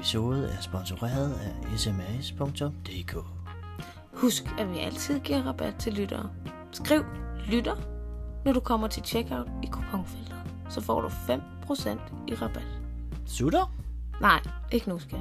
episode 0.00 0.48
er 0.48 0.60
sponsoreret 0.60 1.34
af 1.34 1.78
sms.dk. 1.78 3.16
Husk, 4.12 4.44
at 4.58 4.70
vi 4.70 4.78
altid 4.78 5.20
giver 5.20 5.42
rabat 5.42 5.74
til 5.78 5.92
lyttere. 5.92 6.30
Skriv 6.72 7.04
lytter, 7.46 7.76
når 8.44 8.52
du 8.52 8.60
kommer 8.60 8.88
til 8.88 9.02
checkout 9.04 9.48
i 9.62 9.66
kuponfeltet. 9.66 10.36
Så 10.70 10.80
får 10.80 11.00
du 11.00 11.08
5% 11.08 11.12
i 12.28 12.34
rabat. 12.34 12.66
Sutter? 13.26 13.74
Nej, 14.20 14.40
ikke 14.72 14.88
nu, 14.88 14.98
skat. 14.98 15.20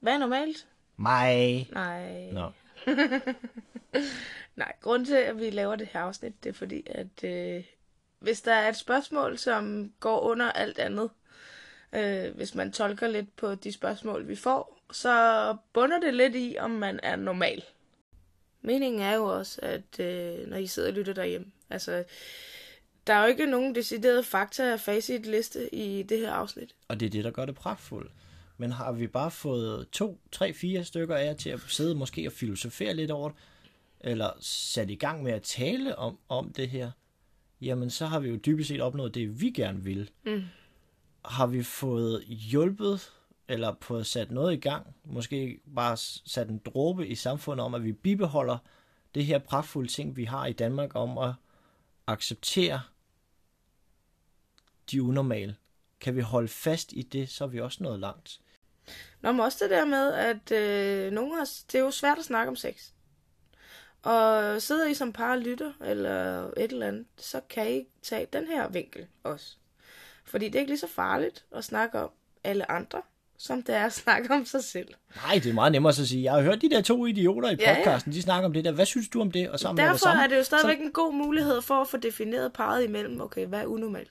Hvad 0.00 0.14
er 0.14 0.18
normalt? 0.18 0.66
Mig. 0.96 1.68
Nej. 1.72 2.30
Nå. 2.32 2.50
Nej, 4.56 4.72
grunden 4.80 5.06
til, 5.06 5.14
at 5.14 5.38
vi 5.38 5.50
laver 5.50 5.76
det 5.76 5.88
her 5.92 6.00
afsnit, 6.00 6.44
det 6.44 6.50
er 6.50 6.54
fordi, 6.54 6.82
at 6.86 7.24
øh, 7.24 7.64
hvis 8.20 8.40
der 8.40 8.52
er 8.52 8.68
et 8.68 8.76
spørgsmål, 8.76 9.38
som 9.38 9.92
går 10.00 10.20
under 10.20 10.52
alt 10.52 10.78
andet, 10.78 11.10
øh, 11.92 12.36
hvis 12.36 12.54
man 12.54 12.72
tolker 12.72 13.08
lidt 13.08 13.36
på 13.36 13.54
de 13.54 13.72
spørgsmål, 13.72 14.28
vi 14.28 14.36
får, 14.36 14.80
så 14.92 15.56
bunder 15.72 16.00
det 16.00 16.14
lidt 16.14 16.36
i, 16.36 16.56
om 16.58 16.70
man 16.70 17.00
er 17.02 17.16
normal. 17.16 17.64
Meningen 18.62 19.00
er 19.00 19.14
jo 19.14 19.24
også, 19.24 19.60
at 19.62 20.00
øh, 20.00 20.46
når 20.46 20.56
I 20.56 20.66
sidder 20.66 20.88
og 20.88 20.94
lytter 20.94 21.12
derhjemme, 21.12 21.46
altså, 21.70 22.04
der 23.06 23.14
er 23.14 23.22
jo 23.22 23.28
ikke 23.28 23.46
nogen 23.46 23.74
deciderede 23.74 24.22
fakta 24.22 24.72
og 24.72 24.80
facit 24.80 25.26
liste 25.26 25.74
i 25.74 26.02
det 26.02 26.18
her 26.18 26.32
afsnit. 26.32 26.74
Og 26.88 27.00
det 27.00 27.06
er 27.06 27.10
det, 27.10 27.24
der 27.24 27.30
gør 27.30 27.44
det 27.44 27.54
pragtfuldt. 27.54 28.12
Men 28.56 28.72
har 28.72 28.92
vi 28.92 29.06
bare 29.06 29.30
fået 29.30 29.88
to, 29.92 30.20
tre, 30.32 30.52
fire 30.52 30.84
stykker 30.84 31.16
af 31.16 31.24
jer 31.24 31.34
til 31.34 31.50
at 31.50 31.60
sidde 31.68 31.94
måske 31.94 32.26
og 32.26 32.32
filosofere 32.32 32.94
lidt 32.94 33.10
over 33.10 33.28
det, 33.28 33.38
eller 34.00 34.30
sat 34.40 34.90
i 34.90 34.94
gang 34.94 35.22
med 35.22 35.32
at 35.32 35.42
tale 35.42 35.98
om, 35.98 36.18
om 36.28 36.52
det 36.52 36.68
her, 36.68 36.90
jamen 37.60 37.90
så 37.90 38.06
har 38.06 38.20
vi 38.20 38.28
jo 38.28 38.36
dybest 38.36 38.68
set 38.68 38.80
opnået 38.80 39.14
det, 39.14 39.40
vi 39.40 39.50
gerne 39.50 39.84
vil. 39.84 40.10
Mm. 40.26 40.42
Har 41.24 41.46
vi 41.46 41.62
fået 41.62 42.24
hjulpet, 42.24 43.12
eller 43.48 43.74
fået 43.80 44.06
sat 44.06 44.30
noget 44.30 44.52
i 44.52 44.60
gang, 44.60 44.86
måske 45.04 45.60
bare 45.74 45.96
sat 45.96 46.48
en 46.48 46.58
dråbe 46.58 47.08
i 47.08 47.14
samfundet 47.14 47.66
om, 47.66 47.74
at 47.74 47.84
vi 47.84 47.92
bibeholder 47.92 48.58
det 49.14 49.24
her 49.24 49.38
pragtfulde 49.38 49.88
ting, 49.88 50.16
vi 50.16 50.24
har 50.24 50.46
i 50.46 50.52
Danmark 50.52 50.90
om 50.94 51.18
at 51.18 51.32
acceptere 52.06 52.80
de 54.90 55.02
unormale. 55.02 55.56
Kan 56.00 56.16
vi 56.16 56.20
holde 56.20 56.48
fast 56.48 56.92
i 56.92 57.02
det, 57.02 57.28
så 57.28 57.44
er 57.44 57.48
vi 57.48 57.60
også 57.60 57.82
nået 57.82 58.00
langt. 58.00 58.40
Nå, 59.20 59.32
men 59.32 59.40
også 59.40 59.58
det 59.64 59.70
der 59.70 59.84
med, 59.84 60.12
at 60.12 60.52
øh, 60.52 61.12
nogle 61.12 61.36
har, 61.36 61.48
det 61.72 61.78
er 61.78 61.82
jo 61.82 61.90
svært 61.90 62.18
at 62.18 62.24
snakke 62.24 62.48
om 62.48 62.56
sex. 62.56 62.90
Og 64.02 64.62
sidder 64.62 64.86
I 64.86 64.94
som 64.94 65.12
par 65.12 65.32
og 65.32 65.38
lytter, 65.38 65.72
eller 65.86 66.44
et 66.56 66.72
eller 66.72 66.86
andet, 66.86 67.04
så 67.18 67.40
kan 67.50 67.70
I 67.74 67.82
tage 68.02 68.26
den 68.32 68.46
her 68.46 68.68
vinkel 68.68 69.06
også. 69.24 69.46
Fordi 70.24 70.46
det 70.46 70.54
er 70.54 70.58
ikke 70.60 70.70
lige 70.72 70.80
så 70.80 70.88
farligt 70.94 71.44
at 71.56 71.64
snakke 71.64 71.98
om 71.98 72.10
alle 72.44 72.70
andre, 72.70 73.02
som 73.38 73.62
det 73.62 73.74
er 73.74 73.84
at 73.86 73.92
snakke 73.92 74.34
om 74.34 74.46
sig 74.46 74.64
selv. 74.64 74.88
Nej, 75.26 75.34
det 75.34 75.46
er 75.50 75.54
meget 75.54 75.72
nemmere 75.72 75.92
så 75.92 76.02
at 76.02 76.08
sige. 76.08 76.22
Jeg 76.24 76.32
har 76.32 76.40
hørt 76.42 76.62
de 76.62 76.70
der 76.70 76.80
to 76.82 77.06
idioter 77.06 77.50
i 77.50 77.56
Ja, 77.60 77.70
ja. 77.70 77.76
podcasten, 77.76 78.12
de 78.12 78.22
snakker 78.22 78.46
om 78.46 78.52
det 78.52 78.64
der. 78.64 78.72
Hvad 78.72 78.86
synes 78.86 79.08
du 79.08 79.20
om 79.20 79.30
det? 79.30 79.50
Og 79.50 79.60
sammen 79.60 79.76
med 79.76 79.84
Derfor 79.84 79.92
det 79.94 80.00
samme. 80.02 80.22
er 80.22 80.26
det 80.26 80.36
jo 80.36 80.42
stadigvæk 80.42 80.78
en 80.80 80.92
god 80.92 81.14
mulighed 81.14 81.62
for 81.62 81.74
at 81.74 81.88
få 81.88 81.96
defineret 81.96 82.52
parret 82.52 82.84
imellem, 82.84 83.20
okay, 83.20 83.46
hvad 83.46 83.60
er 83.60 83.66
unormalt? 83.66 84.10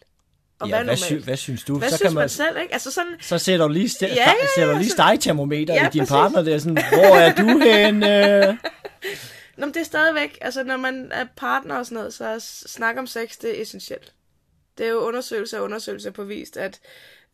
Og 0.59 0.67
hvad 0.67 0.77
ja, 0.77 0.83
hvad, 0.83 0.85
normalt? 0.85 0.99
sy- 1.21 1.25
hvad 1.25 1.37
synes 1.37 1.63
du? 1.63 1.77
hvad 1.77 1.89
så 1.89 1.97
synes 1.97 2.07
kan 2.09 2.13
man, 2.15 2.21
man, 2.21 2.29
selv, 2.29 2.57
ikke? 2.61 2.73
Altså 2.73 2.91
sådan, 2.91 3.15
så 3.21 3.37
sætter 3.37 3.67
du 3.67 3.73
lige, 3.73 3.87
st- 3.87 3.97
Ja, 4.01 4.07
ja, 4.07 4.15
ja, 4.15 4.21
ja, 4.27 4.33
ja, 4.41 4.47
sætter 4.61 4.77
lige 4.77 4.89
så- 4.89 4.93
stegtermometer 4.95 5.73
Ja, 5.73 5.87
i 5.87 5.89
din 5.93 5.99
præcis. 5.99 6.11
partner. 6.11 6.41
Det 6.41 6.53
er 6.53 6.57
sådan, 6.57 6.83
hvor 6.93 7.15
er 7.15 7.35
du 7.35 7.47
henne? 7.59 8.57
Nå, 9.59 9.65
men 9.65 9.73
det 9.73 9.79
er 9.79 9.85
stadigvæk, 9.85 10.37
altså 10.41 10.63
når 10.63 10.77
man 10.77 11.11
er 11.11 11.25
partner 11.35 11.75
og 11.75 11.85
sådan 11.85 11.95
noget, 11.95 12.13
så 12.13 12.25
er 12.25 12.39
snak 12.39 12.97
om 12.97 13.07
sex, 13.07 13.37
det 13.37 13.57
er 13.57 13.61
essentielt. 13.61 14.13
Det 14.77 14.85
er 14.85 14.89
jo 14.89 14.99
undersøgelser 14.99 15.57
og 15.57 15.63
undersøgelser 15.63 16.11
på 16.11 16.23
vist, 16.23 16.57
at 16.57 16.79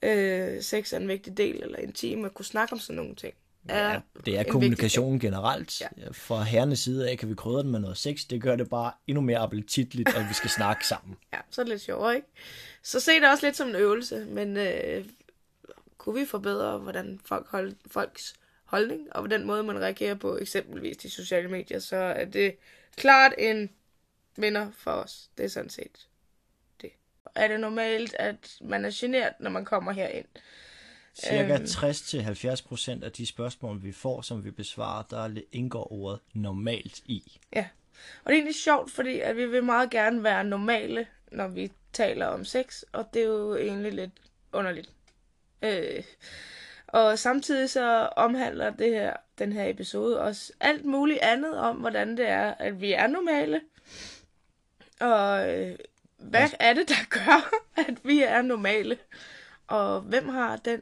øh, 0.02 0.62
sex 0.62 0.94
er 0.94 0.98
en 0.98 1.08
vigtig 1.08 1.38
del, 1.38 1.64
eller 1.64 1.78
intim, 1.78 2.26
at 2.26 2.34
kunne 2.34 2.46
snakke 2.46 2.74
om 2.74 2.80
sådan 2.80 2.96
nogle 2.96 3.16
ting. 3.16 3.34
Ja, 3.70 4.00
det 4.26 4.38
er 4.38 4.44
en 4.44 4.52
kommunikationen 4.52 5.20
generelt. 5.20 5.82
Ja. 5.82 5.88
Fra 6.12 6.44
herrenes 6.44 6.80
side 6.80 7.10
af 7.10 7.18
kan 7.18 7.30
vi 7.30 7.36
krydre 7.36 7.64
den 7.64 7.72
med 7.72 7.80
noget 7.80 7.98
sex. 7.98 8.20
Det 8.30 8.42
gør 8.42 8.56
det 8.56 8.70
bare 8.70 8.92
endnu 9.08 9.22
mere 9.22 9.38
appetitligt, 9.38 10.10
at 10.10 10.30
vi 10.30 10.34
skal 10.34 10.50
snakke 10.50 10.88
sammen. 10.88 11.16
Ja, 11.34 11.40
så 11.50 11.62
er 11.62 11.64
det 11.66 11.70
lidt 11.70 11.82
sjovere, 11.82 12.16
ikke? 12.16 12.28
Så 12.84 13.00
se 13.00 13.12
det 13.12 13.30
også 13.30 13.46
lidt 13.46 13.58
som 13.58 13.70
en 13.70 13.76
øvelse, 13.76 14.26
men 14.30 14.58
øh, 14.58 15.06
kunne 15.98 16.20
vi 16.20 16.26
forbedre, 16.26 16.78
hvordan 16.78 17.20
folk 17.26 17.48
hold, 17.48 17.74
folks 17.88 18.34
holdning, 18.66 19.16
og 19.16 19.30
den 19.30 19.46
måde, 19.46 19.64
man 19.64 19.80
reagerer 19.80 20.16
på 20.16 20.38
eksempelvis 20.38 20.98
de 20.98 21.10
sociale 21.10 21.48
medier, 21.48 21.80
så 21.80 21.96
er 21.96 22.26
det 22.26 22.56
klart 22.96 23.34
en 23.38 23.70
vinder 24.38 24.72
for 24.78 24.92
os. 24.92 25.30
Det 25.38 25.46
er 25.46 25.50
sådan 25.50 25.70
set 25.70 26.08
det. 26.82 26.90
Er 27.36 27.48
det 27.48 27.60
normalt, 27.60 28.16
at 28.20 28.58
man 28.62 28.86
er 28.86 28.92
generet, 28.94 29.34
når 29.40 29.50
man 29.50 29.66
kommer 29.66 29.92
herind? 29.92 30.26
Cirka 31.14 31.54
Øhm. 31.54 31.64
60-70% 33.02 33.06
af 33.06 33.12
de 33.12 33.26
spørgsmål, 33.26 33.84
vi 33.84 33.92
får, 33.92 34.22
som 34.22 34.46
vi 34.46 34.52
besvarer, 34.52 35.04
der 35.04 35.42
indgår 35.52 35.92
ordet 35.92 36.20
normalt 36.34 37.00
i. 37.06 37.40
Ja. 37.54 37.68
Og 38.24 38.30
det 38.30 38.34
er 38.34 38.38
egentlig 38.38 38.56
sjovt, 38.56 38.92
fordi 38.92 39.20
at 39.20 39.38
vi 39.38 39.46
vil 39.46 39.64
meget 39.64 39.90
gerne 39.90 40.24
være 40.24 40.44
normale, 40.44 41.08
når 41.32 41.48
vi 41.48 41.72
taler 41.94 42.26
om 42.26 42.46
sex, 42.46 42.84
og 42.92 43.06
det 43.14 43.22
er 43.22 43.26
jo 43.26 43.56
egentlig 43.56 43.94
lidt 43.94 44.12
underligt. 44.54 44.90
Øh, 45.62 46.04
og 46.96 47.20
samtidig 47.20 47.70
så 47.70 48.10
omhandler 48.16 48.70
det 48.70 48.90
her, 48.90 49.14
den 49.40 49.54
her 49.54 49.70
episode 49.70 50.22
også 50.22 50.54
alt 50.60 50.86
muligt 50.86 51.20
andet 51.22 51.58
om, 51.58 51.76
hvordan 51.78 52.18
det 52.18 52.28
er, 52.28 52.54
at 52.54 52.82
vi 52.82 52.92
er 52.94 53.08
normale. 53.08 53.62
Og 55.00 55.54
øh, 55.54 55.78
hvad 56.18 56.40
Altså- 56.42 56.58
er 56.60 56.74
det, 56.74 56.90
der 56.90 57.06
gør, 57.10 57.54
at 57.88 57.98
vi 58.04 58.22
er 58.24 58.42
normale? 58.42 58.98
Og 59.68 60.02
hvem 60.02 60.30
har 60.30 60.56
den 60.58 60.82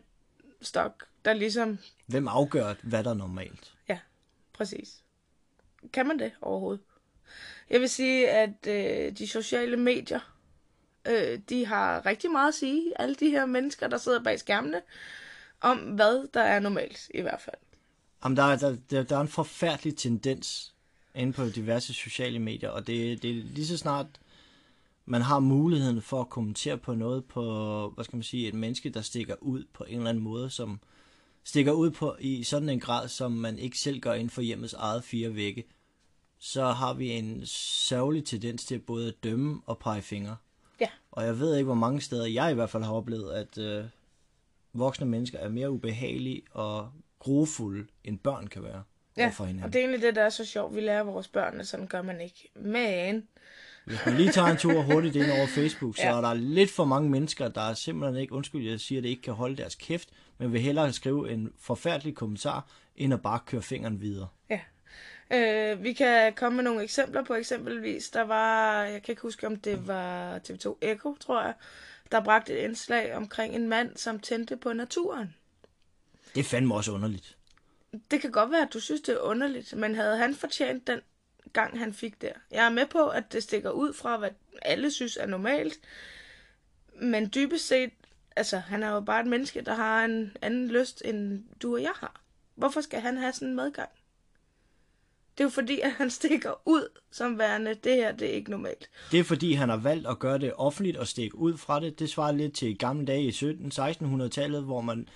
stok, 0.62 1.06
der 1.25 1.34
ligesom 1.34 1.79
Hvem 2.07 2.28
afgør, 2.28 2.74
hvad 2.84 3.03
der 3.03 3.09
er 3.09 3.13
normalt? 3.13 3.74
Ja, 3.90 4.00
præcis. 4.53 4.95
Kan 5.94 6.07
man 6.07 6.19
det 6.19 6.31
overhovedet? 6.41 6.84
Jeg 7.69 7.81
vil 7.81 7.90
sige, 7.90 8.30
at 8.30 8.68
øh, 8.68 9.18
de 9.18 9.28
sociale 9.28 9.78
medier, 9.78 10.34
øh, 11.07 11.40
de 11.50 11.66
har 11.66 12.06
rigtig 12.06 12.31
meget 12.31 12.47
at 12.47 12.53
sige. 12.56 13.01
Alle 13.01 13.16
de 13.16 13.30
her 13.30 13.45
mennesker, 13.45 13.88
der 13.88 13.97
sidder 13.97 14.24
bag 14.24 14.40
skærmene, 14.40 14.81
om 15.63 15.78
hvad 15.78 16.28
der 16.34 16.41
er 16.41 16.59
normalt 16.59 17.12
i 17.13 17.22
hvert 17.22 17.41
fald. 17.41 17.56
Jamen, 18.24 18.38
der, 18.38 18.44
er- 18.44 18.56
der, 18.57 18.75
der, 18.90 19.03
der 19.03 19.18
er 19.18 19.22
en 19.22 19.28
forfærdelig 19.28 19.96
tendens 19.97 20.74
inde 21.16 21.34
på 21.34 21.46
diverse 21.50 21.94
sociale 21.94 22.40
medier, 22.40 22.69
og 22.69 22.88
det, 22.88 23.22
det 23.24 23.29
er 23.29 23.44
lige 23.44 23.68
så 23.68 23.78
snart, 23.78 24.06
man 25.06 25.22
har 25.22 25.40
muligheden 25.40 26.01
for 26.01 26.22
at 26.22 26.29
kommentere 26.29 26.78
på 26.78 26.96
noget 26.96 27.25
på, 27.25 27.90
hvad 27.90 28.03
skal 28.06 28.16
man 28.16 28.24
sige, 28.24 28.47
et 28.47 28.53
menneske, 28.53 28.90
der 28.90 29.01
stikker 29.01 29.35
ud 29.41 29.63
på 29.74 29.84
en 29.84 29.97
eller 29.97 30.09
anden 30.09 30.24
måde, 30.24 30.50
som 30.50 30.79
stikker 31.44 31.72
ud 31.72 31.91
på 31.91 32.16
i 32.19 32.44
sådan 32.44 32.69
en 32.69 32.80
grad, 32.80 33.07
som 33.07 33.31
man 33.31 33.59
ikke 33.59 33.78
selv 33.80 34.00
gør 34.00 34.13
inden 34.13 34.30
for 34.30 34.41
hjemmets 34.41 34.74
eget 34.74 35.03
fire 35.03 35.35
vægge, 35.35 35.63
så 36.40 36.66
har 36.66 36.94
vi 36.94 37.09
en 37.09 37.41
sørgelig 37.45 38.25
tendens 38.25 38.66
til 38.66 38.80
både 38.80 39.07
at 39.07 39.24
dømme 39.24 39.62
og 39.66 39.80
pege 39.80 40.01
fingre. 40.01 40.36
Ja. 40.81 40.88
Og 41.12 41.25
jeg 41.25 41.39
ved 41.39 41.56
ikke, 41.56 41.66
hvor 41.66 41.74
mange 41.74 42.01
steder 42.01 42.25
jeg 42.25 42.51
i 42.51 42.54
hvert 42.54 42.69
fald 42.69 42.83
har 42.83 42.94
oplevet, 42.94 43.33
at 43.33 43.57
øh, 43.57 43.86
voksne 44.73 45.05
mennesker 45.05 45.37
er 45.39 45.49
mere 45.49 45.71
ubehagelige 45.71 46.41
og 46.51 46.89
grofulde, 47.19 47.87
end 48.03 48.19
børn 48.19 48.47
kan 48.47 48.63
være 48.63 48.83
Ja, 49.17 49.31
og 49.39 49.47
hinanden. 49.47 49.73
det 49.73 49.79
er 49.79 49.83
egentlig 49.83 50.01
det, 50.01 50.15
der 50.15 50.23
er 50.23 50.29
så 50.29 50.45
sjovt. 50.45 50.75
Vi 50.75 50.81
lærer 50.81 51.03
vores 51.03 51.27
børn, 51.27 51.59
at 51.59 51.67
sådan 51.67 51.87
gør 51.87 52.01
man 52.01 52.21
ikke. 52.21 52.51
Men, 52.55 53.27
Hvis 53.85 53.99
man 54.05 54.15
lige 54.15 54.31
tager 54.31 54.47
en 54.47 54.57
tur 54.57 54.81
hurtigt 54.81 55.15
ind 55.15 55.31
over 55.31 55.47
Facebook, 55.47 55.95
så 55.97 56.03
Ja. 56.03 56.17
er 56.17 56.21
der 56.21 56.33
lidt 56.33 56.71
for 56.71 56.85
mange 56.85 57.09
mennesker, 57.09 57.47
der 57.47 57.61
er 57.61 57.73
simpelthen 57.73 58.21
ikke, 58.21 58.33
undskyld, 58.33 58.69
jeg 58.69 58.79
siger, 58.79 58.99
at 58.99 59.03
det 59.03 59.09
ikke 59.09 59.21
kan 59.21 59.33
holde 59.33 59.57
deres 59.57 59.75
kæft, 59.75 60.09
men 60.37 60.53
vil 60.53 60.61
hellere 60.61 60.93
skrive 60.93 61.31
en 61.31 61.53
forfærdelig 61.59 62.15
kommentar, 62.15 62.67
end 62.95 63.13
at 63.13 63.21
bare 63.21 63.39
køre 63.45 63.61
fingeren 63.61 64.01
videre. 64.01 64.27
ja. 64.49 64.59
Øh, 65.33 65.83
vi 65.83 65.93
kan 65.93 66.33
komme 66.33 66.55
med 66.55 66.63
nogle 66.63 66.83
eksempler 66.83 67.23
på 67.23 67.33
eksempelvis, 67.33 68.09
der 68.09 68.21
var, 68.21 68.83
jeg 68.83 69.03
kan 69.03 69.11
ikke 69.11 69.21
huske, 69.21 69.47
om 69.47 69.55
det 69.55 69.87
var 69.87 70.37
TV2 70.37 70.77
Echo, 70.81 71.15
tror 71.19 71.41
jeg, 71.43 71.53
der 72.13 72.24
bragte 72.24 72.54
et 72.54 72.63
indslag 72.63 73.15
omkring 73.15 73.56
en 73.56 73.68
mand, 73.68 73.98
som 73.98 74.19
tændte 74.19 74.57
på 74.57 74.74
naturen. 74.74 75.36
Det 76.36 76.39
er 76.39 76.44
fandme 76.44 76.75
også 76.75 76.92
underligt. 76.92 77.38
Det 78.12 78.21
kan 78.21 78.31
godt 78.31 78.51
være, 78.51 78.62
at 78.62 78.74
du 78.74 78.80
synes, 78.80 79.01
det 79.01 79.13
er 79.13 79.19
underligt, 79.19 79.75
men 79.75 79.95
havde 79.95 80.18
han 80.18 80.36
fortjent 80.36 80.88
den 80.88 81.00
gang, 81.54 81.80
han 81.80 81.94
fik 81.94 82.21
der? 82.21 82.31
Jeg 82.51 82.65
er 82.65 82.69
med 82.69 82.86
på, 82.86 83.07
at 83.07 83.33
det 83.33 83.44
stikker 83.44 83.69
ud 83.69 83.94
fra, 83.94 84.18
hvad 84.18 84.30
alle 84.62 84.92
synes 84.92 85.18
er 85.18 85.25
normalt, 85.25 85.80
men 87.01 87.31
dybest 87.36 87.68
set 87.68 87.92
altså, 88.36 88.57
han 88.57 88.83
er 88.83 88.89
jo 88.89 89.00
bare 89.00 89.21
et 89.21 89.27
menneske, 89.27 89.62
der 89.62 89.74
har 89.74 90.06
en 90.06 90.38
anden 90.42 90.68
lyst, 90.68 91.01
end 91.06 91.44
du 91.62 91.75
og 91.75 91.81
jeg 91.81 91.94
har. 91.95 92.21
Hvorfor 92.56 92.81
skal 92.81 93.01
han 93.01 93.18
have 93.18 93.33
sådan 93.33 93.48
en 93.48 93.56
medgang? 93.56 93.89
Det 95.38 95.39
er 95.39 95.44
jo 95.44 95.50
fordi, 95.50 95.80
at 95.80 95.91
han 95.91 96.09
stikker 96.09 96.51
ud 96.65 96.88
som 97.12 97.39
værende, 97.39 97.74
det 97.74 97.95
her, 97.95 98.12
det 98.12 98.30
er 98.30 98.33
ikke 98.33 98.51
normalt. 98.51 98.89
Det 99.12 99.19
er 99.19 99.24
fordi, 99.24 99.53
han 99.53 99.69
har 99.69 99.77
valgt 99.77 100.07
at 100.07 100.19
gøre 100.19 100.38
det 100.38 100.53
offentligt 100.56 100.97
og 100.97 101.07
stikke 101.07 101.38
ud 101.38 101.57
fra 101.57 101.80
det. 101.80 102.00
Det 102.00 102.09
svarer 102.09 102.31
lidt 102.31 102.53
til 102.53 102.77
gamle 102.77 103.06
dage 103.06 103.24
i 103.24 103.30
17-1600-tallet, 103.30 104.63
hvor 104.63 104.81
man 104.81 105.07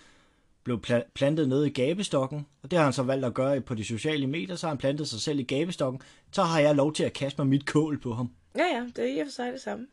blev 0.64 0.82
pla- 0.88 1.12
plantet 1.14 1.50
nede 1.50 1.68
i 1.68 1.70
gabestokken, 1.70 2.48
og 2.64 2.72
det 2.72 2.78
har 2.80 2.84
han 2.84 2.94
så 2.94 3.04
valgt 3.04 3.26
at 3.26 3.34
gøre 3.34 3.62
på 3.62 3.76
de 3.76 3.86
sociale 3.86 4.28
medier, 4.28 4.56
så 4.56 4.68
har 4.68 4.72
han 4.72 4.78
plantet 4.78 5.08
sig 5.08 5.22
selv 5.22 5.40
i 5.40 5.44
gabestokken, 5.44 6.02
så 6.32 6.44
har 6.44 6.60
jeg 6.60 6.76
lov 6.76 6.94
til 6.94 7.04
at 7.04 7.14
kaste 7.14 7.42
mig 7.42 7.48
mit 7.48 7.66
kål 7.66 8.00
på 8.00 8.14
ham. 8.14 8.30
Ja, 8.56 8.66
ja, 8.66 8.86
det 8.96 9.00
er 9.00 9.18
i 9.18 9.20
og 9.20 9.26
for 9.28 9.32
sig 9.32 9.54
det 9.54 9.62
samme. 9.62 9.88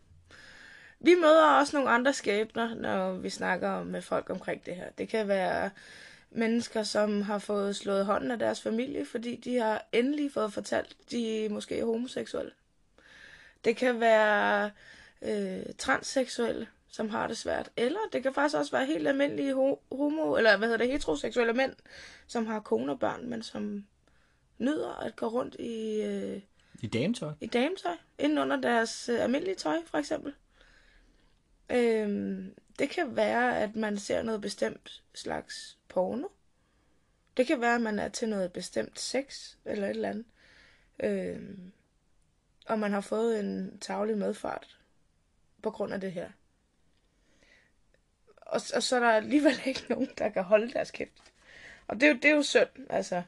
Vi 1.00 1.15
møder 1.15 1.59
også 1.61 1.76
nogle 1.76 1.91
andre 1.91 2.12
skæbner, 2.12 2.75
når 2.75 3.12
vi 3.12 3.31
snakker 3.31 3.85
med 3.85 4.03
folk 4.03 4.31
omkring 4.31 4.67
det 4.67 4.76
her. 4.76 4.87
Det 4.99 5.09
kan 5.09 5.29
være 5.29 5.71
mennesker, 6.35 6.83
som 6.83 7.23
har 7.23 7.39
fået 7.39 7.77
slået 7.77 8.07
hånden 8.07 8.31
af 8.31 8.39
deres 8.39 8.61
familie, 8.61 9.07
fordi 9.07 9.37
de 9.37 9.57
har 9.57 9.87
endelig 9.93 10.33
fået 10.33 10.53
fortalt, 10.53 10.97
at 11.01 11.11
de 11.11 11.49
måske 11.51 11.79
er 11.79 11.85
homoseksuelle. 11.85 12.53
Det 13.65 13.77
kan 13.77 14.01
være 14.01 14.71
øh, 15.23 15.63
transseksuelle, 15.79 16.67
som 16.89 17.09
har 17.09 17.27
det 17.27 17.37
svært. 17.37 17.71
Eller 17.77 17.99
det 18.13 18.23
kan 18.23 18.35
faktisk 18.35 18.57
også 18.57 18.73
være 18.73 18.87
helt 18.87 19.09
almindelige 19.09 19.55
homo, 19.93 20.37
eller 20.37 20.57
hvad 20.57 20.69
hedder 20.69 20.85
det, 20.85 20.93
heteroseksuelle 20.93 21.53
mænd, 21.53 21.73
som 22.27 22.47
har 22.47 22.61
kone 22.61 22.93
og 22.93 22.99
børn, 22.99 23.29
men 23.29 23.43
som 23.43 23.85
nyder 24.59 25.03
at 25.03 25.17
gå 25.17 25.27
rundt 25.27 25.57
i... 25.59 26.03
Øh, 26.03 26.41
I 26.83 26.87
dametøj? 26.87 27.33
I 27.41 27.47
dametøj. 27.47 27.97
Inden 28.19 28.39
under 28.39 28.57
deres 28.57 29.09
øh, 29.09 29.23
almindelige 29.23 29.57
tøj, 29.57 29.77
for 29.87 29.99
eksempel. 29.99 30.35
Øhm, 31.71 32.55
det 32.79 32.91
kan 32.91 33.17
være, 33.17 33.59
at 33.59 33.77
man 33.77 33.99
ser 33.99 34.23
noget 34.23 34.41
bestemt 34.41 35.03
slags 35.15 35.79
porno. 35.94 36.29
Det 37.37 37.46
kan 37.46 37.61
være, 37.61 37.75
at 37.75 37.81
man 37.81 37.99
er 37.99 38.08
til 38.08 38.29
noget 38.29 38.52
bestemt 38.52 39.00
sex, 39.00 39.55
eller 39.64 39.87
et 39.87 39.91
eller 39.91 40.08
andet. 40.08 40.25
Øh, 41.02 41.43
og 42.67 42.79
man 42.79 42.93
har 42.93 43.00
fået 43.00 43.41
en 43.41 43.79
tavlig 43.79 44.19
medfart 44.19 44.79
på 45.62 45.70
grund 45.70 45.93
af 45.93 46.00
det 46.00 46.12
her. 46.12 46.29
Og, 48.37 48.61
og 48.75 48.82
så 48.82 48.96
er 48.96 49.00
der 49.00 49.11
alligevel 49.11 49.61
ikke 49.67 49.87
nogen, 49.88 50.08
der 50.19 50.29
kan 50.29 50.44
holde 50.44 50.73
deres 50.73 50.91
kæft. 50.91 51.32
Og 51.87 51.97
det 51.97 52.02
er 52.02 52.08
jo, 52.08 52.14
det 52.14 52.25
er 52.25 52.35
jo 52.35 52.43
synd, 52.43 52.90
altså. 52.90 53.23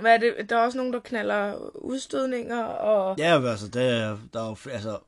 Hvad 0.00 0.14
er 0.14 0.18
det? 0.18 0.50
Der 0.50 0.56
er 0.56 0.60
også 0.60 0.78
nogen, 0.78 0.92
der 0.92 1.00
knaller 1.00 1.54
udstødninger 1.74 2.62
og... 2.64 3.18
Ja, 3.18 3.50
altså, 3.50 3.68
det 3.68 3.82
er, 3.82 4.18
der 4.32 4.42
er 4.42 4.48
jo, 4.48 4.70
altså, 4.70 4.98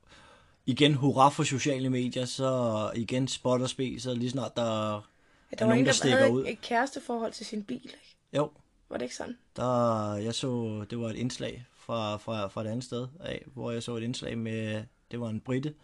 igen 0.67 0.94
hurra 0.94 1.29
for 1.29 1.43
sociale 1.43 1.91
medier, 1.91 2.25
så 2.25 2.91
igen 2.94 3.29
spot 3.29 3.61
og 3.61 3.69
spe, 3.69 4.00
så 4.00 4.15
lige 4.15 4.31
snart 4.31 4.56
der, 4.56 5.10
ja, 5.50 5.56
der 5.56 5.64
er 5.64 5.69
nogen, 5.69 5.87
der, 5.87 6.00
der 6.02 6.17
havde 6.17 6.32
ud. 6.32 6.44
et 6.47 6.61
kæresteforhold 6.61 7.32
til 7.32 7.47
sin 7.47 7.64
bil, 7.64 7.85
ikke? 7.85 8.17
Jo. 8.32 8.50
Var 8.88 8.97
det 8.97 9.05
ikke 9.05 9.17
sådan? 9.17 9.38
Der, 9.56 10.14
jeg 10.14 10.35
så, 10.35 10.85
det 10.91 10.99
var 10.99 11.08
et 11.11 11.17
indslag 11.17 11.67
fra, 11.75 12.17
fra, 12.17 12.49
fra 12.49 12.62
et 12.62 12.67
andet 12.67 12.85
sted 12.85 13.08
af, 13.20 13.44
hvor 13.47 13.70
jeg 13.70 13.82
så 13.82 13.97
et 13.97 14.02
indslag 14.02 14.38
med, 14.38 14.85
det 15.11 15.20
var 15.20 15.29
en 15.29 15.41
britte, 15.41 15.75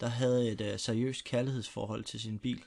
der 0.00 0.06
havde 0.06 0.50
et 0.50 0.60
uh, 0.60 0.66
seriøst 0.76 1.24
kærlighedsforhold 1.24 2.04
til 2.04 2.20
sin 2.20 2.38
bil, 2.38 2.64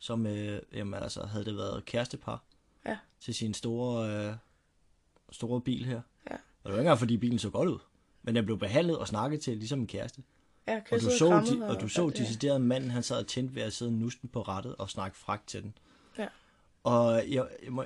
som, 0.00 0.26
uh, 0.26 0.58
jamen 0.72 0.94
altså, 0.94 1.26
havde 1.26 1.44
det 1.44 1.56
været 1.56 1.84
kærestepar 1.84 2.44
ja. 2.86 2.98
til 3.20 3.34
sin 3.34 3.54
store, 3.54 4.28
uh, 4.28 4.34
store 5.32 5.60
bil 5.60 5.84
her. 5.84 6.00
Ja. 6.30 6.34
Og 6.34 6.40
det 6.64 6.72
var 6.72 6.78
ikke 6.78 6.80
engang, 6.80 6.98
fordi 6.98 7.16
bilen 7.16 7.38
så 7.38 7.50
godt 7.50 7.68
ud, 7.68 7.78
men 8.22 8.34
den 8.34 8.44
blev 8.44 8.58
behandlet 8.58 8.98
og 8.98 9.08
snakket 9.08 9.40
til 9.40 9.56
ligesom 9.56 9.80
en 9.80 9.86
kæreste. 9.86 10.22
Ja, 10.68 10.80
og 10.92 11.00
du 11.00 11.10
så, 11.10 11.42
de, 11.50 11.66
og 11.68 11.80
du 11.80 11.88
så 11.88 12.10
decideret 12.10 12.60
manden, 12.60 12.90
han 12.90 13.02
sad 13.02 13.16
og 13.16 13.26
tændte 13.26 13.54
ved 13.54 13.62
at 13.62 13.72
sidde 13.72 13.92
nusten 13.92 14.28
på 14.28 14.42
rettet 14.42 14.76
og 14.76 14.90
snakke 14.90 15.16
fragt 15.16 15.48
til 15.48 15.62
den. 15.62 15.78
Ja. 16.18 16.26
Og 16.84 17.22
jeg, 17.28 17.46
jeg 17.64 17.72
må, 17.72 17.84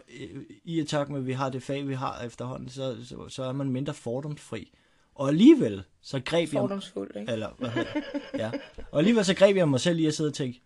i 0.65 0.79
et 0.81 0.89
tak 0.89 1.09
med, 1.09 1.19
at 1.19 1.27
vi 1.27 1.33
har 1.33 1.51
det 1.51 1.63
fag, 1.63 1.89
vi 1.89 1.95
har 1.95 2.23
efterhånden, 2.23 2.69
så, 2.69 2.97
så, 3.05 3.29
så 3.29 3.43
er 3.43 3.53
man 3.53 3.71
mindre 3.71 3.95
fordomsfri. 3.95 4.73
Og 5.15 5.29
alligevel, 5.29 5.83
så 6.01 6.21
greb 6.21 6.53
jeg... 6.53 6.61
Fordomsfuld, 6.61 7.17
ikke? 7.17 7.33
Eller, 7.33 7.51
hvad 7.59 7.71
hedder, 7.71 8.01
ja. 8.35 8.51
Og 8.93 8.99
alligevel 8.99 9.25
så 9.25 9.35
greb 9.35 9.57
jeg 9.57 9.69
mig 9.69 9.81
selv 9.81 9.99
i 9.99 10.07
at 10.07 10.15
sidde 10.15 10.29
og 10.29 10.35
tænke, 10.35 10.63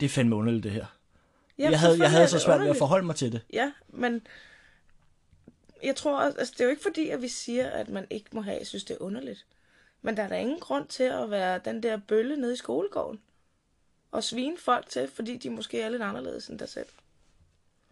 det 0.00 0.06
er 0.06 0.10
fandme 0.10 0.36
underligt, 0.36 0.64
det 0.64 0.72
her. 0.72 0.86
Ja, 1.58 1.70
jeg, 1.70 1.80
havde, 1.80 1.98
jeg 1.98 2.10
havde 2.10 2.28
så 2.28 2.38
svært 2.38 2.60
ved 2.60 2.68
at 2.68 2.76
forholde 2.76 3.06
mig 3.06 3.16
til 3.16 3.32
det. 3.32 3.40
Ja, 3.52 3.72
men 3.88 4.26
jeg 5.82 5.96
tror, 5.96 6.20
altså, 6.20 6.52
det 6.52 6.60
er 6.60 6.64
jo 6.64 6.70
ikke 6.70 6.82
fordi, 6.82 7.08
at 7.08 7.22
vi 7.22 7.28
siger, 7.28 7.70
at 7.70 7.88
man 7.88 8.06
ikke 8.10 8.26
må 8.32 8.40
have, 8.40 8.58
jeg 8.58 8.66
synes, 8.66 8.84
det 8.84 8.94
er 8.94 9.02
underligt. 9.02 9.46
Men 10.04 10.16
der 10.16 10.22
er 10.22 10.28
da 10.28 10.40
ingen 10.40 10.60
grund 10.60 10.86
til 10.86 11.02
at 11.02 11.30
være 11.30 11.60
den 11.64 11.82
der 11.82 11.96
bølle 11.96 12.36
nede 12.36 12.52
i 12.52 12.56
skolegården. 12.56 13.20
Og 14.10 14.24
svine 14.24 14.56
folk 14.58 14.88
til, 14.88 15.08
fordi 15.08 15.36
de 15.36 15.50
måske 15.50 15.80
er 15.80 15.88
lidt 15.88 16.02
anderledes 16.02 16.48
end 16.48 16.58
dig 16.58 16.68
selv. 16.68 16.86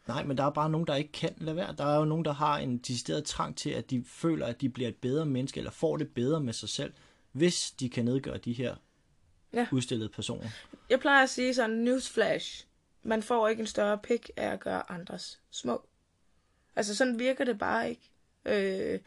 Nej, 0.07 0.25
men 0.25 0.39
der 0.39 0.45
er 0.45 0.51
bare 0.51 0.71
nogen, 0.71 0.87
der 0.87 0.95
ikke 0.95 1.13
kan 1.13 1.35
lade 1.39 1.57
være. 1.57 1.75
Der 1.79 1.85
er 1.85 1.99
jo 1.99 2.05
nogen, 2.05 2.25
der 2.25 2.33
har 2.33 2.59
en 2.59 2.79
decideret 2.79 3.25
trang 3.25 3.57
til, 3.57 3.71
at 3.71 3.91
de 3.91 4.05
føler, 4.07 4.47
at 4.47 4.61
de 4.61 4.69
bliver 4.69 4.89
et 4.89 4.97
bedre 4.97 5.27
menneske, 5.27 5.59
eller 5.59 5.71
får 5.71 5.97
det 5.97 6.15
bedre 6.15 6.41
med 6.41 6.53
sig 6.53 6.69
selv, 6.69 6.93
hvis 7.33 7.71
de 7.71 7.91
kan 7.91 8.05
nedgøre 8.05 8.39
de 8.39 8.53
her 8.53 8.77
ja. 9.53 9.67
udstillede 9.73 10.09
personer. 10.09 10.49
Jeg 10.91 11.01
plejer 11.01 11.23
at 11.23 11.31
sige 11.31 11.55
sådan, 11.55 11.77
newsflash. 11.77 12.67
Man 13.03 13.23
får 13.23 13.49
ikke 13.49 13.61
en 13.61 13.67
større 13.67 13.99
pik 13.99 14.31
af 14.37 14.49
at 14.49 14.61
gøre 14.61 14.93
andres 14.93 15.41
små. 15.51 15.87
Altså 16.77 16.95
sådan 16.95 17.19
virker 17.19 17.45
det 17.45 17.59
bare 17.59 17.91
ikke. 17.91 18.11
Øh, 18.45 19.01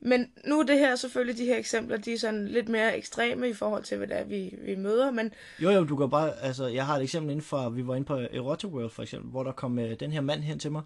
men 0.00 0.32
nu 0.46 0.60
er 0.60 0.62
det 0.62 0.78
her 0.78 0.96
selvfølgelig, 0.96 1.38
de 1.38 1.44
her 1.44 1.56
eksempler, 1.56 1.96
de 1.96 2.12
er 2.12 2.18
sådan 2.18 2.48
lidt 2.48 2.68
mere 2.68 2.96
ekstreme 2.96 3.48
i 3.48 3.52
forhold 3.52 3.84
til, 3.84 3.96
hvad 3.96 4.06
det 4.06 4.18
er, 4.18 4.24
vi, 4.24 4.54
vi 4.58 4.74
møder, 4.74 5.10
men... 5.10 5.32
Jo, 5.58 5.70
jo, 5.70 5.84
du 5.84 5.96
kan 5.96 6.10
bare, 6.10 6.38
altså, 6.38 6.66
jeg 6.66 6.86
har 6.86 6.96
et 6.96 7.02
eksempel 7.02 7.30
inden 7.30 7.44
for, 7.44 7.68
vi 7.68 7.86
var 7.86 7.94
inde 7.94 8.06
på 8.06 8.16
Erotic 8.16 8.70
for 8.70 9.02
eksempel, 9.02 9.30
hvor 9.30 9.42
der 9.42 9.52
kom 9.52 9.78
uh, 9.78 9.90
den 10.00 10.12
her 10.12 10.20
mand 10.20 10.40
hen 10.40 10.58
til 10.58 10.72
mig, 10.72 10.82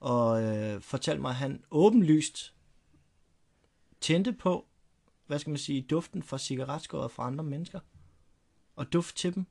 og 0.00 0.42
uh, 0.42 0.82
fortalte 0.82 1.20
mig, 1.20 1.28
at 1.28 1.34
han 1.34 1.62
åbenlyst 1.70 2.54
tændte 4.00 4.32
på, 4.32 4.66
hvad 5.26 5.38
skal 5.38 5.50
man 5.50 5.58
sige, 5.58 5.82
duften 5.82 6.22
fra 6.22 6.38
cigaretskåret 6.38 7.10
fra 7.10 7.26
andre 7.26 7.44
mennesker, 7.44 7.80
og 8.76 8.92
duft 8.92 9.16
til 9.16 9.34
dem. 9.34 9.46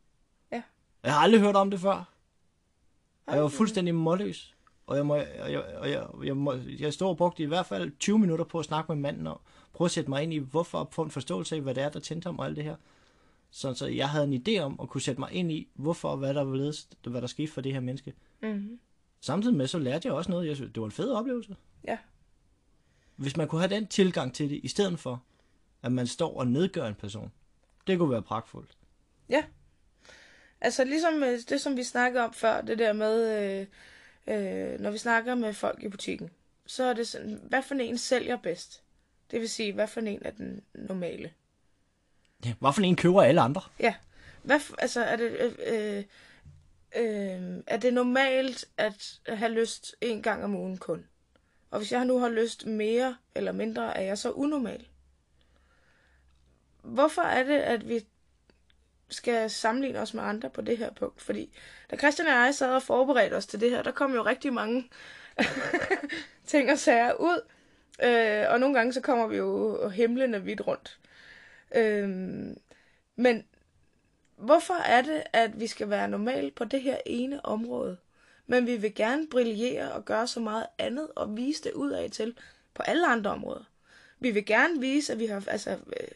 Ja. 0.52 0.64
Jeg 1.04 1.14
har 1.14 1.20
aldrig 1.20 1.42
hørt 1.42 1.56
om 1.56 1.72
det 1.72 1.80
før. 1.80 2.14
Og 3.26 3.36
jeg 3.36 3.44
var 3.44 3.50
fuldstændig 3.50 3.96
målløs. 3.96 4.56
Og 4.90 4.98
jeg, 4.98 5.06
må, 5.06 5.16
og 5.16 5.52
jeg, 5.52 5.64
og 5.64 5.92
jeg, 5.92 6.08
jeg, 6.24 6.38
må, 6.38 6.54
jeg 6.80 6.94
stod 6.94 7.10
og 7.10 7.18
brugte 7.18 7.44
i 7.44 7.46
hvert 7.46 7.66
fald 7.66 7.92
20 8.00 8.20
minutter 8.20 8.46
på 8.46 8.60
at 8.60 8.66
snakke 8.66 8.92
med 8.92 9.02
manden 9.02 9.28
og 9.28 9.42
prøve 9.74 9.86
at 9.86 9.92
sætte 9.92 10.10
mig 10.10 10.24
ind 10.24 10.34
i, 10.34 10.38
hvorfor 10.38 10.90
få 10.92 11.02
en 11.02 11.12
forståelse 11.12 11.56
af, 11.56 11.62
hvad 11.62 11.76
det 11.76 11.84
er, 11.84 11.90
der 11.90 12.00
tændte 12.00 12.26
ham 12.26 12.40
og 12.40 12.46
alt 12.46 12.56
det 12.56 12.64
her. 12.64 12.76
Så, 13.52 13.74
så 13.74 13.88
jeg 13.88 14.10
havde 14.10 14.26
en 14.34 14.44
idé 14.48 14.60
om 14.60 14.80
at 14.82 14.90
kunne 14.90 15.02
sætte 15.02 15.20
mig 15.20 15.32
ind 15.32 15.52
i, 15.52 15.68
hvorfor 15.74 16.10
og 16.10 16.18
hvad 16.18 16.34
der, 16.34 16.44
var 16.44 17.10
hvad 17.10 17.22
der 17.22 17.28
skete 17.28 17.52
for 17.52 17.62
det 17.62 17.74
her 17.74 17.80
menneske. 17.80 18.14
Mm-hmm. 18.42 18.80
Samtidig 19.22 19.56
med, 19.56 19.68
så 19.68 19.80
lærte 19.80 20.08
jeg 20.08 20.16
også 20.16 20.32
noget. 20.32 20.48
Jeg 20.48 20.56
synes, 20.56 20.72
det 20.74 20.82
var 20.82 20.88
en 20.88 20.92
fed 20.92 21.12
oplevelse. 21.12 21.56
Ja. 21.88 21.98
Hvis 23.16 23.38
man 23.38 23.48
kunne 23.48 23.62
have 23.62 23.76
den 23.76 23.88
tilgang 23.88 24.34
til 24.34 24.50
det, 24.50 24.60
i 24.64 24.68
stedet 24.68 25.00
for, 25.00 25.24
at 25.82 25.92
man 25.92 26.08
står 26.08 26.40
og 26.40 26.48
nedgør 26.48 26.86
en 26.88 26.96
person. 26.96 27.32
Det 27.88 28.00
kunne 28.00 28.12
være 28.12 28.22
pragtfuldt. 28.22 28.78
Ja. 29.30 29.44
Altså 30.62 30.84
ligesom 30.84 31.24
øh, 31.24 31.40
det, 31.50 31.62
som 31.62 31.78
vi 31.78 31.84
snakkede 31.84 32.24
om 32.24 32.34
før, 32.34 32.62
det 32.62 32.80
der 32.80 32.94
med... 32.94 33.60
Øh 33.62 33.68
øh, 34.30 34.80
når 34.80 34.92
vi 34.92 34.98
snakker 34.98 35.36
med 35.36 35.54
folk 35.54 35.84
i 35.84 35.90
butikken, 35.90 36.30
så 36.66 36.84
er 36.84 36.94
det 36.94 37.08
sådan, 37.08 37.40
hvad 37.44 37.62
for 37.62 37.76
en 37.76 37.98
sælger 37.98 38.38
bedst? 38.38 38.84
Det 39.32 39.40
vil 39.40 39.50
sige, 39.50 39.74
hvad 39.74 39.88
for 39.88 40.00
en 40.00 40.22
er 40.26 40.32
den 40.32 40.62
normale? 40.74 41.32
Ja, 42.46 42.54
hvad 42.60 42.74
for 42.74 42.82
en 42.82 42.96
køber 42.96 43.22
alle 43.22 43.42
andre? 43.42 43.62
Ja. 43.80 43.96
Hvad, 44.44 44.60
altså, 44.78 45.04
er 45.04 45.16
det, 45.16 45.56
øh, 45.68 46.04
øh, 46.96 47.64
er 47.68 47.78
det 47.78 47.94
normalt 47.94 48.66
at 48.78 49.20
have 49.28 49.52
lyst 49.52 49.96
en 50.02 50.22
gang 50.22 50.44
om 50.44 50.56
ugen 50.56 50.78
kun? 50.78 51.06
Og 51.72 51.80
hvis 51.80 51.92
jeg 51.92 52.06
nu 52.06 52.20
har 52.20 52.30
lyst 52.30 52.66
mere 52.66 53.18
eller 53.36 53.52
mindre, 53.52 53.98
er 53.98 54.02
jeg 54.02 54.18
så 54.18 54.32
unormal? 54.32 54.88
Hvorfor 56.82 57.22
er 57.22 57.44
det, 57.44 57.60
at 57.60 57.90
vi 57.90 58.06
skal 59.10 59.50
sammenligne 59.50 60.00
os 60.00 60.14
med 60.14 60.24
andre 60.24 60.50
på 60.50 60.62
det 60.62 60.78
her 60.78 60.92
punkt. 60.94 61.22
Fordi 61.22 61.50
da 61.92 61.98
Christian 61.98 62.28
og 62.28 62.34
jeg 62.34 62.56
sad 62.56 62.76
og 62.76 62.84
forberedte 62.84 63.34
os 63.34 63.46
til 63.46 63.62
det 63.62 63.70
her, 63.70 63.82
der 63.82 63.92
kom 63.92 64.14
jo 64.14 64.26
rigtig 64.26 64.54
mange 64.54 64.90
ting 66.46 66.72
og 66.72 66.78
sager 66.78 67.14
ud. 67.14 67.42
Øh, 68.04 68.46
og 68.50 68.60
nogle 68.60 68.76
gange 68.76 68.94
så 68.94 69.02
kommer 69.02 69.28
vi 69.28 69.38
jo 69.38 69.90
himlende 69.90 70.44
vidt 70.44 70.68
rundt. 70.68 71.00
Øh, 71.76 72.10
men 73.16 73.44
hvorfor 74.36 74.74
er 74.74 75.02
det, 75.02 75.24
at 75.34 75.60
vi 75.60 75.68
skal 75.68 75.90
være 75.90 76.08
normal 76.08 76.52
på 76.52 76.64
det 76.64 76.82
her 76.82 76.98
ene 77.06 77.46
område? 77.46 77.98
Men 78.48 78.68
vi 78.68 78.78
vil 78.78 78.96
gerne 78.96 79.28
brillere 79.28 79.92
og 79.92 80.06
gøre 80.06 80.28
så 80.28 80.40
meget 80.40 80.66
andet 80.78 81.08
og 81.16 81.38
vise 81.38 81.64
det 81.64 81.74
ud 81.74 81.92
af 81.92 82.12
til 82.12 82.38
på 82.74 82.84
alle 82.84 83.08
andre 83.08 83.32
områder. 83.32 83.64
Vi 84.20 84.32
vil 84.32 84.46
gerne 84.46 84.80
vise, 84.80 85.14
at 85.14 85.20
vi 85.20 85.26
har, 85.26 85.44
altså, 85.48 85.72
øh, 85.72 86.08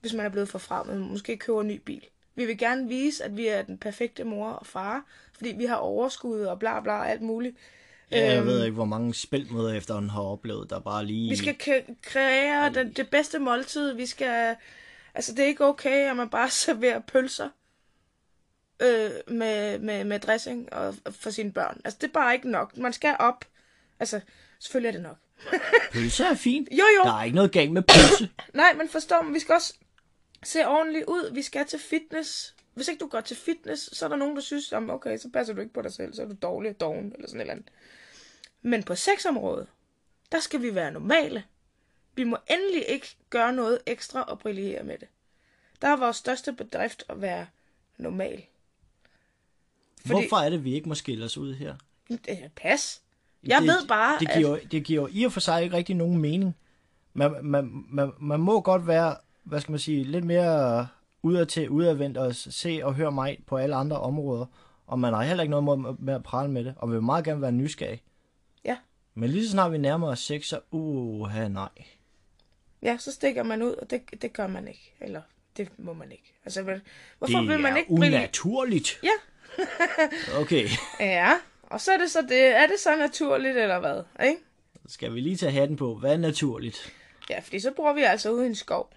hvis 0.00 0.14
man 0.14 0.26
er 0.26 0.30
blevet 0.30 0.48
forfremmet, 0.48 1.00
måske 1.00 1.36
køber 1.36 1.60
en 1.60 1.66
ny 1.66 1.76
bil. 1.76 2.06
Vi 2.38 2.46
vil 2.46 2.58
gerne 2.58 2.88
vise, 2.88 3.24
at 3.24 3.36
vi 3.36 3.46
er 3.46 3.62
den 3.62 3.78
perfekte 3.78 4.24
mor 4.24 4.48
og 4.48 4.66
far, 4.66 5.04
fordi 5.36 5.54
vi 5.58 5.64
har 5.64 5.76
overskud 5.76 6.40
og 6.40 6.58
bla 6.58 6.80
bla 6.80 7.04
alt 7.04 7.22
muligt. 7.22 7.56
Ja, 8.10 8.26
jeg 8.26 8.38
øhm, 8.38 8.46
ved 8.46 8.64
ikke, 8.64 8.74
hvor 8.74 8.84
mange 8.84 9.14
spilmøder 9.14 9.74
efterhånden 9.74 10.10
har 10.10 10.20
oplevet, 10.20 10.70
der 10.70 10.78
bare 10.80 11.04
lige... 11.04 11.30
Vi 11.30 11.36
skal 11.36 11.56
kreere 12.02 12.72
det, 12.74 12.96
det 12.96 13.10
bedste 13.10 13.38
måltid. 13.38 13.92
Vi 13.92 14.06
skal... 14.06 14.56
Altså, 15.14 15.32
det 15.34 15.42
er 15.42 15.46
ikke 15.46 15.64
okay, 15.64 16.10
at 16.10 16.16
man 16.16 16.28
bare 16.28 16.50
serverer 16.64 16.98
pølser. 17.00 17.48
øh, 18.82 19.10
med, 19.28 19.78
med, 19.78 20.04
med 20.04 20.20
dressing 20.20 20.72
og, 20.72 20.94
for 21.10 21.30
sine 21.30 21.52
børn. 21.52 21.80
Altså, 21.84 21.98
det 22.00 22.08
er 22.08 22.12
bare 22.12 22.34
ikke 22.34 22.50
nok. 22.50 22.76
Man 22.76 22.92
skal 22.92 23.16
op. 23.18 23.44
Altså, 24.00 24.20
selvfølgelig 24.60 24.88
er 24.88 24.92
det 24.92 25.02
nok. 25.02 25.16
Pølse 25.92 26.24
er 26.24 26.34
fint. 26.34 26.68
Jo, 26.72 26.84
jo. 26.98 27.04
Der 27.04 27.18
er 27.18 27.24
ikke 27.24 27.36
noget 27.36 27.52
galt 27.52 27.72
med 27.72 27.82
pølse. 27.82 28.30
Nej, 28.54 28.74
men 28.74 28.88
forstår 28.88 29.22
mig, 29.22 29.34
vi 29.34 29.40
skal 29.40 29.54
også 29.54 29.74
se 30.42 30.66
ordentligt 30.66 31.04
ud. 31.04 31.30
Vi 31.34 31.42
skal 31.42 31.66
til 31.66 31.78
fitness. 31.78 32.54
Hvis 32.74 32.88
ikke 32.88 33.00
du 33.00 33.06
går 33.06 33.20
til 33.20 33.36
fitness, 33.36 33.96
så 33.96 34.04
er 34.04 34.08
der 34.08 34.16
nogen, 34.16 34.36
der 34.36 34.42
synes, 34.42 34.72
om 34.72 34.90
okay, 34.90 35.18
så 35.18 35.28
passer 35.30 35.54
du 35.54 35.60
ikke 35.60 35.72
på 35.72 35.82
dig 35.82 35.92
selv, 35.92 36.14
så 36.14 36.22
er 36.22 36.26
du 36.26 36.36
dårlig 36.42 36.70
og 36.70 36.80
doven, 36.80 37.12
eller 37.14 37.28
sådan 37.28 37.40
et 37.40 37.40
eller 37.40 37.52
andet. 37.52 37.68
Men 38.62 38.82
på 38.82 38.94
sexområdet, 38.94 39.66
der 40.32 40.40
skal 40.40 40.62
vi 40.62 40.74
være 40.74 40.90
normale. 40.90 41.44
Vi 42.14 42.24
må 42.24 42.36
endelig 42.50 42.84
ikke 42.88 43.16
gøre 43.30 43.52
noget 43.52 43.78
ekstra 43.86 44.22
og 44.22 44.38
brillere 44.38 44.82
med 44.82 44.98
det. 44.98 45.08
Der 45.82 45.88
er 45.88 45.96
vores 45.96 46.16
største 46.16 46.52
bedrift 46.52 47.04
at 47.08 47.20
være 47.20 47.46
normal. 47.96 48.44
Fordi... 50.00 50.12
Hvorfor 50.12 50.36
er 50.36 50.50
det, 50.50 50.64
vi 50.64 50.74
ikke 50.74 50.88
må 50.88 50.94
skille 50.94 51.24
os 51.24 51.36
ud 51.36 51.54
her? 51.54 51.76
Det 52.08 52.20
er 52.28 52.48
pas. 52.56 53.02
Jeg 53.42 53.60
det, 53.60 53.68
ved 53.68 53.86
bare, 53.88 54.18
det 54.18 54.30
giver, 54.36 54.56
at... 54.56 54.72
det 54.72 54.84
giver 54.84 55.08
i 55.10 55.24
og 55.24 55.32
for 55.32 55.40
sig 55.40 55.62
ikke 55.62 55.76
rigtig 55.76 55.96
nogen 55.96 56.18
mening. 56.18 56.56
Man, 57.14 57.44
man, 57.44 57.84
man, 57.88 58.12
man 58.20 58.40
må 58.40 58.60
godt 58.60 58.86
være, 58.86 59.16
hvad 59.48 59.60
skal 59.60 59.72
man 59.72 59.78
sige, 59.78 60.04
lidt 60.04 60.24
mere 60.24 60.88
udad 61.22 61.46
til, 61.46 61.70
udadvendt 61.70 62.16
og 62.16 62.34
se 62.34 62.80
og 62.82 62.94
høre 62.94 63.12
mig 63.12 63.38
på 63.46 63.56
alle 63.56 63.74
andre 63.74 64.00
områder. 64.00 64.46
Og 64.86 64.98
man 64.98 65.12
har 65.12 65.22
heller 65.22 65.42
ikke 65.42 65.60
noget 65.60 65.80
med, 65.80 65.94
med 65.98 66.14
at 66.14 66.22
prale 66.22 66.50
med 66.50 66.64
det, 66.64 66.74
og 66.76 66.90
vil 66.92 67.02
meget 67.02 67.24
gerne 67.24 67.42
være 67.42 67.52
nysgerrig. 67.52 68.02
Ja. 68.64 68.76
Men 69.14 69.30
lige 69.30 69.44
så 69.44 69.50
snart 69.50 69.72
vi 69.72 69.78
nærmer 69.78 70.08
os 70.08 70.18
sex, 70.18 70.44
så 70.44 70.60
uha 70.70 71.48
nej. 71.48 71.68
Ja, 72.82 72.96
så 72.98 73.12
stikker 73.12 73.42
man 73.42 73.62
ud, 73.62 73.72
og 73.72 73.90
det, 73.90 74.22
det 74.22 74.32
gør 74.32 74.46
man 74.46 74.68
ikke. 74.68 74.94
Eller 75.00 75.22
det 75.56 75.68
må 75.78 75.92
man 75.92 76.12
ikke. 76.12 76.34
Altså, 76.44 76.62
hvorfor 77.18 77.38
det 77.38 77.48
vil 77.48 77.60
man 77.60 77.76
ikke 77.76 77.94
Det 77.94 78.14
er 78.14 78.18
unaturligt. 78.18 79.00
Ja. 79.02 79.08
okay. 80.40 80.68
Ja, 81.00 81.32
og 81.62 81.80
så 81.80 81.92
er 81.92 81.98
det 81.98 82.10
så 82.10 82.22
det. 82.28 82.56
Er 82.56 82.66
det 82.66 82.80
så 82.80 82.96
naturligt, 82.96 83.56
eller 83.56 83.78
hvad? 83.78 84.26
Ikke? 84.28 84.40
Skal 84.86 85.14
vi 85.14 85.20
lige 85.20 85.36
tage 85.36 85.52
hatten 85.52 85.76
på. 85.76 85.94
Hvad 85.94 86.12
er 86.12 86.16
naturligt? 86.16 86.92
Ja, 87.30 87.40
fordi 87.40 87.60
så 87.60 87.72
bor 87.76 87.92
vi 87.92 88.02
altså 88.02 88.30
ude 88.30 88.44
i 88.44 88.48
en 88.48 88.54
skov. 88.54 88.92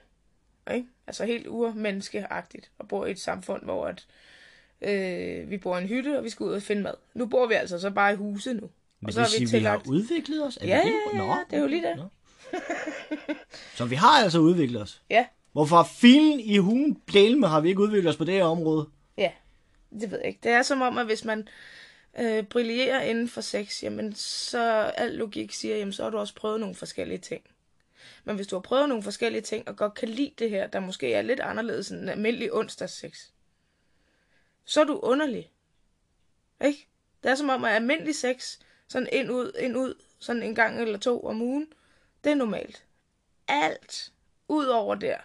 Ikke? 0.73 0.87
Altså 1.07 1.25
helt 1.25 1.47
urmenneskeagtigt. 1.47 2.71
Og 2.79 2.87
bor 2.87 3.05
i 3.05 3.11
et 3.11 3.19
samfund, 3.19 3.63
hvor 3.63 3.87
at, 3.87 4.05
øh, 4.81 5.49
vi 5.49 5.57
bor 5.57 5.77
i 5.77 5.81
en 5.81 5.87
hytte, 5.87 6.17
og 6.17 6.23
vi 6.23 6.29
skal 6.29 6.43
ud 6.43 6.53
og 6.53 6.61
finde 6.61 6.81
mad. 6.81 6.93
Nu 7.13 7.25
bor 7.25 7.47
vi 7.47 7.53
altså 7.53 7.79
så 7.79 7.89
bare 7.89 8.13
i 8.13 8.15
huse 8.15 8.53
nu. 8.53 8.69
Men 8.99 9.07
og 9.07 9.13
så 9.13 9.21
det 9.21 9.39
vil 9.39 9.47
sige, 9.49 9.59
vi 9.59 9.65
har 9.65 9.81
udviklet 9.87 10.43
os? 10.47 10.57
Er 10.61 10.67
ja, 10.67 10.81
det 10.85 10.93
ja, 11.13 11.23
ja, 11.23 11.25
ja, 11.25 11.37
det 11.49 11.57
er 11.57 11.61
jo 11.61 11.67
lige 11.67 11.87
det. 11.87 11.95
Nå. 11.97 12.09
så 13.77 13.85
vi 13.85 13.95
har 13.95 14.23
altså 14.23 14.39
udviklet 14.39 14.81
os? 14.81 15.01
Ja. 15.09 15.25
Hvorfor 15.51 15.83
filen 15.83 16.39
i 16.39 16.57
hugen 16.57 17.01
med 17.13 17.47
har 17.47 17.61
vi 17.61 17.69
ikke 17.69 17.81
udviklet 17.81 18.09
os 18.09 18.17
på 18.17 18.23
det 18.23 18.33
her 18.33 18.43
område? 18.43 18.89
Ja, 19.17 19.31
det 19.99 20.11
ved 20.11 20.17
jeg 20.17 20.27
ikke. 20.27 20.39
Det 20.43 20.51
er 20.51 20.61
som 20.61 20.81
om, 20.81 20.97
at 20.97 21.05
hvis 21.05 21.25
man 21.25 21.47
øh, 22.19 22.43
brillerer 22.43 23.01
inden 23.01 23.27
for 23.27 23.41
sex, 23.41 23.83
jamen 23.83 24.15
så 24.15 24.91
al 24.97 25.11
logik 25.11 25.53
siger, 25.53 25.77
jamen 25.77 25.93
så 25.93 26.03
har 26.03 26.09
du 26.09 26.17
også 26.17 26.35
prøvet 26.35 26.59
nogle 26.59 26.75
forskellige 26.75 27.17
ting. 27.17 27.41
Men 28.23 28.35
hvis 28.35 28.47
du 28.47 28.55
har 28.55 28.61
prøvet 28.61 28.89
nogle 28.89 29.03
forskellige 29.03 29.41
ting, 29.41 29.67
og 29.67 29.75
godt 29.75 29.93
kan 29.93 30.09
lide 30.09 30.33
det 30.39 30.49
her, 30.49 30.67
der 30.67 30.79
måske 30.79 31.13
er 31.13 31.21
lidt 31.21 31.39
anderledes 31.39 31.91
end 31.91 32.01
en 32.01 32.09
almindelig 32.09 32.53
onsdagssex, 32.53 33.27
så 34.65 34.81
er 34.81 34.85
du 34.85 34.99
underlig. 34.99 35.51
Ikke? 36.63 36.87
Det 37.23 37.31
er 37.31 37.35
som 37.35 37.49
om, 37.49 37.63
at 37.63 37.71
almindelig 37.71 38.15
sex, 38.15 38.57
sådan 38.87 39.09
ind 39.11 39.31
ud, 39.31 39.51
ind 39.59 39.77
ud, 39.77 39.95
sådan 40.19 40.43
en 40.43 40.55
gang 40.55 40.81
eller 40.81 40.99
to 40.99 41.25
om 41.25 41.41
ugen, 41.41 41.73
det 42.23 42.31
er 42.31 42.35
normalt. 42.35 42.85
Alt 43.47 44.11
ud 44.47 44.65
over 44.65 44.95
der, 44.95 45.17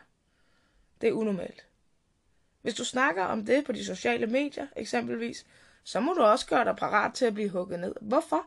det 1.00 1.08
er 1.08 1.12
unormalt. 1.12 1.66
Hvis 2.62 2.74
du 2.74 2.84
snakker 2.84 3.24
om 3.24 3.46
det 3.46 3.64
på 3.64 3.72
de 3.72 3.84
sociale 3.84 4.26
medier, 4.26 4.66
eksempelvis, 4.76 5.46
så 5.84 6.00
må 6.00 6.12
du 6.12 6.22
også 6.22 6.46
gøre 6.46 6.64
dig 6.64 6.76
parat 6.76 7.14
til 7.14 7.24
at 7.24 7.34
blive 7.34 7.48
hugget 7.48 7.80
ned. 7.80 7.94
Hvorfor? 8.00 8.46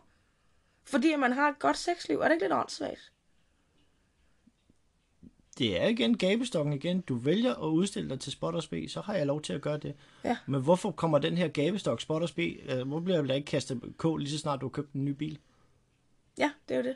Fordi 0.83 1.15
man 1.15 1.33
har 1.33 1.49
et 1.49 1.59
godt 1.59 1.77
sexliv. 1.77 2.19
Er 2.19 2.23
det 2.23 2.31
ikke 2.31 2.43
lidt 2.43 2.53
åndssvagt? 2.53 3.11
Det 5.59 5.81
er 5.81 5.87
igen 5.87 6.17
gabestokken 6.17 6.73
igen. 6.73 7.01
Du 7.01 7.15
vælger 7.15 7.55
at 7.55 7.67
udstille 7.67 8.09
dig 8.09 8.19
til 8.19 8.31
spot 8.31 8.55
og 8.55 8.63
spe, 8.63 8.89
så 8.89 9.01
har 9.01 9.13
jeg 9.13 9.25
lov 9.25 9.41
til 9.41 9.53
at 9.53 9.61
gøre 9.61 9.77
det. 9.77 9.95
Ja. 10.23 10.37
Men 10.45 10.61
hvorfor 10.61 10.91
kommer 10.91 11.17
den 11.19 11.37
her 11.37 11.47
gabestok, 11.47 12.01
spot 12.01 12.21
og 12.21 12.29
spe, 12.29 12.41
øh, 12.41 12.87
hvor 12.87 12.99
bliver 12.99 13.23
jeg 13.23 13.35
ikke 13.35 13.45
kastet 13.45 13.81
k 13.97 14.03
lige 14.17 14.29
så 14.29 14.37
snart 14.37 14.61
du 14.61 14.65
har 14.65 14.69
købt 14.69 14.93
en 14.93 15.05
ny 15.05 15.09
bil? 15.09 15.39
Ja, 16.37 16.51
det 16.69 16.75
er 16.75 16.79
jo 16.79 16.83
det. 16.83 16.95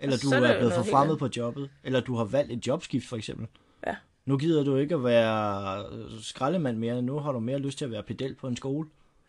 Eller 0.00 0.16
du 0.16 0.28
er, 0.28 0.48
er 0.48 0.58
blevet 0.58 0.74
forfremmet 0.74 1.18
på 1.18 1.28
jobbet. 1.36 1.70
Eller 1.84 2.00
du 2.00 2.16
har 2.16 2.24
valgt 2.24 2.52
et 2.52 2.66
jobskift 2.66 3.08
for 3.08 3.16
eksempel. 3.16 3.46
Ja. 3.86 3.96
Nu 4.24 4.38
gider 4.38 4.64
du 4.64 4.76
ikke 4.76 4.94
at 4.94 5.04
være 5.04 5.84
skraldemand 6.22 6.78
mere. 6.78 7.02
Nu 7.02 7.18
har 7.18 7.32
du 7.32 7.40
mere 7.40 7.58
lyst 7.58 7.78
til 7.78 7.84
at 7.84 7.90
være 7.90 8.02
pedel 8.02 8.34
på 8.34 8.48
en 8.48 8.56
skole. 8.56 8.88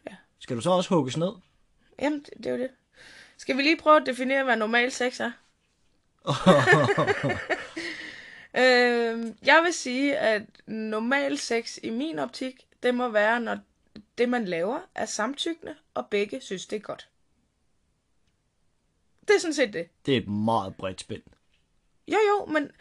Ja. 0.10 0.16
Skal 0.40 0.56
du 0.56 0.62
så 0.62 0.70
også 0.72 0.96
hugges 0.96 1.18
ned? 1.18 1.32
Jamen, 2.02 2.20
det, 2.20 2.34
det 2.38 2.46
er 2.46 2.52
jo 2.52 2.58
det. 2.58 2.70
Skal 3.38 3.58
vi 3.58 3.62
lige 3.62 3.78
prøve 3.78 4.02
at 4.02 4.06
definere, 4.06 4.44
hvad 4.44 4.58
normal 4.58 4.92
sex 4.92 5.20
er? 5.20 5.32
øh, 8.58 9.36
jeg 9.46 9.62
vil 9.64 9.74
sige, 9.74 10.18
at 10.18 10.44
normal 10.68 11.38
sex 11.38 11.78
i 11.84 11.90
min 11.90 12.20
optik, 12.20 12.68
det 12.84 12.96
må 12.96 13.10
være, 13.10 13.40
når 13.40 13.60
det, 14.18 14.30
man 14.30 14.46
laver, 14.46 14.80
er 14.96 15.06
samtykkende, 15.06 15.76
og 15.94 16.08
begge 16.08 16.42
synes, 16.42 16.68
det 16.68 16.76
er 16.76 16.80
godt. 16.80 17.10
Det 19.28 19.36
er 19.36 19.40
sådan 19.40 19.54
set 19.54 19.74
det. 19.74 19.90
Det 20.06 20.14
er 20.14 20.18
et 20.18 20.28
meget 20.28 20.76
bredt 20.76 21.02
spænd. 21.02 21.24
Jo, 22.08 22.18
jo, 22.30 22.46
men 22.46 22.72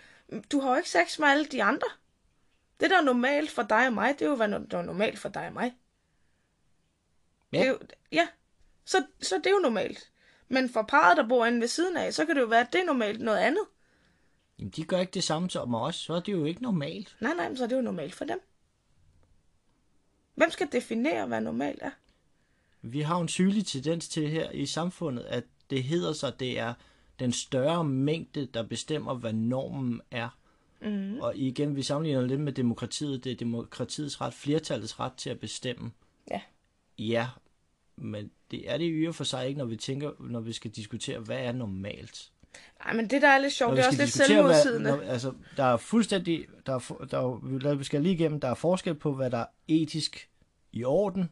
du 0.53 0.61
har 0.61 0.71
jo 0.71 0.77
ikke 0.77 0.91
sex 0.91 1.19
med 1.19 1.29
alle 1.29 1.45
de 1.45 1.63
andre. 1.63 1.89
Det, 2.81 2.91
der 2.91 2.99
er 2.99 3.03
normalt 3.03 3.51
for 3.51 3.63
dig 3.63 3.87
og 3.87 3.93
mig, 3.93 4.15
det 4.19 4.23
er 4.25 4.29
jo, 4.29 4.37
hvad 4.37 4.49
der 4.49 4.79
er 4.79 4.83
normalt 4.83 5.19
for 5.19 5.29
dig 5.29 5.47
og 5.47 5.53
mig. 5.53 5.77
Ja. 7.53 7.59
Det 7.59 7.67
er 7.67 7.71
jo, 7.71 7.79
ja. 8.13 8.29
Så, 8.85 9.07
så 9.21 9.39
det 9.39 9.47
er 9.47 9.51
jo 9.51 9.59
normalt. 9.59 10.11
Men 10.49 10.71
for 10.71 10.83
parret, 10.83 11.17
der 11.17 11.29
bor 11.29 11.47
inde 11.47 11.61
ved 11.61 11.69
siden 11.69 11.97
af, 11.97 12.15
så 12.15 12.27
kan 12.27 12.37
det 12.37 12.43
jo 12.43 12.47
være, 12.47 12.61
at 12.61 12.73
det 12.73 12.81
er 12.81 12.85
normalt 12.85 13.21
noget 13.21 13.39
andet. 13.39 13.65
Jamen, 14.59 14.71
de 14.71 14.85
gør 14.85 15.01
ikke 15.01 15.13
det 15.13 15.25
samme 15.25 15.51
som 15.51 15.75
os, 15.75 15.97
så 15.97 16.15
er 16.15 16.21
det 16.21 16.33
jo 16.33 16.45
ikke 16.45 16.63
normalt. 16.63 17.17
Nej, 17.21 17.35
nej, 17.35 17.49
men 17.49 17.57
så 17.57 17.65
er 17.65 17.69
det 17.69 17.77
jo 17.77 17.81
normalt 17.81 18.15
for 18.15 18.25
dem. 18.25 18.41
Hvem 20.35 20.51
skal 20.51 20.69
definere, 20.73 21.27
hvad 21.27 21.41
normalt 21.41 21.79
er? 21.83 21.91
Vi 22.83 23.01
har 23.01 23.21
en 23.21 23.29
sygelig 23.29 23.67
tendens 23.67 24.09
til 24.09 24.29
her 24.29 24.51
i 24.51 24.67
samfundet, 24.67 25.23
at 25.23 25.45
det 25.71 25.83
hedder 25.83 26.13
sig, 26.13 26.41
det 26.41 26.59
er 26.59 26.75
den 27.19 27.33
større 27.33 27.85
mængde, 27.85 28.47
der 28.47 28.63
bestemmer, 28.63 29.15
hvad 29.15 29.33
normen 29.33 30.01
er. 30.11 30.29
Mm. 30.81 31.21
Og 31.21 31.37
igen, 31.37 31.77
vi 31.77 31.83
sammenligner 31.83 32.27
lidt 32.27 32.41
med 32.41 32.53
demokratiet. 32.53 33.25
Det 33.25 33.33
er 33.33 33.37
demokratiets 33.37 34.21
ret, 34.21 34.35
flertallets 34.35 35.01
ret 35.01 35.13
til 35.13 35.31
at 35.31 35.41
bestemme. 35.41 35.93
Ja. 36.31 36.41
Ja, 36.99 37.29
men 37.97 38.31
det 38.51 38.71
er 38.71 38.79
det 38.79 39.03
i 39.03 39.07
og 39.07 39.15
for 39.15 39.25
sig 39.25 39.49
ikke, 39.49 39.59
når 39.59 39.65
vi 39.65 39.77
tænker, 39.77 40.13
når 40.21 40.41
vi 40.41 40.53
skal 40.53 40.71
diskutere, 40.71 41.19
hvad 41.19 41.39
er 41.39 41.53
normalt. 41.53 42.33
Nej, 42.85 42.95
men 42.95 43.11
det 43.11 43.23
der 43.23 43.29
er 43.29 43.39
lidt 43.39 43.53
sjovt, 43.53 43.77
det 43.77 43.83
er 43.83 43.87
også 43.87 44.03
lidt 44.03 44.13
selvmodsigende. 44.13 44.81
Hvad, 44.81 45.07
når, 45.07 45.13
altså, 45.13 45.33
der 45.57 45.65
er 45.65 45.77
fuldstændig, 45.77 46.47
der 46.67 46.75
er, 46.75 47.07
der 47.11 47.19
er, 47.71 47.75
vi 47.75 47.85
skal 47.85 48.03
lige 48.03 48.15
igennem, 48.15 48.41
der 48.41 48.49
er 48.49 48.55
forskel 48.55 48.95
på, 48.95 49.15
hvad 49.15 49.31
der 49.31 49.39
er 49.39 49.47
etisk 49.69 50.31
i 50.73 50.85
orden, 50.85 51.31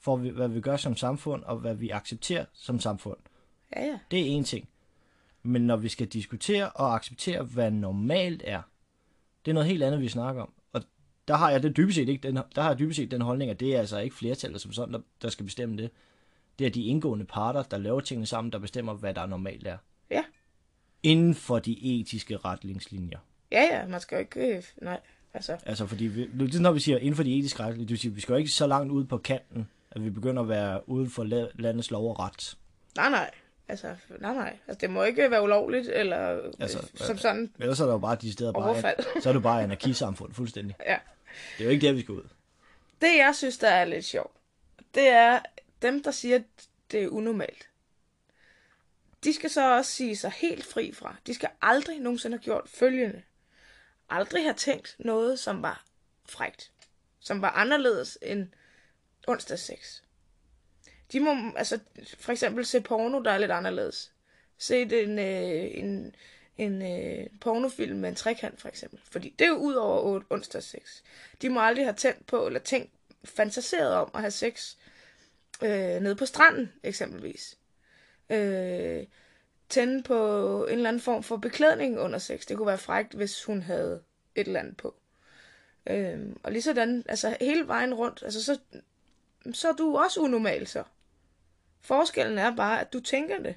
for 0.00 0.16
hvad 0.16 0.48
vi 0.48 0.60
gør 0.60 0.76
som 0.76 0.96
samfund, 0.96 1.44
og 1.44 1.56
hvad 1.56 1.74
vi 1.74 1.90
accepterer 1.90 2.44
som 2.52 2.80
samfund. 2.80 3.16
Ja, 3.76 3.84
ja. 3.84 3.98
Det 4.10 4.20
er 4.20 4.24
en 4.24 4.44
ting. 4.44 4.68
Men 5.42 5.62
når 5.62 5.76
vi 5.76 5.88
skal 5.88 6.06
diskutere 6.06 6.70
og 6.70 6.94
acceptere, 6.94 7.42
hvad 7.42 7.70
normalt 7.70 8.42
er, 8.44 8.62
det 9.44 9.50
er 9.50 9.54
noget 9.54 9.68
helt 9.68 9.82
andet, 9.82 10.00
vi 10.00 10.08
snakker 10.08 10.42
om. 10.42 10.52
Og 10.72 10.82
der 11.28 11.34
har 11.34 11.50
jeg 11.50 11.62
det 11.62 11.76
dybest 11.76 11.94
set 11.94 12.08
ikke, 12.08 12.28
den, 12.28 12.36
der 12.54 12.62
har 12.62 12.68
jeg 12.68 12.78
dybest 12.78 12.96
set 12.96 13.10
den 13.10 13.20
holdning, 13.20 13.50
at 13.50 13.60
det 13.60 13.74
er 13.74 13.78
altså 13.78 13.98
ikke 13.98 14.16
flertallet 14.16 14.60
som 14.60 14.72
sådan, 14.72 14.94
der, 14.94 15.00
der 15.22 15.28
skal 15.28 15.44
bestemme 15.44 15.76
det. 15.76 15.90
Det 16.58 16.66
er 16.66 16.70
de 16.70 16.84
indgående 16.84 17.24
parter, 17.24 17.62
der 17.62 17.78
laver 17.78 18.00
tingene 18.00 18.26
sammen, 18.26 18.52
der 18.52 18.58
bestemmer, 18.58 18.94
hvad 18.94 19.14
der 19.14 19.26
normalt 19.26 19.66
er. 19.66 19.76
Ja. 20.10 20.24
Inden 21.06 21.34
for 21.34 21.58
de 21.58 22.00
etiske 22.00 22.36
retningslinjer. 22.36 23.18
Ja, 23.52 23.62
ja, 23.62 23.86
man 23.86 24.00
skal 24.00 24.16
jo 24.16 24.20
ikke... 24.20 24.56
Øh, 24.56 24.62
nej, 24.82 25.00
altså... 25.34 25.56
Altså, 25.66 25.86
fordi 25.86 26.04
vi, 26.04 26.26
det 26.26 26.54
er, 26.54 26.60
når 26.60 26.72
vi 26.72 26.80
siger 26.80 26.98
inden 26.98 27.16
for 27.16 27.22
de 27.22 27.38
etiske 27.38 27.60
retningslinjer, 27.60 27.86
det 27.86 27.90
vil 27.90 27.98
sige, 27.98 28.14
vi 28.14 28.20
skal 28.20 28.32
jo 28.32 28.36
ikke 28.36 28.50
så 28.50 28.66
langt 28.66 28.92
ud 28.92 29.04
på 29.04 29.18
kanten, 29.18 29.68
at 29.90 30.04
vi 30.04 30.10
begynder 30.10 30.42
at 30.42 30.48
være 30.48 30.88
uden 30.88 31.10
for 31.10 31.24
landets 31.54 31.90
lov 31.90 32.10
og 32.10 32.18
ret. 32.20 32.56
Nej, 32.96 33.10
nej. 33.10 33.30
Altså, 33.68 33.94
nej, 34.20 34.34
nej. 34.34 34.56
Altså, 34.68 34.80
det 34.80 34.90
må 34.90 35.02
ikke 35.02 35.30
være 35.30 35.42
ulovligt, 35.42 35.88
eller 35.88 36.40
altså, 36.60 36.78
øh, 36.78 37.06
som 37.06 37.18
sådan... 37.18 37.52
Ellers 37.58 37.80
er 37.80 37.84
der 37.84 37.92
jo 37.92 37.98
bare 37.98 38.16
de 38.16 38.32
steder 38.32 38.52
bare... 38.52 38.94
så 39.22 39.28
er 39.28 39.32
det 39.32 39.42
bare 39.42 39.62
anarkisamfund, 39.62 40.34
fuldstændig. 40.34 40.76
Ja. 40.86 40.96
Det 41.58 41.64
er 41.64 41.64
jo 41.64 41.70
ikke 41.70 41.86
der, 41.86 41.92
vi 41.92 42.00
skal 42.00 42.14
ud. 42.14 42.22
Det, 43.00 43.08
jeg 43.18 43.34
synes, 43.34 43.58
der 43.58 43.68
er 43.68 43.84
lidt 43.84 44.04
sjovt, 44.04 44.36
det 44.94 45.08
er 45.08 45.38
dem, 45.82 46.02
der 46.02 46.10
siger, 46.10 46.36
at 46.36 46.42
det 46.92 47.04
er 47.04 47.08
unormalt. 47.08 47.68
De 49.26 49.32
skal 49.32 49.50
så 49.50 49.76
også 49.76 49.92
sige 49.92 50.16
sig 50.16 50.30
helt 50.30 50.64
fri 50.64 50.92
fra. 50.92 51.16
De 51.26 51.34
skal 51.34 51.48
aldrig 51.62 52.00
nogensinde 52.00 52.36
have 52.36 52.42
gjort 52.42 52.68
følgende. 52.68 53.22
Aldrig 54.10 54.42
have 54.42 54.54
tænkt 54.54 54.96
noget, 54.98 55.38
som 55.38 55.62
var 55.62 55.84
frægt. 56.28 56.72
Som 57.20 57.42
var 57.42 57.50
anderledes 57.50 58.18
end 58.22 58.48
onsdag 59.26 59.58
6. 59.58 60.02
De 61.12 61.20
må 61.20 61.52
altså 61.56 61.78
for 62.18 62.32
eksempel 62.32 62.66
se 62.66 62.80
porno, 62.80 63.22
der 63.22 63.30
er 63.30 63.38
lidt 63.38 63.50
anderledes. 63.50 64.12
Se 64.58 64.82
en, 64.82 65.18
øh, 65.18 65.70
en, 65.74 66.14
en 66.58 66.82
øh, 66.82 67.26
pornofilm 67.40 67.98
med 67.98 68.08
en 68.08 68.14
trekant 68.14 68.60
for 68.60 68.68
eksempel. 68.68 69.00
Fordi 69.10 69.34
det 69.38 69.44
er 69.44 69.48
jo 69.48 69.56
ud 69.56 69.74
over 69.74 70.20
onsdag 70.30 70.62
6. 70.62 71.02
De 71.42 71.48
må 71.48 71.60
aldrig 71.60 71.84
have 71.84 71.96
tændt 71.96 72.26
på 72.26 72.46
eller 72.46 72.60
tænkt 72.60 72.92
fantaseret 73.24 73.94
om 73.94 74.10
at 74.14 74.20
have 74.20 74.30
sex 74.30 74.76
øh, 75.62 76.00
nede 76.00 76.16
på 76.16 76.26
stranden, 76.26 76.72
eksempelvis. 76.82 77.58
Øh, 78.30 79.06
tænde 79.68 80.02
på 80.02 80.64
en 80.64 80.72
eller 80.72 80.88
anden 80.88 81.02
form 81.02 81.22
for 81.22 81.36
beklædning 81.36 82.00
under 82.00 82.18
sex. 82.18 82.46
Det 82.46 82.56
kunne 82.56 82.66
være 82.66 82.78
frægt, 82.78 83.14
hvis 83.14 83.44
hun 83.44 83.62
havde 83.62 84.02
et 84.34 84.46
eller 84.46 84.60
andet 84.60 84.76
på. 84.76 84.94
Øh, 85.86 86.18
og 86.42 86.52
lige 86.52 86.62
sådan, 86.62 87.04
altså 87.08 87.36
hele 87.40 87.68
vejen 87.68 87.94
rundt, 87.94 88.22
altså 88.22 88.44
så, 88.44 88.58
så 89.52 89.68
er 89.68 89.72
du 89.72 89.96
også 89.96 90.20
unormal 90.20 90.66
så. 90.66 90.82
Forskellen 91.80 92.38
er 92.38 92.56
bare, 92.56 92.80
at 92.80 92.92
du 92.92 93.00
tænker 93.00 93.38
det. 93.38 93.54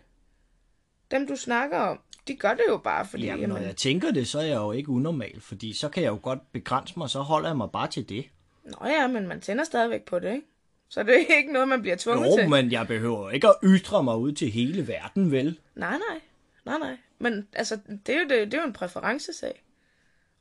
Dem, 1.11 1.27
du 1.27 1.35
snakker 1.35 1.77
om, 1.77 1.99
de 2.27 2.35
gør 2.35 2.53
det 2.53 2.63
jo 2.69 2.77
bare, 2.77 3.05
fordi... 3.05 3.25
Jamen, 3.25 3.49
når 3.49 3.57
jeg 3.57 3.75
tænker 3.75 4.11
det, 4.11 4.27
så 4.27 4.39
er 4.39 4.43
jeg 4.43 4.55
jo 4.55 4.71
ikke 4.71 4.89
unormal, 4.89 5.41
fordi 5.41 5.73
så 5.73 5.89
kan 5.89 6.03
jeg 6.03 6.09
jo 6.09 6.19
godt 6.21 6.51
begrænse 6.51 6.93
mig, 6.97 7.09
så 7.09 7.19
holder 7.19 7.49
jeg 7.49 7.57
mig 7.57 7.71
bare 7.71 7.87
til 7.87 8.09
det. 8.09 8.25
Nå 8.63 8.87
ja, 8.87 9.07
men 9.07 9.27
man 9.27 9.41
tænder 9.41 9.63
stadigvæk 9.63 10.05
på 10.05 10.19
det, 10.19 10.33
ikke? 10.33 10.47
Så 10.89 11.03
det 11.03 11.15
er 11.21 11.35
ikke 11.37 11.53
noget, 11.53 11.67
man 11.67 11.81
bliver 11.81 11.95
tvunget 11.95 12.31
Jo, 12.31 12.35
til. 12.37 12.49
men 12.49 12.71
jeg 12.71 12.87
behøver 12.87 13.29
ikke 13.29 13.47
at 13.47 13.55
ytre 13.63 14.03
mig 14.03 14.17
ud 14.17 14.31
til 14.31 14.51
hele 14.51 14.87
verden, 14.87 15.31
vel? 15.31 15.59
Nej, 15.75 15.97
nej. 16.09 16.21
Nej, 16.65 16.79
nej. 16.79 16.97
Men 17.19 17.47
altså, 17.53 17.79
det 18.05 18.15
er 18.15 18.19
jo, 18.19 18.27
det, 18.29 18.51
det 18.51 18.53
er 18.53 18.61
jo 18.61 18.67
en 18.67 18.73
præferencesag. 18.73 19.63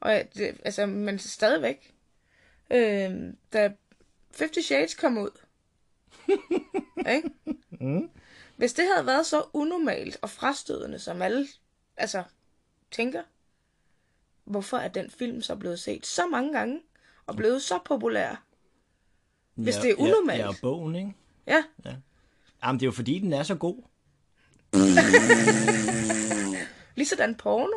Og 0.01 0.23
det, 0.35 0.61
altså, 0.65 0.87
men 0.87 1.19
stadigvæk. 1.19 1.95
Øh, 2.71 3.11
da 3.53 3.73
Fifty 4.31 4.59
Shades 4.61 4.95
kom 4.95 5.19
ud. 5.19 5.31
ikke? 7.15 7.31
Mm. 7.81 8.11
Hvis 8.57 8.73
det 8.73 8.85
havde 8.95 9.07
været 9.07 9.27
så 9.27 9.43
unormalt 9.53 10.19
og 10.23 10.31
frastødende, 10.31 10.99
som 10.99 11.23
alle 11.23 11.49
altså, 11.97 12.23
tænker, 12.91 13.23
hvorfor 14.45 14.77
er 14.77 14.89
den 14.89 15.11
film 15.11 15.43
så 15.43 15.57
blevet 15.57 15.81
set 15.81 16.07
så 16.07 16.27
mange 16.27 16.53
gange 16.53 16.81
og 17.27 17.37
blevet 17.37 17.63
så 17.63 17.79
populær? 17.85 18.45
Hvis 19.63 19.77
det 19.77 19.91
er 19.91 19.95
unormalt. 19.99 20.39
Ja, 20.39 20.47
ja, 20.47 20.53
bogen, 20.63 20.95
ikke? 20.95 21.15
Ja, 21.47 21.63
Jamen, 22.65 22.81
det 22.81 22.85
er 22.85 22.89
jo 22.89 22.93
fordi, 22.93 23.19
den 23.19 23.33
er 23.33 23.43
så 23.43 23.55
god. 23.55 23.83
ligesådan 26.97 27.35
porno. 27.35 27.77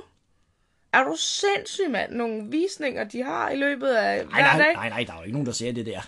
Er 0.94 1.04
du 1.04 1.16
sindssyg, 1.20 1.92
mand? 1.92 2.14
Nogle 2.14 2.48
visninger, 2.50 3.04
de 3.04 3.24
har 3.24 3.50
i 3.50 3.56
løbet 3.56 3.88
af 3.88 4.26
Nej, 4.26 4.42
hver 4.42 4.58
nej, 4.58 4.66
dag. 4.66 4.74
nej, 4.74 4.90
nej, 4.90 5.04
der 5.04 5.14
er 5.14 5.18
jo 5.18 5.24
ikke 5.24 5.34
nogen, 5.34 5.46
der 5.46 5.52
ser 5.52 5.72
det 5.72 5.86
der. 5.86 6.02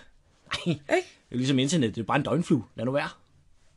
Nej, 0.66 0.66
det 0.66 0.82
er 0.88 0.96
Ikke? 0.96 1.08
jo 1.32 1.38
ligesom 1.38 1.60
internet, 1.60 1.96
det 1.96 2.02
er 2.02 2.06
bare 2.06 2.18
en 2.18 2.24
døgnflue. 2.24 2.64
Lad 2.76 2.86
nu 2.86 2.92
være. 2.92 3.10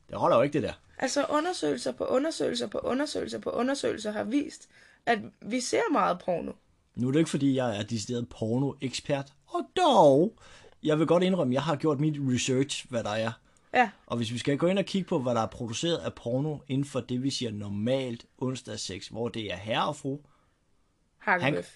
Det 0.09 0.19
holder 0.19 0.37
jo 0.37 0.43
ikke, 0.43 0.53
det 0.53 0.63
der. 0.63 0.73
Altså 0.99 1.27
undersøgelser 1.29 1.93
på 1.93 2.05
undersøgelser 2.05 2.67
på 2.67 2.79
undersøgelser 2.79 3.39
på 3.39 3.51
undersøgelser 3.51 4.13
har 4.13 4.25
vist, 4.25 4.69
at 5.07 5.19
vi 5.43 5.61
ser 5.61 5.93
meget 5.93 6.19
porno. 6.25 6.53
Nu 6.95 7.09
er 7.09 7.13
det 7.13 7.19
ikke, 7.19 7.31
fordi 7.31 7.57
jeg 7.57 7.79
er 7.79 7.83
decideret 7.83 8.29
porno-ekspert. 8.29 9.33
Og 9.47 9.61
dog, 9.77 10.39
jeg 10.87 10.99
vil 10.99 11.07
godt 11.07 11.23
indrømme, 11.23 11.55
jeg 11.55 11.63
har 11.63 11.77
gjort 11.77 12.01
mit 12.01 12.17
research, 12.19 12.87
hvad 12.91 13.05
der 13.05 13.11
er. 13.11 13.33
Ja, 13.75 13.91
Og 14.07 14.17
hvis 14.17 14.33
vi 14.33 14.39
skal 14.39 14.59
gå 14.59 14.67
ind 14.67 14.79
og 14.79 14.85
kigge 14.85 15.09
på, 15.09 15.19
hvad 15.19 15.35
der 15.35 15.41
er 15.41 15.47
produceret 15.47 15.97
af 15.97 16.15
porno 16.15 16.59
inden 16.69 16.85
for 16.85 17.01
det, 17.01 17.23
vi 17.23 17.31
siger 17.31 17.51
normalt 17.51 18.27
onsdagssex, 18.39 19.09
hvor 19.09 19.29
det 19.29 19.53
er 19.53 19.57
herre 19.57 19.87
og 19.87 19.97
fru. 19.97 20.19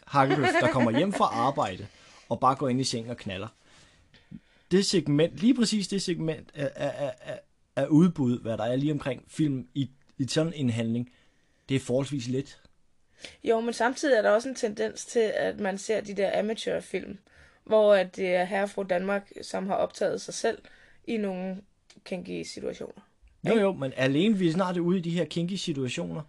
Hakkebøf, 0.07 0.49
der 0.61 0.69
kommer 0.73 0.99
hjem 0.99 1.13
fra 1.13 1.25
arbejde 1.47 1.87
og 2.29 2.41
bare 2.41 2.55
går 2.55 2.69
ind 2.69 2.81
i 2.81 2.85
seng 2.85 3.11
og 3.11 3.17
knaller. 3.17 3.49
Det 4.71 4.87
segment, 4.87 5.37
lige 5.37 5.55
præcis 5.55 5.89
det 5.89 6.03
segment 6.03 6.51
af, 6.55 6.71
af, 6.77 7.15
af, 7.21 7.41
af, 7.77 7.87
udbud, 7.87 8.41
hvad 8.41 8.59
der 8.59 8.65
er 8.65 8.77
lige 8.77 8.93
omkring 8.93 9.25
film 9.29 9.69
i, 9.75 9.91
i 10.19 10.29
sådan 10.29 10.53
en 10.53 10.71
handling, 10.71 11.13
det 11.69 11.75
er 11.75 11.81
forholdsvis 11.81 12.29
let. 12.29 12.61
Jo, 13.45 13.61
men 13.61 13.75
samtidig 13.75 14.17
er 14.17 14.23
der 14.23 14.31
også 14.31 14.49
en 14.49 14.55
tendens 14.55 15.07
til, 15.07 15.33
at 15.37 15.61
man 15.61 15.79
ser 15.79 16.01
de 16.01 16.15
der 16.15 16.39
amatørfilm, 16.39 17.19
hvor 17.65 17.95
at 17.95 18.17
det 18.17 18.29
er 18.35 18.45
herre 18.45 18.69
fra 18.69 18.83
Danmark, 18.83 19.31
som 19.43 19.67
har 19.67 19.75
optaget 19.75 20.21
sig 20.21 20.35
selv 20.35 20.59
i 21.07 21.17
nogle 21.17 21.57
kinky 22.05 22.43
situationer. 22.43 23.03
Jo 23.49 23.55
jo, 23.61 23.73
men 23.73 23.93
alene 23.97 24.39
vi 24.39 24.49
er 24.49 24.53
snart 24.53 24.77
ude 24.77 24.99
i 24.99 25.01
de 25.01 25.11
her 25.11 25.25
kinky 25.25 25.53
situationer, 25.55 26.23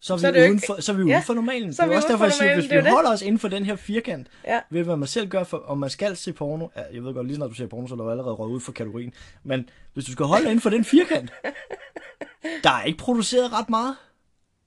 så 0.00 0.12
er 0.12 0.16
vi, 0.16 0.20
Så 0.20 0.26
er 0.28 0.32
uden 0.32 0.54
ikke- 0.54 0.66
for, 0.66 0.80
så 0.80 0.92
er 0.92 0.96
vi 0.96 1.10
Ja, 1.10 1.22
for 1.26 1.34
normalen. 1.34 1.72
så 1.74 1.82
er 1.82 1.86
det 1.86 1.92
er 1.92 1.96
også 1.96 2.06
uden 2.06 2.12
derfor, 2.12 2.18
for 2.18 2.24
jeg 2.26 2.32
siger, 2.32 2.54
hvis 2.54 2.66
er 2.66 2.80
vi 2.80 2.84
det. 2.84 2.90
holder 2.92 3.10
os 3.12 3.22
inden 3.22 3.38
for 3.38 3.48
den 3.48 3.64
her 3.66 3.76
firkant, 3.76 4.26
Ja. 4.46 4.60
ved 4.70 4.82
hvad 4.84 4.96
man 4.96 5.08
selv 5.08 5.28
gør, 5.28 5.44
for, 5.44 5.56
om 5.56 5.78
man 5.78 5.90
skal 5.90 6.16
se 6.16 6.32
porno. 6.32 6.68
Ja, 6.76 6.82
jeg 6.94 7.04
ved 7.04 7.14
godt, 7.14 7.26
lige 7.26 7.36
snart 7.36 7.50
du 7.50 7.54
ser 7.54 7.66
porno, 7.66 7.86
så 7.86 7.94
er 7.94 7.98
du 7.98 8.10
allerede 8.10 8.34
røget 8.34 8.52
ud 8.52 8.60
for 8.60 8.72
kategorien. 8.72 9.12
Men 9.42 9.68
hvis 9.92 10.04
du 10.04 10.12
skal 10.12 10.26
holde 10.26 10.42
dig 10.44 10.50
inden 10.50 10.62
for 10.62 10.70
den 10.70 10.84
firkant, 10.84 11.32
der 12.64 12.70
er 12.70 12.82
ikke 12.82 12.98
produceret 12.98 13.52
ret 13.52 13.70
meget. 13.70 13.96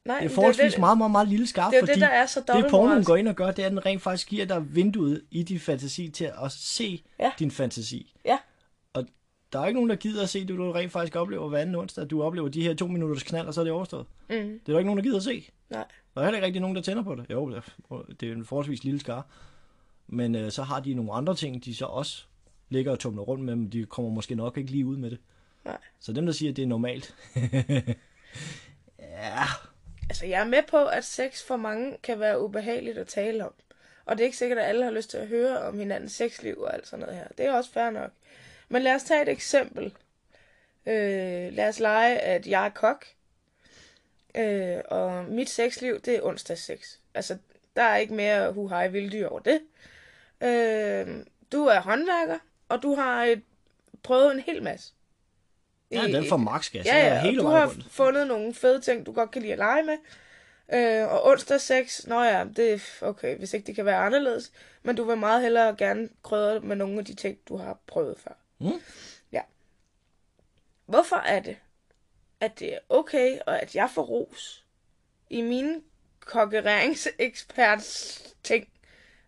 Nej, 0.06 0.20
Det 0.20 0.26
er 0.32 0.36
forholdsvis 0.36 0.72
det, 0.74 0.80
meget, 0.80 0.98
meget, 0.98 1.12
meget 1.12 1.28
lille 1.28 1.48
skarp, 1.48 1.72
det 1.72 1.78
er 1.78 1.82
fordi 1.82 1.92
det, 1.94 2.02
der 2.02 2.08
er 2.08 2.26
så 2.26 2.40
det 2.40 2.66
pornoen 2.70 3.04
går 3.04 3.16
ind 3.16 3.28
og 3.28 3.36
gør, 3.36 3.52
det 3.52 3.60
er, 3.60 3.66
at 3.66 3.72
den 3.72 3.86
rent 3.86 4.02
faktisk 4.02 4.28
giver 4.28 4.46
dig 4.46 4.76
vinduet 4.76 5.22
i 5.32 5.44
din 5.44 5.60
fantasi 5.60 6.10
til 6.10 6.32
at 6.44 6.52
se 6.52 7.04
Ja. 7.20 7.32
din 7.40 7.52
fantasi. 7.52 8.14
Ja, 8.26 8.38
Og 8.94 9.06
der 9.54 9.60
er 9.60 9.66
ikke 9.66 9.78
nogen, 9.78 9.90
der 9.90 9.96
gider 9.96 10.24
at 10.24 10.30
se 10.30 10.40
det, 10.48 10.58
du 10.58 10.72
rent 10.72 10.92
faktisk 10.92 11.16
oplever 11.16 11.50
hver 11.50 11.60
anden 11.60 11.76
onsdag. 11.76 12.06
Du 12.10 12.24
oplever 12.24 12.50
de 12.50 12.62
her 12.64 12.74
to 12.74 12.88
minutters 12.88 13.24
knald, 13.24 13.48
og 13.48 13.54
så 13.54 13.62
er 13.62 13.64
det 13.66 13.74
overstået. 13.74 14.06
mm, 14.30 14.36
Det 14.36 14.40
er 14.40 14.60
der 14.74 14.78
ikke 14.80 14.86
nogen, 14.88 14.98
der 14.98 15.04
gider 15.04 15.18
at 15.18 15.24
se. 15.24 15.50
nej. 15.70 15.86
Der 16.16 16.22
er 16.22 16.26
heller 16.26 16.38
ikke 16.38 16.46
rigtig 16.46 16.62
nogen, 16.62 16.76
der 16.76 16.82
tænder 16.82 17.04
på 17.04 17.16
det. 17.16 17.26
Jo, 17.30 17.50
det 17.50 17.58
er- 17.92 18.04
det 18.20 18.30
er 18.30 18.34
en 18.34 18.46
forholdsvis 18.46 18.84
lille 18.84 19.00
skar. 19.00 19.26
Men 20.08 20.36
øh, 20.36 20.52
så 20.52 20.64
har 20.64 20.80
de 20.80 20.94
nogle 20.94 21.14
andre 21.14 21.36
ting, 21.36 21.66
de 21.66 21.76
så 21.76 21.86
også 21.86 22.24
ligger 22.70 22.92
og 22.92 23.00
tumler 23.00 23.22
rundt 23.24 23.44
med, 23.44 23.56
men 23.56 23.70
de 23.70 23.86
kommer 23.86 24.12
måske 24.12 24.36
nok 24.36 24.58
ikke 24.58 24.72
lige 24.72 24.86
ud 24.86 24.98
med 24.98 25.12
det. 25.12 25.20
Nej. 25.66 25.78
Så 26.00 26.14
dem, 26.14 26.26
der 26.26 26.34
siger, 26.34 26.50
at 26.52 26.56
det 26.56 26.64
er 26.64 26.68
normalt. 26.68 27.16
ja, 29.00 29.44
Altså, 30.10 30.26
jeg 30.26 30.42
er 30.42 30.46
med 30.46 30.64
på, 30.68 30.86
at 30.86 31.04
sex 31.04 31.44
for 31.44 31.58
mange 31.58 31.98
kan 32.04 32.20
være 32.20 32.42
ubehageligt 32.42 32.98
at 32.98 33.08
tale 33.08 33.46
om. 33.46 33.54
Og 34.06 34.18
det 34.18 34.24
er 34.24 34.26
ikke 34.26 34.38
sikkert, 34.38 34.60
at 34.60 34.66
alle 34.66 34.84
har 34.84 34.92
lyst 34.92 35.10
til 35.10 35.18
at 35.18 35.28
høre 35.28 35.60
om 35.60 35.80
hinandens 35.80 36.12
sexliv 36.12 36.60
og 36.62 36.74
alt 36.74 36.88
sådan 36.88 37.06
noget 37.06 37.16
her. 37.18 37.28
Det 37.38 37.46
er 37.46 37.54
også 37.54 37.72
fair 37.72 37.90
nok. 37.90 38.12
Men 38.70 38.82
lad 38.82 38.96
os 38.96 39.04
tage 39.04 39.22
et 39.22 39.30
eksempel. 39.30 39.86
Øh, 40.86 41.54
lad 41.54 41.68
os 41.68 41.80
lege, 41.80 42.20
at 42.20 42.48
jeg 42.48 42.66
er 42.66 42.70
kok. 42.70 43.06
Øh, 44.36 44.82
og 44.86 45.26
mit 45.26 45.50
sexliv, 45.50 46.00
det 46.00 46.16
er 46.16 46.22
onsdagssex. 46.24 46.98
Altså, 47.14 47.38
der 47.76 47.84
er 47.84 47.98
ikke 47.98 48.14
mere 48.14 48.52
huhej 48.52 48.88
vilddyr 48.88 49.28
over 49.28 49.40
det. 49.40 49.62
Øh, 50.42 51.26
du 51.52 51.66
er 51.66 51.80
håndværker, 51.80 52.40
og 52.70 52.84
du 52.84 52.96
har 52.96 53.24
et, 53.24 53.42
prøvet 54.04 54.32
en 54.32 54.40
hel 54.40 54.64
masse 54.64 54.94
ja 55.94 56.08
den 56.08 56.30
får 56.30 56.38
max 56.38 56.72
gas. 56.72 56.86
Ja, 56.86 56.98
ja, 56.98 57.22
hele 57.22 57.42
du 57.42 57.48
har 57.48 57.68
rundt. 57.68 57.86
fundet 57.92 58.28
nogle 58.28 58.54
fede 58.54 58.82
ting, 58.82 59.06
du 59.06 59.12
godt 59.12 59.32
kan 59.32 59.42
lide 59.42 59.54
at 59.54 59.60
lege 59.60 59.84
med. 59.84 59.98
Øh, 60.74 61.08
og 61.12 61.26
onsdag 61.26 61.62
6, 61.62 62.08
nå 62.08 62.24
ja, 62.24 62.46
det 62.56 62.74
er 62.74 62.80
okay, 63.02 63.38
hvis 63.38 63.54
ikke 63.54 63.68
det 63.68 63.76
kan 63.76 63.86
være 63.86 63.98
anderledes. 63.98 64.52
Men 64.84 64.96
du 64.96 65.04
vil 65.04 65.18
meget 65.18 65.42
hellere 65.42 65.76
gerne 65.76 66.10
krydre 66.24 66.60
med 66.60 66.76
nogle 66.76 67.00
af 67.00 67.06
de 67.06 67.14
ting, 67.14 67.38
du 67.50 67.58
har 67.58 67.78
prøvet 67.88 68.20
før. 68.20 68.32
Mm. 68.60 68.72
Ja. 69.32 69.42
Hvorfor 70.86 71.16
er 71.16 71.40
det, 71.40 71.58
at 72.40 72.60
det 72.60 72.74
er 72.74 72.80
okay, 72.90 73.40
og 73.48 73.62
at 73.62 73.76
jeg 73.76 73.90
får 73.94 74.02
ros 74.02 74.64
i 75.30 75.42
mine 75.42 75.82
kokkereringseksperts 76.20 78.20
ting, 78.44 78.68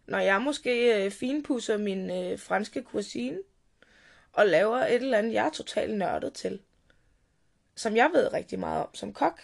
når 0.07 0.19
jeg 0.19 0.41
måske 0.41 1.05
øh, 1.05 1.11
finpusser 1.11 1.77
min 1.77 2.11
øh, 2.11 2.39
franske 2.39 2.83
cuisine, 2.83 3.37
og 4.35 4.47
laver 4.47 4.77
et 4.77 4.95
eller 4.95 5.17
andet, 5.17 5.33
jeg 5.33 5.45
er 5.45 5.49
totalt 5.49 5.97
nørdet 5.97 6.33
til 6.33 6.59
som 7.75 7.95
jeg 7.95 8.09
ved 8.13 8.33
rigtig 8.33 8.59
meget 8.59 8.83
om 8.83 8.95
som 8.95 9.13
kok. 9.13 9.41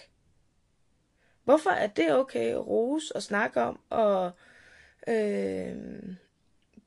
Hvorfor 1.44 1.70
er 1.70 1.88
det 1.88 2.16
okay 2.16 2.52
at 2.52 2.68
rose 2.68 3.16
og 3.16 3.24
snakke 3.24 3.62
om, 3.62 3.80
og 3.90 4.32
øh, 5.08 5.76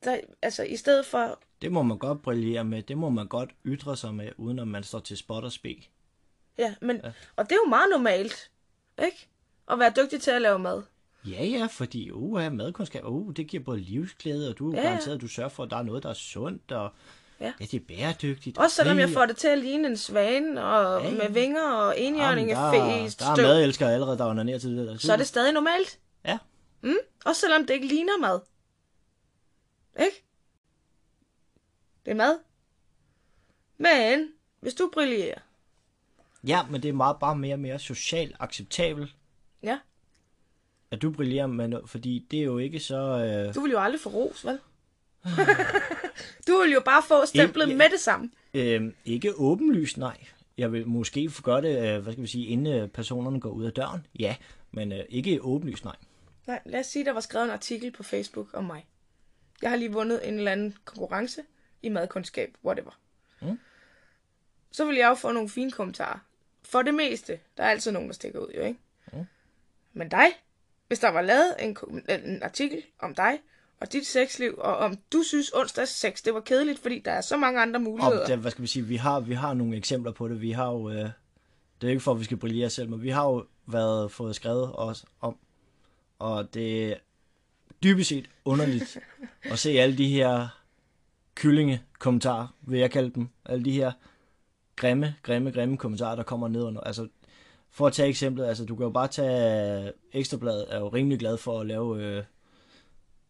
der, 0.03 0.19
altså 0.41 0.63
i 0.63 0.75
stedet 0.75 1.05
for, 1.05 1.39
Det 1.61 1.71
må 1.71 1.83
man 1.83 1.97
godt 1.97 2.21
brillere 2.21 2.63
med. 2.63 2.81
Det 2.81 2.97
må 2.97 3.09
man 3.09 3.27
godt 3.27 3.49
ytre 3.65 3.97
sig 3.97 4.13
med, 4.13 4.31
uden 4.37 4.59
at 4.59 4.67
man 4.67 4.83
står 4.83 4.99
til 4.99 5.17
spot 5.17 5.43
og 5.43 5.51
spe. 5.51 5.83
ja, 6.57 6.75
men, 6.81 7.01
ja. 7.03 7.11
og 7.35 7.45
det 7.45 7.51
er 7.51 7.59
jo 7.65 7.69
meget 7.69 7.87
normalt, 7.91 8.51
ikke? 9.05 9.27
At 9.71 9.79
være 9.79 9.93
dygtig 10.03 10.21
til 10.21 10.31
at 10.31 10.41
lave 10.41 10.59
mad. 10.59 10.83
Ja, 11.25 11.43
ja, 11.43 11.67
fordi 11.71 12.11
uh, 12.11 12.51
madkundskab, 12.51 13.05
uh, 13.05 13.33
det 13.35 13.47
giver 13.47 13.63
både 13.63 13.79
livsglæde, 13.79 14.49
og 14.49 14.57
du 14.57 14.71
er 14.71 14.77
ja. 14.77 14.87
garanteret, 14.87 15.15
at 15.15 15.21
du 15.21 15.27
sørger 15.27 15.49
for, 15.49 15.63
at 15.63 15.69
der 15.69 15.77
er 15.77 15.83
noget, 15.83 16.03
der 16.03 16.09
er 16.09 16.13
sundt, 16.13 16.71
og 16.71 16.93
Ja. 17.39 17.53
ja, 17.59 17.65
det 17.65 17.73
er 17.73 17.85
bæredygtigt. 17.87 18.57
Også 18.57 18.75
selvom 18.75 18.99
jeg 18.99 19.09
får 19.09 19.25
det 19.25 19.37
til 19.37 19.47
at 19.47 19.57
ligne 19.57 19.87
en 19.87 19.97
svane, 19.97 20.65
og 20.65 21.01
Ja, 21.03 21.09
ja. 21.09 21.17
med 21.17 21.29
vinger 21.29 21.71
og 21.71 21.99
enhjørning 21.99 22.51
af 22.51 22.73
fe 22.73 22.77
der 23.19 23.31
er 23.31 23.35
madelskere 23.41 23.93
allerede, 23.93 24.17
der 24.17 24.25
er 24.53 24.57
til 24.59 24.77
det 24.77 25.01
så 25.01 25.13
er 25.13 25.17
det 25.17 25.27
stadig 25.27 25.53
normalt. 25.53 25.99
Ja, 26.25 26.37
Mm? 26.81 26.95
Også 27.25 27.41
selvom 27.41 27.65
det 27.67 27.73
ikke 27.73 27.87
ligner 27.87 28.17
mad. 28.21 28.39
Ikke? 29.99 30.23
Det 32.05 32.11
er 32.11 32.15
mad. 32.15 32.37
Men, 33.77 34.29
hvis 34.59 34.73
du 34.73 34.89
brillerer, 34.93 35.39
ja, 36.47 36.65
men 36.69 36.83
det 36.83 36.89
er 36.89 36.93
meget, 36.93 37.17
bare 37.19 37.35
mere 37.35 37.55
og 37.55 37.59
mere 37.59 37.79
socialt 37.79 38.35
acceptabelt, 38.39 39.15
ja, 39.63 39.79
at 40.91 41.01
du 41.01 41.11
brillerer 41.11 41.47
med 41.47 41.67
noget, 41.67 41.89
fordi 41.89 42.27
det 42.31 42.39
er 42.39 42.43
jo 42.43 42.57
ikke 42.57 42.79
så... 42.79 42.95
Øh, 42.97 43.55
Du 43.55 43.61
vil 43.61 43.71
jo 43.71 43.79
aldrig 43.79 44.01
få 44.01 44.09
ros, 44.09 44.45
vel? 44.45 44.59
du 46.47 46.57
vil 46.61 46.71
jo 46.73 46.81
bare 46.85 47.03
få 47.07 47.25
stemplet 47.25 47.69
Ja. 47.69 47.75
med 47.75 47.89
det 47.91 47.99
samme. 47.99 48.31
øh, 48.53 48.93
ikke 49.05 49.33
åbenlyst, 49.35 49.97
nej. 49.97 50.17
Jeg 50.57 50.71
vil 50.71 50.87
måske 50.87 51.29
få 51.29 51.41
gøre 51.41 51.61
det, 51.61 51.95
øh, 51.95 52.03
hvad 52.03 52.13
skal 52.13 52.21
vi 52.23 52.27
sige, 52.27 52.45
inden 52.45 52.73
øh, 52.81 52.87
personerne 52.89 53.39
går 53.39 53.49
ud 53.49 53.65
af 53.65 53.71
døren. 53.73 54.05
Ja, 54.19 54.35
men 54.71 54.91
øh, 54.91 54.99
ikke 55.09 55.41
åbenlyst, 55.41 55.83
nej. 55.83 55.95
Nej, 56.47 56.59
lad 56.65 56.79
os 56.79 56.85
sige, 56.85 57.05
der 57.05 57.11
var 57.11 57.19
skrevet 57.19 57.45
en 57.45 57.51
artikel 57.51 57.91
på 57.91 58.03
Facebook 58.03 58.47
om 58.53 58.63
mig. 58.63 58.85
Jeg 59.61 59.69
har 59.69 59.77
lige 59.77 59.91
vundet 59.91 60.27
en 60.27 60.37
eller 60.37 60.51
anden 60.51 60.75
konkurrence 60.85 61.41
i 61.81 61.89
madkundskab, 61.89 62.53
whatever. 62.65 62.99
Mm. 63.41 63.59
Så 64.71 64.85
vil 64.85 64.95
jeg 64.95 65.07
jo 65.09 65.13
få 65.15 65.31
nogle 65.31 65.49
fine 65.49 65.71
kommentarer. 65.71 66.19
For 66.63 66.81
det 66.81 66.93
meste, 66.93 67.39
der 67.57 67.63
er 67.63 67.69
altid 67.69 67.91
nogen, 67.91 68.07
der 68.09 68.13
stikker 68.13 68.39
ud, 68.39 68.51
jo 68.57 68.61
ikke? 68.63 68.79
Mm. 69.13 69.25
Men 69.93 70.09
dig, 70.09 70.25
hvis 70.87 70.99
der 70.99 71.09
var 71.09 71.21
lavet 71.21 71.55
en, 71.59 71.77
en 72.25 72.43
artikel 72.43 72.83
om 72.99 73.15
dig, 73.15 73.39
og 73.81 73.93
dit 73.93 74.07
sexliv, 74.07 74.55
og 74.57 74.77
om 74.77 74.97
du 75.13 75.23
synes 75.23 75.51
onsdags 75.53 75.91
sex, 75.91 76.23
det 76.23 76.33
var 76.33 76.39
kedeligt, 76.39 76.79
fordi 76.79 76.99
der 76.99 77.11
er 77.11 77.21
så 77.21 77.37
mange 77.37 77.61
andre 77.61 77.79
muligheder. 77.79 78.21
Og 78.21 78.27
det, 78.27 78.37
hvad 78.37 78.51
skal 78.51 78.61
vi 78.61 78.67
sige, 78.67 78.85
vi 78.85 78.95
har, 78.95 79.19
vi 79.19 79.33
har 79.33 79.53
nogle 79.53 79.77
eksempler 79.77 80.11
på 80.11 80.27
det. 80.27 80.41
Vi 80.41 80.51
har 80.51 80.71
jo, 80.71 80.89
øh, 80.89 81.09
det 81.81 81.87
er 81.87 81.89
ikke 81.89 81.99
for, 81.99 82.11
at 82.11 82.19
vi 82.19 82.23
skal 82.23 82.37
brillere 82.37 82.69
selv, 82.69 82.89
men 82.89 83.03
vi 83.03 83.09
har 83.09 83.25
jo 83.25 83.45
været 83.65 84.11
fået 84.11 84.35
skrevet 84.35 84.71
os 84.73 85.05
om, 85.21 85.37
og 86.19 86.53
det 86.53 86.91
er 86.91 86.95
dybest 87.83 88.09
set 88.09 88.29
underligt 88.45 88.97
at 89.51 89.59
se 89.59 89.69
alle 89.69 89.97
de 89.97 90.09
her 90.09 90.47
kyllinge 91.35 91.83
kommentarer, 91.99 92.47
vil 92.61 92.79
jeg 92.79 92.91
kalde 92.91 93.11
dem. 93.15 93.29
Alle 93.45 93.65
de 93.65 93.71
her 93.71 93.91
grimme, 94.75 95.15
grimme, 95.23 95.51
grimme 95.51 95.77
kommentarer, 95.77 96.15
der 96.15 96.23
kommer 96.23 96.47
ned 96.47 96.63
under. 96.63 96.81
Altså, 96.81 97.07
for 97.71 97.87
at 97.87 97.93
tage 97.93 98.09
eksemplet, 98.09 98.45
altså 98.45 98.65
du 98.65 98.75
kan 98.75 98.83
jo 98.83 98.89
bare 98.89 99.07
tage 99.07 99.91
Ekstrabladet, 100.13 100.65
er 100.69 100.79
jo 100.79 100.87
rimelig 100.87 101.19
glad 101.19 101.37
for 101.37 101.59
at 101.59 101.67
lave, 101.67 102.03
øh, 102.03 102.23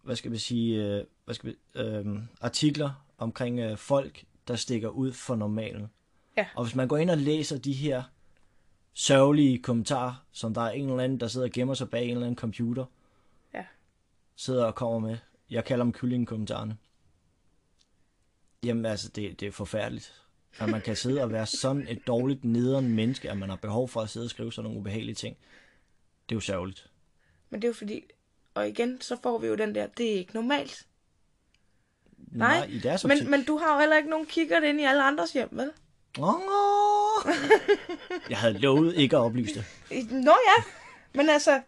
hvad 0.05 0.15
skal 0.15 0.31
vi 0.31 0.37
sige, 0.37 0.83
øh, 0.83 1.03
hvad 1.25 1.35
skal 1.35 1.49
vi, 1.49 1.79
øh, 1.79 2.05
artikler 2.41 3.05
omkring 3.17 3.59
øh, 3.59 3.77
folk, 3.77 4.25
der 4.47 4.55
stikker 4.55 4.89
ud 4.89 5.11
for 5.11 5.35
normalen. 5.35 5.87
Ja. 6.37 6.47
Og 6.55 6.63
hvis 6.63 6.75
man 6.75 6.87
går 6.87 6.97
ind 6.97 7.09
og 7.09 7.17
læser 7.17 7.57
de 7.57 7.73
her 7.73 8.03
sørgelige 8.93 9.59
kommentarer, 9.59 10.25
som 10.31 10.53
der 10.53 10.61
er 10.61 10.69
en 10.71 10.89
eller 10.89 11.03
anden, 11.03 11.19
der 11.19 11.27
sidder 11.27 11.47
og 11.47 11.51
gemmer 11.51 11.73
sig 11.73 11.89
bag 11.89 12.03
en 12.03 12.09
eller 12.09 12.21
anden 12.25 12.37
computer, 12.37 12.85
Ja. 13.53 13.65
sidder 14.35 14.65
og 14.65 14.75
kommer 14.75 14.99
med, 14.99 15.17
jeg 15.49 15.65
kalder 15.65 15.83
dem 15.83 15.93
kyllingkommentarerne. 15.93 16.77
Jamen 18.63 18.85
altså, 18.85 19.09
det, 19.09 19.39
det 19.39 19.47
er 19.47 19.51
forfærdeligt. 19.51 20.21
At 20.59 20.69
man 20.69 20.81
kan 20.81 20.95
sidde 20.95 21.23
og 21.23 21.31
være 21.31 21.45
sådan 21.45 21.87
et 21.87 22.07
dårligt 22.07 22.43
nederen 22.43 22.89
menneske, 22.95 23.31
at 23.31 23.37
man 23.37 23.49
har 23.49 23.55
behov 23.55 23.89
for 23.89 24.01
at 24.01 24.09
sidde 24.09 24.25
og 24.25 24.29
skrive 24.29 24.53
sådan 24.53 24.63
nogle 24.63 24.79
ubehagelige 24.79 25.15
ting. 25.15 25.37
Det 26.29 26.35
er 26.35 26.37
jo 26.37 26.39
sørgeligt. 26.39 26.91
Men 27.49 27.61
det 27.61 27.67
er 27.67 27.69
jo 27.69 27.73
fordi, 27.73 28.01
og 28.55 28.69
igen, 28.69 29.01
så 29.01 29.17
får 29.23 29.37
vi 29.37 29.47
jo 29.47 29.55
den 29.55 29.75
der, 29.75 29.87
det 29.87 30.13
er 30.13 30.17
ikke 30.17 30.33
normalt. 30.33 30.87
Nej, 32.31 32.65
i 32.69 32.79
deres 32.79 33.05
optik. 33.05 33.21
Men, 33.21 33.31
men 33.31 33.43
du 33.43 33.57
har 33.57 33.73
jo 33.73 33.79
heller 33.79 33.97
ikke 33.97 34.09
nogen 34.09 34.25
kigger 34.25 34.61
ind 34.61 34.81
i 34.81 34.83
alle 34.83 35.03
andres 35.03 35.33
hjem, 35.33 35.49
vel? 35.51 35.71
Åh! 36.19 37.33
Jeg 38.29 38.37
havde 38.37 38.57
lovet 38.57 38.95
ikke 38.95 39.15
at 39.15 39.21
oplyse 39.21 39.53
det. 39.89 40.11
Nå 40.11 40.31
ja, 40.47 40.63
men 41.13 41.29
altså, 41.29 41.61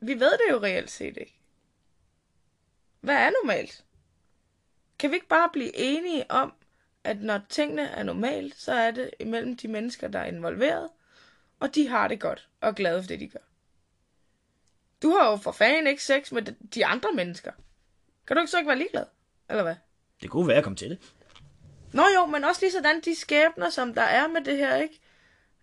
vi 0.00 0.20
ved 0.20 0.30
det 0.30 0.50
jo 0.50 0.62
reelt 0.62 0.90
set 0.90 1.16
ikke. 1.16 1.38
Hvad 3.00 3.16
er 3.16 3.30
normalt? 3.42 3.84
Kan 4.98 5.10
vi 5.10 5.14
ikke 5.14 5.28
bare 5.28 5.48
blive 5.52 5.76
enige 5.76 6.30
om, 6.30 6.52
at 7.04 7.20
når 7.20 7.40
tingene 7.48 7.82
er 7.82 8.02
normalt, 8.02 8.56
så 8.56 8.72
er 8.72 8.90
det 8.90 9.10
imellem 9.20 9.56
de 9.56 9.68
mennesker, 9.68 10.08
der 10.08 10.18
er 10.18 10.24
involveret, 10.26 10.88
og 11.60 11.74
de 11.74 11.88
har 11.88 12.08
det 12.08 12.20
godt 12.20 12.48
og 12.60 12.68
er 12.68 12.72
glade 12.72 13.02
for 13.02 13.08
det, 13.08 13.20
de 13.20 13.28
gør. 13.28 13.51
Du 15.02 15.10
har 15.10 15.30
jo 15.30 15.36
for 15.36 15.52
fanden 15.52 15.86
ikke 15.86 16.04
sex 16.04 16.32
med 16.32 16.42
de- 16.74 16.86
andre 16.86 17.12
mennesker. 17.12 17.52
Kan 18.26 18.36
du 18.36 18.40
ikke 18.40 18.50
så 18.50 18.58
ikke 18.58 18.68
være 18.68 18.78
ligeglad? 18.78 19.04
Eller 19.50 19.62
hvad? 19.62 19.74
Det 20.22 20.30
kunne 20.30 20.48
være 20.48 20.56
at 20.56 20.64
komme 20.64 20.76
til 20.76 20.90
det. 20.90 20.98
Nå 21.92 22.02
jo, 22.16 22.26
men 22.26 22.44
også 22.44 22.60
lige 22.60 22.72
sådan 22.72 23.00
de 23.00 23.14
skæbner, 23.16 23.70
som 23.70 23.94
der 23.94 24.02
er 24.02 24.28
med 24.28 24.40
det 24.44 24.56
her, 24.56 24.76
ikke? 24.76 25.00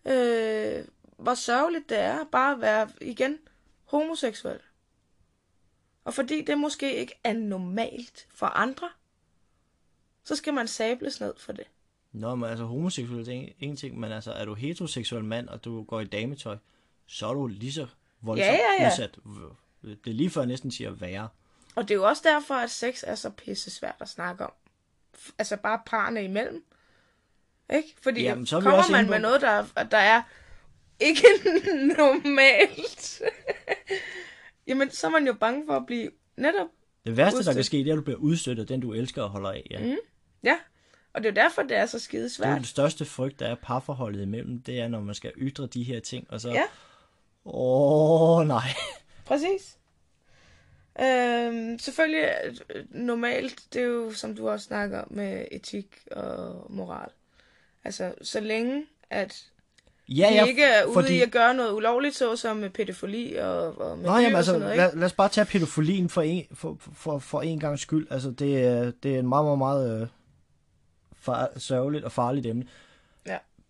Øh, 0.06 0.86
hvor 1.18 1.34
sørgeligt 1.34 1.90
det 1.90 1.98
er 2.00 2.24
bare 2.32 2.54
at 2.54 2.62
være, 2.62 2.90
igen, 3.02 3.38
homoseksuel. 3.86 4.60
Og 6.06 6.14
fordi 6.14 6.42
det 6.42 6.58
måske 6.58 6.96
ikke 6.96 7.20
er 7.24 7.34
normalt 7.34 8.28
for 8.34 8.46
andre, 8.46 8.90
så 10.24 10.36
skal 10.36 10.54
man 10.54 10.68
sables 10.68 11.22
ned 11.22 11.34
for 11.38 11.52
det. 11.54 11.66
Nå, 12.12 12.36
men 12.36 12.50
altså 12.50 12.66
homoseksuel 12.66 13.28
er 13.30 13.32
en, 13.34 13.50
en 13.60 13.76
ting, 13.76 14.00
men 14.00 14.12
altså 14.12 14.32
er 14.32 14.46
du 14.46 14.54
heteroseksuel 14.54 15.24
mand, 15.24 15.50
og 15.50 15.64
du 15.66 15.84
går 15.84 16.00
i 16.00 16.06
dametøj, 16.06 16.58
så 17.08 17.28
er 17.28 17.34
du 17.34 17.48
lige 17.48 17.74
så 17.74 17.88
voldsomt 18.22 18.48
Ja, 18.48 18.54
ja, 18.54 18.84
ja. 18.84 18.88
udsat. 18.88 19.18
Det 19.84 20.12
er 20.12 20.16
lige 20.16 20.30
før 20.30 20.42
jeg 20.42 20.48
næsten 20.48 20.72
siger 20.72 20.92
værre. 20.92 21.28
Og 21.76 21.84
det 21.88 21.92
er 21.92 21.96
jo 21.96 22.08
også 22.08 22.22
derfor, 22.26 22.54
at 22.56 22.70
sex 22.72 23.04
er 23.08 23.16
så 23.16 23.30
pisse 23.30 23.72
svært 23.72 23.96
at 24.00 24.10
snakke 24.10 24.44
om. 24.46 24.52
Altså 25.40 25.58
bare 25.58 25.82
parne 25.86 26.24
imellem. 26.24 26.64
Ikke? 27.74 27.96
Fordi 28.02 28.22
Jamen, 28.22 28.46
så 28.46 28.58
er 28.58 28.62
kommer 28.62 28.92
man 28.92 29.06
på- 29.06 29.12
med 29.12 29.20
noget, 29.20 29.42
der, 29.42 29.66
er- 29.76 29.84
der 29.84 29.98
er 29.98 30.22
ikke 31.00 31.22
normalt, 31.98 33.22
jamen 34.68 34.92
så 34.92 35.08
er 35.08 35.12
man 35.12 35.28
jo 35.28 35.34
bange 35.34 35.64
for 35.68 35.74
at 35.76 35.86
blive 35.86 36.12
netop 36.38 36.68
Det 37.06 37.18
værste, 37.18 37.36
der 37.36 37.40
Udstødt. 37.40 37.56
kan 37.56 37.64
ske, 37.64 37.78
det 37.78 37.88
er, 37.88 37.94
at 37.94 37.98
du 37.98 38.02
bliver 38.02 38.18
udstødt 38.20 38.60
af 38.60 38.68
den, 38.68 38.80
du 38.80 38.94
elsker 38.94 39.24
og 39.24 39.30
holder 39.30 39.50
af. 39.52 39.68
Ja. 39.72 39.80
Mm. 39.86 39.98
Ja, 40.44 40.58
og 41.14 41.24
det 41.24 41.30
er 41.30 41.32
jo 41.42 41.48
derfor, 41.48 41.62
det 41.62 41.78
er 41.78 41.86
så 41.86 42.00
skide 42.00 42.24
Det 42.24 42.30
er 42.30 42.34
svært. 42.34 42.56
den 42.58 42.66
største 42.66 43.06
frygt, 43.06 43.40
der 43.40 43.48
er 43.48 43.56
parforholdet 43.56 44.22
imellem, 44.22 44.62
det 44.62 44.80
er, 44.80 44.88
når 44.88 45.02
man 45.02 45.16
skal 45.16 45.32
ytre 45.38 45.66
de 45.68 45.84
her 45.84 46.00
ting, 46.00 46.26
og 46.30 46.42
så... 46.42 46.50
Ja. 46.50 46.64
Åh, 47.46 48.48
nej. 48.48 48.70
Præcis. 49.26 49.78
Øhm, 51.02 51.80
selvfølgelig, 51.80 52.30
øh, 52.76 52.86
normalt, 52.92 53.60
det 53.74 53.82
er 53.82 53.86
jo, 53.86 54.12
som 54.12 54.36
du 54.36 54.50
også 54.50 54.66
snakker 54.66 55.02
om, 55.02 55.08
med 55.10 55.46
etik 55.52 55.98
og 56.12 56.66
moral. 56.70 57.10
Altså, 57.84 58.14
så 58.22 58.40
længe, 58.40 58.86
at 59.10 59.46
Ja, 60.10 60.34
ja, 60.34 60.46
ikke 60.46 60.64
er 60.64 60.86
ude 60.86 60.94
fordi... 60.94 61.14
i 61.14 61.22
at 61.22 61.32
gøre 61.32 61.54
noget 61.54 61.74
ulovligt, 61.74 62.16
såsom 62.16 62.58
med 62.58 62.70
pædofili 62.70 63.36
og, 63.36 63.82
og 63.82 63.98
med 63.98 64.06
Nå, 64.06 64.16
jamen, 64.16 64.32
og 64.32 64.38
altså, 64.38 64.52
sådan 64.52 64.62
noget, 64.62 64.74
ikke? 64.74 64.84
lad, 64.84 64.96
lad 64.96 65.06
os 65.06 65.14
bare 65.14 65.30
tage 65.30 65.46
pædofilien 65.46 66.10
for 66.10 66.22
en, 66.22 66.46
for, 66.54 66.78
for, 66.94 67.20
for 67.20 67.42
en 67.42 67.60
gang 67.60 67.80
skyld. 67.80 68.08
Altså, 68.12 68.32
det 68.32 68.66
er, 68.66 68.92
det 69.04 69.16
er 69.16 69.20
en 69.20 69.28
meget, 69.28 69.46
meget, 69.46 69.58
meget 69.58 70.02
øh, 70.02 70.08
far, 71.20 71.50
sørgeligt 71.58 72.04
og 72.04 72.12
farligt 72.12 72.46
emne. 72.46 72.66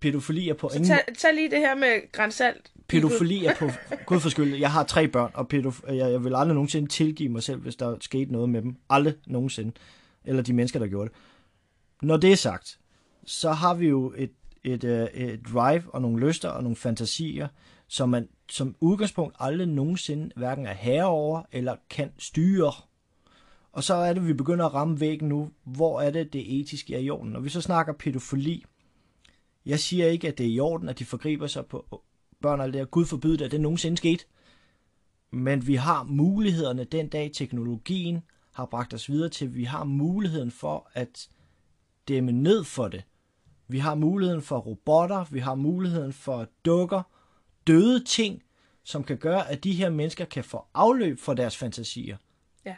Pædofili 0.02 0.50
er 0.50 0.54
på 0.54 0.70
Så 0.70 0.76
ingen 0.76 0.90
tag, 0.90 1.00
tag 1.18 1.34
lige 1.34 1.50
det 1.52 1.60
her 1.60 1.76
med 1.76 2.12
grænsalt. 2.12 2.72
Pædofili 2.88 3.46
er 3.46 3.56
på... 3.56 3.70
Gud 4.06 4.20
for 4.20 4.30
skyld, 4.30 4.56
jeg 4.56 4.72
har 4.72 4.84
tre 4.84 5.08
børn, 5.08 5.32
og 5.34 5.48
pædof, 5.48 5.82
jeg, 5.88 6.12
jeg 6.12 6.24
vil 6.24 6.36
aldrig 6.36 6.54
nogensinde 6.54 6.88
tilgive 6.88 7.30
mig 7.30 7.44
selv, 7.44 7.62
hvis 7.62 7.76
der 7.76 7.98
skete 8.02 8.32
noget 8.32 8.50
med 8.50 8.62
dem. 8.62 8.76
Aldrig 8.90 9.14
nogensinde. 9.28 9.72
Eller 10.26 10.42
de 10.42 10.54
mennesker, 10.54 10.80
der 10.80 10.88
gjorde 10.88 11.10
det. 11.10 11.18
Når 12.02 12.18
det 12.18 12.32
er 12.32 12.36
sagt, 12.36 12.80
så 13.26 13.52
har 13.52 13.74
vi 13.74 13.88
jo 13.88 14.14
et, 14.18 14.32
et, 14.64 14.84
øh, 14.84 15.08
et 15.08 15.40
drive 15.54 15.84
og 15.88 16.02
nogle 16.02 16.28
lyster 16.28 16.50
og 16.50 16.64
nogle 16.64 16.76
fantasier, 16.76 17.48
som 17.88 18.10
man 18.10 18.28
som 18.50 18.76
udgangspunkt 18.80 19.36
aldrig 19.40 19.68
nogensinde 19.68 20.32
hverken 20.36 20.66
er 20.66 20.74
herre 20.74 21.06
over 21.06 21.42
eller 21.52 21.76
kan 21.90 22.12
styre. 22.18 22.72
Og 23.72 23.84
så 23.84 23.94
er 23.94 24.14
det, 24.14 24.28
vi 24.28 24.34
begynder 24.34 24.66
at 24.66 24.74
ramme 24.74 25.00
væggen 25.00 25.30
nu. 25.30 25.50
Hvor 25.64 26.02
er 26.02 26.10
det, 26.10 26.34
det 26.34 26.60
etiske 26.60 26.96
er 26.96 27.00
i 27.00 27.10
orden? 27.10 27.32
Når 27.32 27.40
vi 27.40 27.50
så 27.50 27.62
snakker 27.62 27.94
pædofili, 27.94 28.66
jeg 29.66 29.80
siger 29.80 30.08
ikke, 30.08 30.28
at 30.28 30.38
det 30.38 30.46
er 30.46 30.50
i 30.50 30.60
orden, 30.60 30.90
at 30.90 31.00
de 31.00 31.06
forgriber 31.06 31.48
sig 31.48 31.66
på 31.66 32.04
børn 32.42 32.60
og 32.60 32.66
alt 32.66 32.74
det 32.74 32.82
her. 32.82 32.86
Gud 32.86 33.06
forbyde 33.06 33.38
det, 33.38 33.46
at 33.46 33.52
det 33.52 33.62
nogensinde 33.62 33.98
skete. 33.98 34.26
Men 35.32 35.68
vi 35.68 35.76
har 35.76 36.04
mulighederne 36.04 36.84
den 36.84 37.08
dag, 37.10 37.32
teknologien 37.34 38.22
har 38.54 38.66
bragt 38.66 38.94
os 38.94 39.10
videre 39.10 39.30
til, 39.30 39.56
vi 39.56 39.64
har 39.64 39.84
muligheden 39.84 40.52
for 40.52 40.92
at 40.94 41.30
dæmme 42.08 42.32
ned 42.32 42.64
for 42.64 42.88
det. 42.88 43.04
Vi 43.68 43.80
har 43.80 43.96
muligheden 43.96 44.42
for 44.42 44.58
robotter, 44.58 45.26
vi 45.32 45.40
har 45.40 45.56
muligheden 45.56 46.14
for 46.14 46.48
dukker, 46.66 47.02
døde 47.68 48.04
ting, 48.04 48.44
som 48.84 49.04
kan 49.04 49.18
gøre, 49.18 49.52
at 49.52 49.64
de 49.64 49.74
her 49.74 49.90
mennesker 49.90 50.26
kan 50.26 50.44
få 50.44 50.66
afløb 50.74 51.20
for 51.20 51.34
deres 51.34 51.58
fantasier. 51.58 52.18
Ja. 52.66 52.76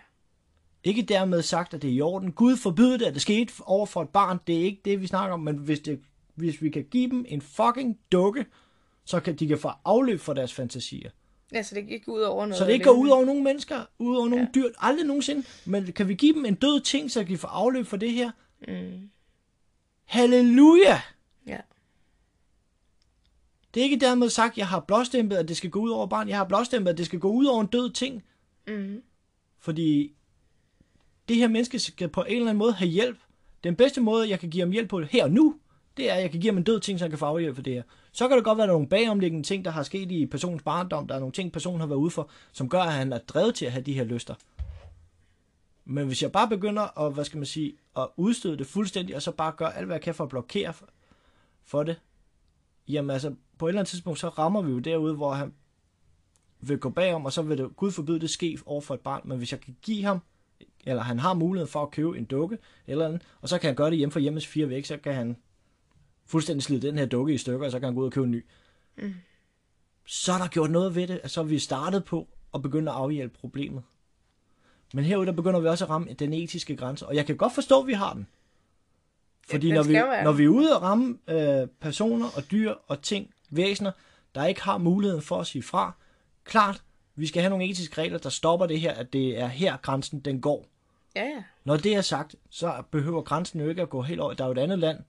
Ikke 0.84 1.02
dermed 1.02 1.41
sagt, 1.41 1.74
at 1.74 1.82
det 1.82 1.89
er 1.89 1.94
i 1.94 2.02
orden. 2.02 2.32
Gud 2.32 2.58
forbyde 2.58 3.00
det, 3.00 3.06
at 3.06 3.13
det 3.13 3.22
skete 3.22 3.54
over 3.62 3.86
for 3.86 4.02
et 4.02 4.10
barn. 4.10 4.39
Det 4.48 4.58
er 4.58 4.63
ikke 4.63 4.82
det, 4.86 5.02
vi 5.02 5.08
snakker 5.08 5.34
om. 5.34 5.39
Men 5.39 5.58
hvis, 5.58 5.80
det, 5.80 6.02
hvis 6.36 6.62
vi 6.62 6.70
kan 6.70 6.84
give 6.91 7.10
dem 7.10 7.26
en 7.28 7.41
fucking 7.41 8.00
dukke, 8.12 8.46
så 9.06 9.20
kan 9.20 9.36
de 9.36 9.48
kan 9.48 9.58
få 9.60 9.72
afløb 9.86 10.20
for 10.20 10.34
deres 10.34 10.54
fantasier. 10.54 11.10
Ja, 11.54 11.63
så 11.63 11.76
det 11.76 11.82
ikke 11.89 12.06
går 12.06 12.12
ud 12.13 12.22
over 12.22 12.46
noget. 12.46 12.58
Så 12.58 12.65
det 12.65 12.74
ikke 12.74 12.86
går 12.86 12.91
ud 12.91 13.10
over 13.10 13.26
nogle 13.26 13.44
mennesker, 13.44 13.86
ud 14.00 14.15
over 14.15 14.30
nogle 14.30 14.46
Ja. 14.56 14.62
dyr, 14.62 14.70
aldrig 14.78 15.06
nogensinde. 15.06 15.44
Men 15.65 15.86
kan 15.94 16.08
vi 16.08 16.13
give 16.13 16.34
dem 16.34 16.46
en 16.46 16.56
død 16.56 16.82
ting, 16.82 17.12
så 17.12 17.20
de 17.20 17.26
kan 17.26 17.38
få 17.38 17.48
afløb 17.48 17.86
for 17.86 17.98
det 17.98 18.12
her? 18.12 18.32
Mm. 18.67 19.10
Halleluja! 20.06 21.02
Ja. 21.48 21.58
Det 23.74 23.80
er 23.80 23.84
ikke 23.84 24.00
dermed 24.00 24.30
sagt, 24.30 24.52
at 24.52 24.58
jeg 24.58 24.67
har 24.67 24.80
blåstempet, 24.80 25.36
at 25.38 25.48
det 25.48 25.58
skal 25.58 25.70
gå 25.70 25.80
ud 25.80 25.89
over 25.89 26.08
barn. 26.08 26.30
Jeg 26.30 26.38
har 26.38 26.46
blåstempet, 26.46 26.91
at 26.91 26.98
det 26.98 27.06
skal 27.06 27.20
gå 27.20 27.32
ud 27.32 27.46
over 27.46 27.62
en 27.62 27.67
død 27.67 27.91
ting. 27.91 28.24
Mm. 28.67 29.02
Fordi 29.60 30.13
det 31.28 31.36
her 31.36 31.48
menneske 31.48 31.80
skal 31.80 32.10
på 32.10 32.22
en 32.24 32.28
eller 32.36 32.41
anden 32.50 32.58
måde 32.58 32.74
have 32.74 32.89
hjælp. 32.89 33.17
Den 33.63 33.76
bedste 33.76 34.02
måde, 34.02 34.30
jeg 34.30 34.39
kan 34.39 34.50
give 34.50 34.62
ham 34.62 34.72
hjælp 34.72 34.89
på 34.89 35.02
her 35.02 35.24
og 35.24 35.32
nu, 35.32 35.56
det 35.97 36.10
er, 36.10 36.13
at 36.13 36.21
jeg 36.21 36.32
kan 36.32 36.39
give 36.39 36.51
ham 36.51 36.58
en 36.58 36.63
død 36.63 36.80
ting, 36.80 36.99
så 36.99 37.06
han 37.06 37.10
kan 37.10 37.19
få 37.19 37.25
afhjælp 37.25 37.56
for 37.56 37.63
det 37.63 37.73
her. 37.73 37.84
Så 38.12 38.27
kan 38.27 38.38
det 38.38 38.45
godt 38.45 38.58
være, 38.58 38.63
at 38.63 38.67
der 38.67 38.73
er 38.73 38.77
nogle 38.77 38.88
bagomliggende 38.88 39.47
ting, 39.47 39.65
der 39.65 39.71
har 39.71 39.84
sket 39.84 40.12
i 40.12 40.25
personens 40.25 40.63
barndom. 40.63 41.08
Der 41.08 41.15
er 41.15 41.19
nogle 41.19 41.34
ting, 41.34 41.51
personen 41.51 41.80
har 41.80 41.88
været 41.88 41.99
ude 41.99 42.12
for, 42.12 42.30
som 42.51 42.69
gør, 42.69 42.82
at 42.82 42.93
han 42.93 43.13
er 43.13 43.17
drevet 43.17 43.56
til 43.56 43.65
at 43.65 43.71
have 43.71 43.84
de 43.84 43.93
her 43.93 44.04
lyster. 44.04 44.36
Men 45.86 46.08
hvis 46.08 46.23
jeg 46.23 46.32
bare 46.32 46.47
begynder 46.47 46.99
at, 46.99 47.13
hvad 47.13 47.25
skal 47.25 47.38
man 47.38 47.45
sige, 47.45 47.73
at 47.97 48.08
udstøde 48.17 48.58
det 48.58 48.67
fuldstændig, 48.67 49.15
og 49.15 49.21
så 49.21 49.32
bare 49.32 49.51
gør 49.51 49.67
alt, 49.67 49.86
hvad 49.86 49.95
jeg 49.95 50.01
kan 50.01 50.15
for 50.15 50.23
at 50.23 50.30
blokere 50.30 50.73
for, 50.73 50.89
for 51.63 51.84
det, 51.84 51.99
jamen 52.88 53.10
altså, 53.10 53.36
på 53.58 53.65
et 53.65 53.69
eller 53.69 53.80
andet 53.80 53.89
tidspunkt, 53.89 54.19
så 54.19 54.30
rammer 54.30 54.62
vi 54.62 54.71
jo 54.71 54.80
derude, 54.80 55.15
hvor 55.15 55.34
han 55.34 55.54
vil 56.62 56.77
gå 56.77 56.89
bagom, 56.89 57.25
og 57.25 57.34
så 57.34 57.41
vil 57.41 57.58
det, 57.58 57.75
Gud 57.75 57.91
forbyde 57.91 58.19
det 58.19 58.30
ske 58.30 58.58
over 58.65 58.82
for 58.82 58.93
et 58.93 58.99
barn. 58.99 59.21
Men 59.25 59.38
hvis 59.38 59.51
jeg 59.51 59.60
kan 59.60 59.75
give 59.82 60.04
ham 60.04 60.21
eller 60.86 61.04
han 61.04 61.19
har 61.19 61.34
mulighed 61.34 61.67
for 61.67 61.82
at 61.82 61.91
købe 61.91 62.17
en 62.17 62.25
dukke, 62.25 62.58
eller 62.88 63.06
andet, 63.06 63.21
og 63.41 63.49
så 63.49 63.58
kan 63.58 63.67
han 63.67 63.75
gøre 63.75 63.89
det 63.89 63.97
hjemme 63.97 64.12
for 64.12 64.19
hjemmes 64.19 64.47
fire 64.47 64.69
væk, 64.69 64.86
så 64.86 64.97
kan 64.97 65.13
han 65.13 65.38
fuldstændig 66.32 66.63
slide 66.63 66.88
den 66.88 66.98
her 66.98 67.06
dukke 67.06 67.34
i 67.34 67.38
stykker, 67.38 67.65
og 67.65 67.72
så 67.72 67.80
kan 67.80 67.86
han 67.86 67.96
gå 67.96 68.02
ud 68.02 68.06
og 68.06 68.12
købe 68.12 68.26
en 68.26 68.32
ny. 68.32 68.46
Mm. 68.98 69.13
Så 70.06 70.34
er 70.34 70.38
der 70.38 70.48
gjort 70.48 70.72
noget 70.72 70.96
ved 70.96 71.08
det, 71.08 71.22
så 71.26 71.41
er 71.41 71.46
vi 71.46 71.60
startet 71.60 72.06
på 72.06 72.28
at 72.54 72.62
begynde 72.62 72.91
at 72.91 72.98
afhjælpe 72.98 73.38
problemet. 73.39 73.84
Men 74.94 75.06
herude, 75.06 75.26
der 75.26 75.32
begynder 75.32 75.60
vi 75.60 75.67
også 75.67 75.86
at 75.86 75.89
ramme 75.89 76.13
den 76.13 76.34
etiske 76.34 76.76
grænse, 76.76 77.08
og 77.08 77.15
jeg 77.15 77.26
kan 77.26 77.38
godt 77.38 77.54
forstå, 77.54 77.82
at 77.82 77.88
vi 77.88 77.94
har 77.94 78.13
den. 78.13 78.28
Fordi 79.50 79.67
den 79.67 79.76
når, 79.76 79.84
vi, 79.84 79.94
være. 79.94 80.24
når 80.24 80.32
vi 80.32 80.44
er 80.44 80.50
ude 80.50 80.76
og 80.76 80.82
ramme 80.82 81.17
øh, 81.28 81.67
personer 81.80 82.28
og 82.36 82.52
dyr 82.52 82.74
og 82.88 83.02
ting, 83.02 83.34
væsener, 83.50 83.91
der 84.36 84.46
ikke 84.46 84.62
har 84.62 84.78
muligheden 84.78 85.22
for 85.22 85.39
at 85.39 85.48
sige 85.48 85.63
fra, 85.63 85.91
klart, 86.44 86.84
vi 87.15 87.28
skal 87.28 87.41
have 87.41 87.50
nogle 87.50 87.65
etiske 87.65 88.02
regler, 88.02 88.17
der 88.17 88.30
stopper 88.30 88.65
det 88.65 88.80
her, 88.80 88.94
at 88.94 89.13
det 89.13 89.39
er 89.39 89.48
her 89.48 89.78
grænsen 89.78 90.20
den 90.20 90.41
går. 90.41 90.65
Ja, 91.15 91.24
ja. 91.24 91.44
Når 91.63 91.78
det 91.78 91.96
er 91.96 92.02
sagt, 92.02 92.36
så 92.50 92.84
behøver 92.91 93.22
grænsen 93.22 93.62
jo 93.62 93.70
ikke 93.70 93.82
at 93.82 93.89
gå 93.89 94.02
helt 94.02 94.20
over. 94.20 94.34
Der 94.34 94.44
er 94.44 94.48
jo 94.48 94.52
et 94.52 94.58
andet 94.58 94.80
land, 94.80 95.00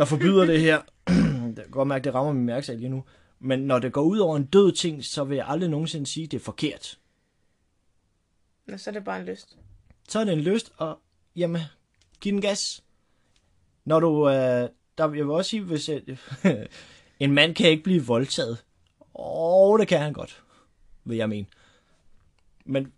der 0.00 0.06
forbyder 0.06 0.44
det 0.44 0.60
her. 0.60 0.82
Jeg 1.56 1.64
kan 1.64 1.70
godt 1.70 1.88
mærke, 1.88 2.04
det 2.04 2.14
rammer 2.14 2.32
min 2.32 2.44
mærkesag 2.44 2.76
lige 2.76 2.88
nu. 2.88 3.04
Men 3.40 3.60
når 3.60 3.78
det 3.78 3.92
går 3.92 4.02
ud 4.02 4.18
over 4.18 4.36
en 4.36 4.44
død 4.44 4.72
ting, 4.72 5.04
så 5.04 5.24
vil 5.24 5.36
jeg 5.36 5.46
aldrig 5.48 5.70
nogensinde 5.70 6.06
sige, 6.06 6.24
at 6.24 6.30
det 6.30 6.36
er 6.36 6.44
forkert. 6.44 6.98
Nå, 8.66 8.76
så 8.76 8.90
er 8.90 8.94
det 8.94 9.04
bare 9.04 9.20
en 9.20 9.26
lyst. 9.26 9.58
Så 10.08 10.20
er 10.20 10.24
det 10.24 10.32
en 10.32 10.40
lyst, 10.40 10.72
og 10.76 10.98
jamen, 11.36 11.60
giv 12.20 12.32
den 12.32 12.40
gas. 12.40 12.84
Når 13.84 14.00
du, 14.00 14.28
øh, 14.28 14.34
der, 14.34 14.68
jeg 14.98 15.10
vil 15.10 15.30
også 15.30 15.50
sige, 15.50 15.62
hvis 15.62 15.88
øh, 15.88 16.02
en 17.20 17.32
mand 17.32 17.54
kan 17.54 17.70
ikke 17.70 17.82
blive 17.82 18.06
voldtaget. 18.06 18.64
Åh, 19.14 19.80
det 19.80 19.88
kan 19.88 20.00
han 20.00 20.12
godt, 20.12 20.42
vil 21.04 21.16
jeg 21.16 21.28
mene. 21.28 21.46
Men 22.64 22.92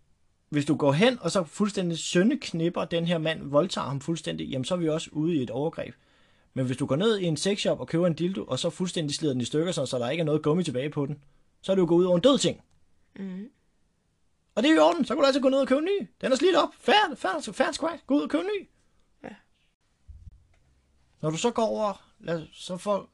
hvis 0.48 0.64
du 0.64 0.76
går 0.76 0.92
hen, 0.92 1.18
og 1.20 1.30
så 1.30 1.44
fuldstændig 1.44 1.98
søndeknipper 1.98 2.84
den 2.84 3.06
her 3.06 3.18
mand, 3.18 3.50
voldtager 3.50 3.88
ham 3.88 4.00
fuldstændig, 4.00 4.48
jamen 4.48 4.64
så 4.64 4.74
er 4.74 4.78
vi 4.78 4.88
også 4.88 5.10
ude 5.12 5.34
i 5.34 5.42
et 5.42 5.50
overgreb. 5.50 5.94
Men 6.54 6.66
hvis 6.66 6.76
du 6.76 6.86
går 6.86 6.96
ned 6.96 7.18
i 7.18 7.24
en 7.24 7.36
sexshop 7.36 7.80
og 7.80 7.88
køber 7.88 8.06
en 8.06 8.14
dildo, 8.14 8.44
og 8.44 8.58
så 8.58 8.70
fuldstændig 8.70 9.16
slider 9.16 9.34
den 9.34 9.40
i 9.40 9.44
stykker, 9.44 9.72
så 9.72 9.98
der 9.98 10.10
ikke 10.10 10.20
er 10.20 10.24
noget 10.24 10.42
gummi 10.42 10.64
tilbage 10.64 10.90
på 10.90 11.06
den, 11.06 11.22
så 11.62 11.72
er 11.72 11.76
det 11.76 11.80
jo 11.82 11.86
gået 11.86 12.00
ud 12.00 12.04
over 12.04 12.16
en 12.16 12.22
død 12.22 12.38
ting. 12.38 12.60
Mm. 13.16 13.48
Og 14.54 14.62
det 14.62 14.70
er 14.70 14.74
jo 14.74 14.80
i 14.80 14.82
orden, 14.82 15.04
så 15.04 15.14
kan 15.14 15.20
du 15.20 15.26
altså 15.26 15.40
gå 15.40 15.48
ned 15.48 15.58
og 15.58 15.68
købe 15.68 15.78
en 15.78 15.84
ny. 15.84 16.08
Den 16.20 16.32
er 16.32 16.36
slidt 16.36 16.56
op. 16.56 16.68
Færd, 16.80 17.16
færd, 17.16 17.52
færd, 17.52 17.72
squat. 17.72 18.00
Gå 18.06 18.14
ud 18.14 18.22
og 18.22 18.30
købe 18.30 18.44
en 18.44 18.50
ny. 18.58 18.68
Ja. 19.24 19.34
Når 21.20 21.30
du 21.30 21.36
så 21.36 21.50
går 21.50 21.66
over, 21.66 22.04
lad, 22.20 22.46
så 22.52 22.76
for, 22.76 23.08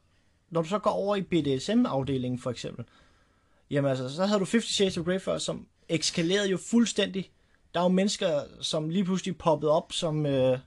når 0.50 0.62
du 0.62 0.68
så 0.68 0.78
går 0.78 0.90
over 0.90 1.16
i 1.16 1.22
BDSM-afdelingen 1.22 2.38
for 2.38 2.50
eksempel, 2.50 2.84
jamen 3.70 3.90
altså, 3.90 4.08
så 4.08 4.26
havde 4.26 4.40
du 4.40 4.44
50 4.44 4.64
Shades 4.64 4.98
of 4.98 5.04
Grey 5.04 5.20
før, 5.20 5.38
som 5.38 5.66
eskalerede 5.88 6.50
jo 6.50 6.56
fuldstændig. 6.56 7.30
Der 7.74 7.80
er 7.80 7.84
jo 7.84 7.88
mennesker, 7.88 8.42
som 8.60 8.88
lige 8.88 9.04
pludselig 9.04 9.38
poppede 9.38 9.72
op 9.72 9.92
som 9.92 10.26
øh, 10.26 10.58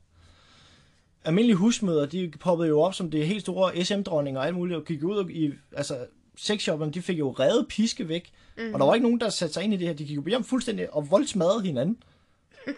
almindelige 1.25 1.55
husmøder. 1.55 2.05
De 2.05 2.31
poppede 2.39 2.69
jo 2.69 2.81
op 2.81 2.93
som 2.93 3.11
det 3.11 3.27
helt 3.27 3.41
store 3.41 3.85
SM-dronninger 3.85 4.41
og 4.41 4.47
alt 4.47 4.55
muligt, 4.55 4.77
og 4.77 4.85
gik 4.85 5.03
ud 5.03 5.17
og 5.17 5.31
i, 5.31 5.51
altså, 5.75 5.97
sexshopperne, 6.37 6.91
de 6.91 7.01
fik 7.01 7.19
jo 7.19 7.31
revet 7.31 7.67
piske 7.69 8.07
væk. 8.07 8.31
Mm. 8.57 8.73
Og 8.73 8.79
der 8.79 8.85
var 8.85 8.93
ikke 8.93 9.05
nogen, 9.05 9.19
der 9.19 9.29
satte 9.29 9.53
sig 9.53 9.63
ind 9.63 9.73
i 9.73 9.77
det 9.77 9.87
her. 9.87 9.93
De 9.93 10.05
gik 10.05 10.15
jo 10.15 10.23
hjem 10.27 10.43
fuldstændig 10.43 10.93
og 10.93 11.11
voldsmadrede 11.11 11.61
hinanden. 11.65 12.03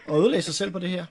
Og 0.08 0.20
ødelagde 0.20 0.42
sig 0.42 0.54
selv 0.54 0.70
på 0.70 0.78
det 0.78 0.88
her. 0.88 1.04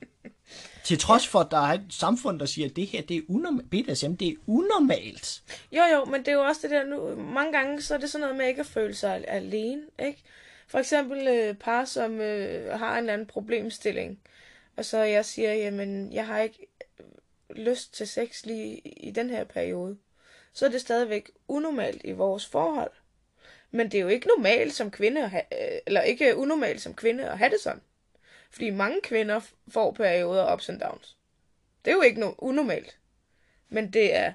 Til 0.84 1.00
trods 1.00 1.28
for, 1.28 1.40
at 1.40 1.52
der 1.52 1.58
er 1.58 1.74
et 1.74 1.86
samfund, 1.90 2.40
der 2.40 2.46
siger, 2.46 2.68
at 2.70 2.76
det 2.76 2.88
her, 2.88 3.02
det 3.02 3.18
er 3.18 3.22
unormalt. 3.28 3.70
BDSM, 3.70 4.14
det 4.14 4.28
er 4.28 4.36
unormalt. 4.48 5.44
Jo, 5.72 5.82
jo, 5.94 6.06
men 6.06 6.20
det 6.20 6.28
er 6.28 6.34
jo 6.34 6.42
også 6.42 6.62
det 6.64 6.72
der 6.72 6.86
nu. 6.86 7.16
Mange 7.34 7.52
gange, 7.52 7.82
så 7.82 7.94
er 7.94 7.98
det 7.98 8.10
sådan 8.10 8.22
noget 8.22 8.38
med 8.38 8.48
ikke 8.48 8.60
at 8.60 8.66
føle 8.66 8.94
sig 8.96 9.26
alene, 9.28 9.82
ikke? 10.06 10.24
For 10.68 10.80
eksempel 10.80 11.28
øh, 11.28 11.56
par, 11.56 11.86
som 11.86 12.22
øh, 12.22 12.80
har 12.80 12.94
en 12.94 13.00
eller 13.00 13.14
anden 13.14 13.28
problemstilling, 13.28 14.20
og 14.78 14.86
så 14.86 14.98
jeg 14.98 15.26
siger, 15.26 15.54
jamen, 15.54 16.14
jeg 16.14 16.28
har 16.28 16.40
ikke 16.40 16.68
lyst 17.56 17.94
til 17.94 18.08
sex 18.08 18.46
lige 18.46 18.80
i 18.80 19.12
den 19.12 19.30
her 19.30 19.44
periode. 19.44 19.98
Så 20.54 20.66
er 20.66 20.70
det 20.70 20.82
stadigvæk 20.82 21.32
unormalt 21.48 22.02
i 22.04 22.12
vores 22.12 22.46
forhold. 22.46 22.92
Men 23.72 23.92
det 23.92 23.98
er 23.98 24.02
jo 24.02 24.08
ikke 24.08 24.28
normalt 24.28 24.74
som 24.74 24.92
kvinde, 24.92 25.24
at 25.24 25.30
have, 25.30 25.44
øh, 25.52 25.80
eller 25.86 26.02
ikke 26.02 26.36
unormalt 26.38 26.82
som 26.82 26.94
kvinde 26.94 27.30
at 27.30 27.38
have 27.38 27.50
det 27.50 27.60
sådan. 27.64 27.82
Fordi 28.52 28.70
mange 28.70 29.00
kvinder 29.04 29.40
får 29.68 29.92
perioder 29.92 30.54
ups 30.54 30.70
and 30.70 30.80
downs. 30.80 31.18
Det 31.86 31.92
er 31.92 31.96
jo 31.96 32.02
ikke 32.02 32.26
no- 32.26 32.36
unormalt. 32.38 32.98
Men 33.70 33.94
det 33.94 34.16
er 34.16 34.34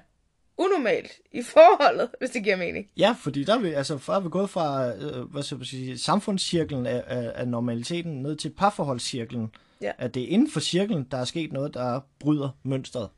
unormalt 0.57 1.11
i 1.31 1.43
forholdet, 1.43 2.09
hvis 2.19 2.29
det 2.29 2.43
giver 2.43 2.55
mening. 2.55 2.89
Ja, 2.97 3.15
fordi 3.19 3.43
der 3.43 3.55
er 3.55 3.59
vi, 3.59 3.73
altså, 3.73 3.99
der 4.07 4.13
er 4.13 4.19
vi 4.19 4.29
gået 4.29 4.49
fra 4.49 4.95
øh, 4.95 5.31
hvad 5.31 5.43
skal 5.43 5.57
man 5.57 5.65
sige, 5.65 5.97
samfundscirklen 5.97 6.85
af, 6.85 7.03
af, 7.07 7.31
af 7.35 7.47
normaliteten 7.47 8.21
ned 8.21 8.35
til 8.35 8.49
parforholdscirklen. 8.49 9.51
Ja. 9.81 9.91
At 9.97 10.13
det 10.13 10.23
er 10.23 10.27
inden 10.27 10.51
for 10.51 10.59
cirklen, 10.59 11.03
der 11.11 11.17
er 11.17 11.25
sket 11.25 11.53
noget, 11.53 11.73
der 11.73 12.01
bryder 12.19 12.49
mønstret. 12.63 13.09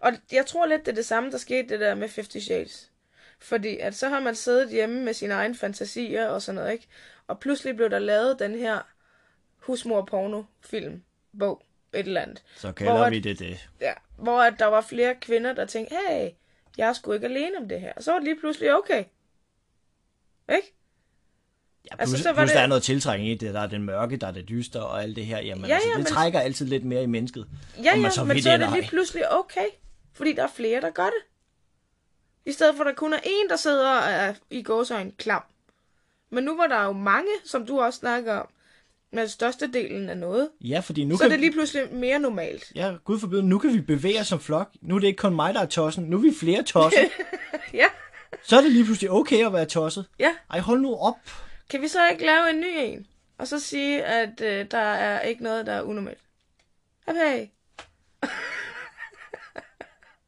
Og 0.00 0.12
jeg 0.32 0.46
tror 0.46 0.66
lidt, 0.66 0.86
det 0.86 0.92
er 0.92 0.94
det 0.94 1.06
samme, 1.06 1.30
der 1.30 1.38
skete 1.38 1.68
det 1.68 1.80
der 1.80 1.94
med 1.94 2.08
50 2.08 2.44
Shades. 2.44 2.92
Fordi 3.38 3.78
at 3.78 3.94
så 3.94 4.08
har 4.08 4.20
man 4.20 4.34
siddet 4.34 4.70
hjemme 4.70 5.00
med 5.04 5.14
sine 5.14 5.34
egne 5.34 5.54
fantasier 5.54 6.26
og 6.28 6.42
sådan 6.42 6.54
noget, 6.56 6.72
ikke? 6.72 6.86
Og 7.26 7.40
pludselig 7.40 7.76
blev 7.76 7.90
der 7.90 7.98
lavet 7.98 8.38
den 8.38 8.54
her 8.54 8.78
husmor-porno-film, 9.58 11.02
bog, 11.38 11.62
et 11.94 11.98
eller 12.06 12.20
andet. 12.20 12.42
Så 12.56 12.72
kalder 12.72 12.96
Hvor- 12.96 13.10
vi 13.10 13.20
det 13.20 13.38
det. 13.38 13.68
Ja, 13.80 13.92
hvor 14.18 14.40
at 14.40 14.54
der 14.58 14.66
var 14.66 14.80
flere 14.80 15.14
kvinder, 15.20 15.52
der 15.52 15.64
tænkte, 15.66 15.94
hey, 16.08 16.30
jeg 16.78 16.88
er 16.88 16.92
sgu 16.92 17.12
ikke 17.12 17.26
alene 17.26 17.58
om 17.58 17.68
det 17.68 17.80
her. 17.80 17.92
Og 17.96 18.02
så 18.02 18.10
var 18.12 18.18
det 18.18 18.24
lige 18.24 18.40
pludselig 18.40 18.74
okay. 18.74 19.04
Ikke? 20.54 20.74
Ja, 21.90 21.96
plus, 21.96 22.00
Altså, 22.00 22.14
altså, 22.16 22.22
så 22.22 22.28
var 22.28 22.34
plus 22.42 22.50
det- 22.50 22.56
der 22.56 22.62
er 22.62 22.66
noget 22.66 22.82
tiltrækning 22.82 23.30
i 23.30 23.34
det. 23.34 23.54
Der 23.54 23.60
er 23.60 23.66
den 23.66 23.82
mørke, 23.82 24.16
der 24.16 24.26
er 24.26 24.30
det 24.30 24.48
dystre 24.48 24.80
og 24.80 25.02
alt 25.02 25.16
det 25.16 25.26
her. 25.26 25.38
Jamen, 25.38 25.64
Ja, 25.64 25.68
ja, 25.68 25.74
altså, 25.74 25.88
ja, 25.88 25.94
det 25.94 25.98
men- 26.04 26.06
trækker 26.12 26.40
altid 26.40 26.66
lidt 26.66 26.84
mere 26.84 27.02
i 27.02 27.06
mennesket. 27.06 27.46
Ja, 27.76 27.82
ja, 27.98 28.10
så 28.10 28.24
men 28.24 28.42
så 28.42 28.50
er 28.50 28.56
det 28.56 28.70
lige 28.72 28.88
pludselig 28.88 29.32
okay. 29.32 29.66
Fordi 30.14 30.32
der 30.32 30.42
er 30.42 30.48
flere, 30.56 30.80
der 30.80 30.90
gør 30.90 31.04
det. 31.04 31.22
I 32.46 32.52
stedet 32.52 32.74
for, 32.76 32.84
at 32.84 32.88
der 32.88 32.94
kun 32.94 33.12
er 33.12 33.18
en, 33.24 33.48
der 33.48 33.56
sidder 33.56 33.90
og 33.90 34.10
er 34.12 34.34
i 34.50 34.62
gåsøjne 34.62 35.10
klam. 35.18 35.42
Men 36.30 36.44
nu 36.44 36.56
var 36.56 36.66
der 36.66 36.84
jo 36.84 36.92
mange, 36.92 37.28
som 37.44 37.66
du 37.66 37.80
også 37.80 37.98
snakker 37.98 38.34
om, 38.34 38.46
med 39.12 39.28
størstedelen 39.28 40.08
af 40.08 40.16
noget. 40.18 40.48
Ja, 40.60 40.80
fordi 40.80 41.04
nu 41.04 41.16
Så 41.16 41.24
er 41.24 41.28
kan 41.28 41.30
det 41.32 41.40
lige 41.40 41.52
pludselig 41.52 41.94
mere 41.94 42.18
normalt. 42.18 42.72
Ja, 42.74 42.94
gud 43.04 43.18
forbyde, 43.20 43.42
nu 43.42 43.58
kan 43.58 43.72
vi 43.74 43.80
bevæge 43.80 44.20
os 44.20 44.26
som 44.26 44.40
flok. 44.40 44.70
Nu 44.82 44.94
er 44.96 44.98
det 45.00 45.06
ikke 45.06 45.16
kun 45.18 45.34
mig, 45.34 45.54
der 45.54 45.60
er 45.60 45.66
tossen. 45.66 46.04
Nu 46.04 46.16
er 46.16 46.20
vi 46.20 46.32
flere 46.40 46.62
tosser. 46.62 47.00
Ja, 47.74 47.86
så 48.44 48.56
er 48.56 48.60
det 48.60 48.72
lige 48.72 48.84
pludselig 48.84 49.10
okay 49.10 49.46
at 49.46 49.52
være 49.52 49.64
tosset. 49.66 50.06
ja. 50.18 50.30
Ej, 50.50 50.58
hold 50.60 50.80
nu 50.80 50.94
op. 50.94 51.16
Kan 51.70 51.82
vi 51.82 51.88
så 51.88 52.08
ikke 52.08 52.26
lave 52.26 52.50
en 52.50 52.60
ny 52.60 52.76
en? 52.78 53.06
Og 53.38 53.48
så 53.48 53.60
sige, 53.60 54.04
at 54.04 54.40
øh, 54.40 54.66
der 54.70 54.78
er 54.78 55.20
ikke 55.20 55.42
noget, 55.42 55.66
der 55.66 55.72
er 55.72 55.82
unormalt. 55.82 56.20
Okay. 57.06 57.46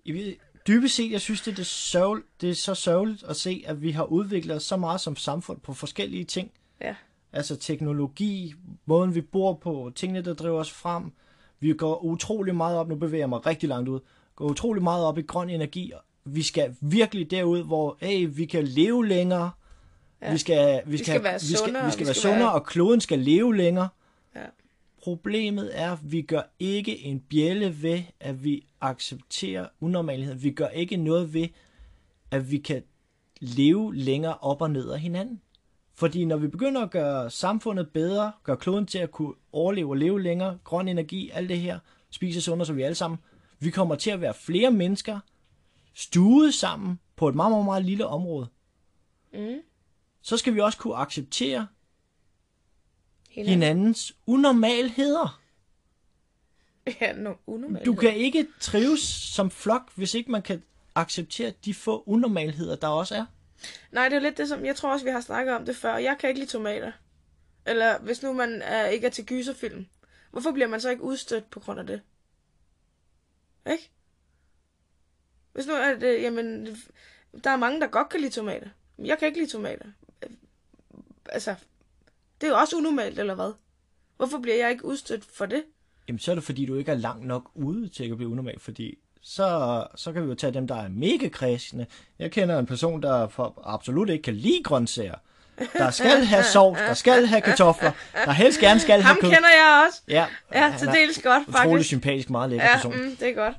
Ved, 0.07 0.35
dybest 0.67 0.95
set, 0.95 1.13
jeg 1.13 1.21
synes, 1.21 1.41
det 1.41 1.51
er, 1.51 1.55
det, 1.55 1.67
sørgel, 1.67 2.23
det 2.41 2.51
er 2.51 2.55
så 2.55 2.75
sørgeligt 2.75 3.23
at 3.23 3.37
se, 3.37 3.65
at 3.67 3.83
vi 3.83 3.91
har 3.91 4.05
udviklet 4.05 4.57
os 4.57 4.63
så 4.63 4.77
meget 4.77 5.01
som 5.01 5.17
samfund 5.17 5.61
på 5.61 5.75
forskellige 5.75 6.25
ting. 6.25 6.51
Ja. 6.81 6.95
Altså 7.33 7.57
teknologi, 7.57 8.55
måden 8.87 9.15
vi 9.15 9.21
bor 9.21 9.55
på, 9.55 9.93
tingene, 9.95 10.25
der 10.25 10.35
driver 10.35 10.61
os 10.61 10.73
frem. 10.73 11.13
Vi 11.61 11.73
går 11.73 12.05
utrolig 12.05 12.55
meget 12.55 12.79
op, 12.79 12.89
nu 12.89 12.95
bevæger 12.95 13.23
jeg 13.23 13.29
mig 13.29 13.47
rigtig 13.47 13.69
langt 13.69 13.89
ud, 13.89 14.01
går 14.37 14.45
utrolig 14.45 14.83
meget 14.83 15.05
op 15.05 15.19
i 15.19 15.23
grøn 15.23 15.51
energi. 15.51 15.93
Vi 16.25 16.43
skal 16.43 16.77
virkelig 16.81 17.31
derud, 17.31 17.63
hvor 17.63 17.97
hey, 18.01 18.29
vi 18.33 18.47
kan 18.47 18.65
leve 18.65 19.07
længere. 19.07 19.51
Ja. 20.23 20.33
Vi 20.33 20.39
skal, 20.39 20.83
vi 20.87 20.99
skal, 20.99 21.07
skal 21.07 21.23
være 21.25 21.35
vi 21.35 21.39
skal, 21.39 21.87
vi 21.87 21.91
skal 21.91 22.05
vi 22.05 22.07
være 22.07 22.15
sundere, 22.15 22.39
være- 22.39 22.53
og 22.53 22.67
kloden 22.67 23.01
skal 23.01 23.19
leve 23.19 23.57
længere. 23.57 23.89
Ja. 24.37 24.45
Problemet 25.03 25.71
er, 25.81 25.93
at 25.93 25.99
vi 26.03 26.23
gør 26.23 26.43
ikke 26.59 26.99
en 26.99 27.21
bjælle 27.21 27.83
ved, 27.83 28.03
at 28.21 28.45
vi 28.45 28.67
accepterer 28.81 29.67
unormalhed. 29.81 30.35
Vi 30.35 30.51
gør 30.51 30.69
ikke 30.69 30.97
noget 30.97 31.35
ved, 31.35 31.49
at 32.31 32.51
vi 32.51 32.59
kan 32.59 32.83
leve 33.41 33.95
længere 33.97 34.35
op 34.41 34.63
og 34.63 34.71
ned 34.71 34.91
af 34.91 35.01
hinanden. 35.01 35.41
Fordi 35.95 36.25
når 36.25 36.37
vi 36.37 36.49
begynder 36.49 36.83
at 36.83 36.91
gøre 36.91 37.31
samfundet 37.31 37.91
bedre, 37.91 38.33
gøre 38.45 38.57
kloden 38.57 38.87
til 38.87 38.99
at 38.99 39.11
kunne 39.11 39.35
overleve 39.53 39.89
og 39.91 39.97
leve 39.97 40.23
længere, 40.23 40.59
grøn 40.65 40.89
energi, 40.89 41.31
alt 41.35 41.49
det 41.49 41.59
her, 41.61 41.79
spise 42.11 42.41
sundere, 42.41 42.67
så 42.67 42.73
vi 42.73 42.83
alle 42.83 42.95
sammen, 42.95 43.19
vi 43.59 43.71
kommer 43.71 43.95
til 43.95 44.11
at 44.11 44.21
være 44.21 44.35
flere 44.35 44.71
mennesker, 44.71 45.21
stuet 45.95 46.55
sammen 46.55 47.01
på 47.17 47.29
et 47.29 47.35
meget, 47.35 47.51
meget, 47.51 47.65
meget 47.65 47.85
lille 47.85 48.07
område. 48.07 48.47
Mm. 49.33 49.59
Så 50.29 50.37
skal 50.37 50.55
vi 50.55 50.61
også 50.61 50.79
kunne 50.79 50.97
acceptere 50.97 51.69
Hinanden. 53.31 53.53
hinandens 53.53 54.17
unormalheder. 54.27 55.41
Ja, 57.01 57.13
no, 57.13 57.35
unormalt. 57.47 57.87
Du 57.87 57.95
kan 57.95 58.17
ikke 58.17 58.47
trives 58.61 59.01
som 59.35 59.51
flok, 59.51 59.93
hvis 59.95 60.15
ikke 60.15 60.31
man 60.31 60.43
kan 60.43 60.63
acceptere 60.95 61.53
de 61.65 61.75
få 61.75 62.03
unormalheder, 62.07 62.77
der 62.77 62.89
også 62.89 63.15
er. 63.15 63.27
Nej, 63.93 64.09
det 64.09 64.17
er 64.17 64.21
lidt 64.21 64.39
det, 64.39 64.49
som 64.49 64.65
jeg 64.65 64.77
tror 64.77 64.93
også, 64.93 65.05
vi 65.05 65.11
har 65.11 65.21
snakket 65.21 65.55
om 65.55 65.65
det 65.65 65.77
før. 65.77 65.97
Jeg 65.97 66.17
kan 66.21 66.29
ikke 66.29 66.41
lide 66.41 66.51
tomater. 66.51 66.93
Eller 67.67 67.99
hvis 67.99 68.23
nu 68.23 68.33
man 68.33 68.63
er, 68.63 68.87
ikke 68.87 69.07
er 69.07 69.11
til 69.11 69.27
gyserfilm. 69.27 69.87
Hvorfor 70.31 70.53
bliver 70.53 70.69
man 70.69 70.81
så 70.81 70.91
ikke 70.91 71.03
udstødt 71.03 71.51
på 71.51 71.61
grund 71.61 71.81
af 71.81 71.87
det? 71.87 72.01
Ikke? 73.71 73.91
Hvis 75.53 75.67
nu 75.67 75.73
er 75.73 75.95
det, 75.95 76.23
jamen, 76.23 76.67
der 77.45 77.51
er 77.51 77.57
mange, 77.57 77.81
der 77.81 77.87
godt 77.87 78.09
kan 78.09 78.21
lide 78.21 78.33
tomater. 78.33 78.69
Jeg 78.99 79.19
kan 79.19 79.27
ikke 79.29 79.39
lide 79.39 79.51
tomater. 79.51 79.87
Altså, 81.33 81.55
det 82.41 82.47
er 82.47 82.51
jo 82.51 82.57
også 82.59 82.77
unormalt, 82.77 83.19
eller 83.19 83.35
hvad? 83.35 83.53
Hvorfor 84.17 84.39
bliver 84.39 84.57
jeg 84.57 84.71
ikke 84.71 84.85
udstødt 84.85 85.25
for 85.35 85.47
det? 85.47 85.63
Jamen, 86.09 86.19
så 86.19 86.31
er 86.31 86.35
det 86.35 86.45
fordi, 86.45 86.67
du 86.67 86.75
ikke 86.77 86.91
er 86.93 86.97
langt 86.97 87.27
nok 87.27 87.51
ude 87.55 87.89
til 87.89 88.11
at 88.11 88.17
blive 88.17 88.31
unormal, 88.31 88.61
fordi 88.61 88.99
så, 89.23 89.87
så 89.97 90.13
kan 90.13 90.23
vi 90.23 90.29
jo 90.29 90.35
tage 90.35 90.53
dem, 90.55 90.67
der 90.67 90.75
er 90.75 90.89
mega 90.89 91.29
kredsende. 91.29 91.87
Jeg 92.19 92.31
kender 92.31 92.59
en 92.59 92.67
person, 92.67 93.03
der 93.03 93.29
for, 93.29 93.63
absolut 93.65 94.09
ikke 94.11 94.23
kan 94.23 94.35
lide 94.35 94.63
grøntsager. 94.65 95.15
Der 95.79 95.91
skal 95.91 96.25
have 96.25 96.45
sovs, 96.45 96.79
der 96.79 96.95
skal 96.95 97.27
have 97.27 97.41
kartofler, 97.41 97.93
der 98.25 98.31
helst 98.33 98.61
gerne 98.61 98.81
skal 98.81 98.93
have 98.95 99.03
Ham 99.03 99.17
kød. 99.21 99.31
kender 99.31 99.49
jeg 99.49 99.85
også. 99.89 100.03
Ja, 100.09 100.27
Ja, 100.55 100.75
til 100.79 100.89
er 100.89 100.93
dels 100.93 101.23
godt, 101.23 101.49
Utrolig 101.49 101.71
faktisk. 101.71 101.89
sympatisk, 101.89 102.31
meget 102.31 102.51
lækker 102.51 102.67
Ja, 102.67 102.75
person. 102.75 102.97
mm, 102.97 103.17
det 103.17 103.29
er 103.29 103.35
godt. 103.35 103.55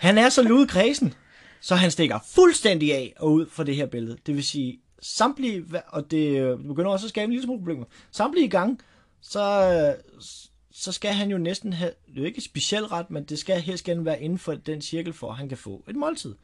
Han 0.00 0.18
er 0.18 0.28
så 0.28 0.42
lude 0.42 0.66
kredsen, 0.68 1.14
så 1.60 1.74
han 1.74 1.90
stikker 1.90 2.18
fuldstændig 2.34 2.94
af 2.94 3.14
og 3.16 3.32
ud 3.32 3.46
fra 3.50 3.64
det 3.64 3.76
her 3.76 3.86
billede. 3.86 4.16
Det 4.26 4.34
vil 4.36 4.44
sige, 4.44 4.80
samtlige, 5.00 5.64
og 5.86 6.10
det 6.10 6.40
øh, 6.40 6.58
begynder 6.58 6.90
også 6.90 7.06
at 7.06 7.10
skabe 7.10 7.24
en 7.24 7.30
lille 7.30 7.44
smule 7.44 7.58
problemer, 7.58 7.84
samtlige 8.10 8.48
gange, 8.48 8.78
så, 9.20 9.40
øh, 9.40 10.28
så 10.70 10.92
skal 10.92 11.12
han 11.12 11.30
jo 11.30 11.38
næsten 11.38 11.72
have, 11.72 11.90
det 12.06 12.16
er 12.16 12.20
jo 12.20 12.26
ikke 12.26 12.40
speciel 12.40 12.84
ret, 12.84 13.10
men 13.10 13.24
det 13.24 13.38
skal 13.38 13.60
helst 13.60 13.84
gerne 13.84 14.04
være 14.04 14.22
inden 14.22 14.38
for 14.38 14.54
den 14.54 14.82
cirkel, 14.82 15.12
for 15.12 15.30
at 15.30 15.36
han 15.36 15.48
kan 15.48 15.58
få 15.58 15.84
et 15.88 15.96
måltid. 15.96 16.34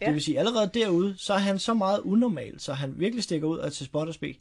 Ja. 0.00 0.06
Det 0.06 0.14
vil 0.14 0.22
sige, 0.22 0.38
allerede 0.38 0.70
derude, 0.74 1.14
så 1.18 1.34
er 1.34 1.38
han 1.38 1.58
så 1.58 1.74
meget 1.74 2.00
unormal, 2.00 2.60
så 2.60 2.72
han 2.72 2.94
virkelig 2.96 3.24
stikker 3.24 3.48
ud 3.48 3.58
og 3.58 3.72
til 3.72 3.86
spot 3.86 4.08
og 4.08 4.14
spe. 4.14 4.34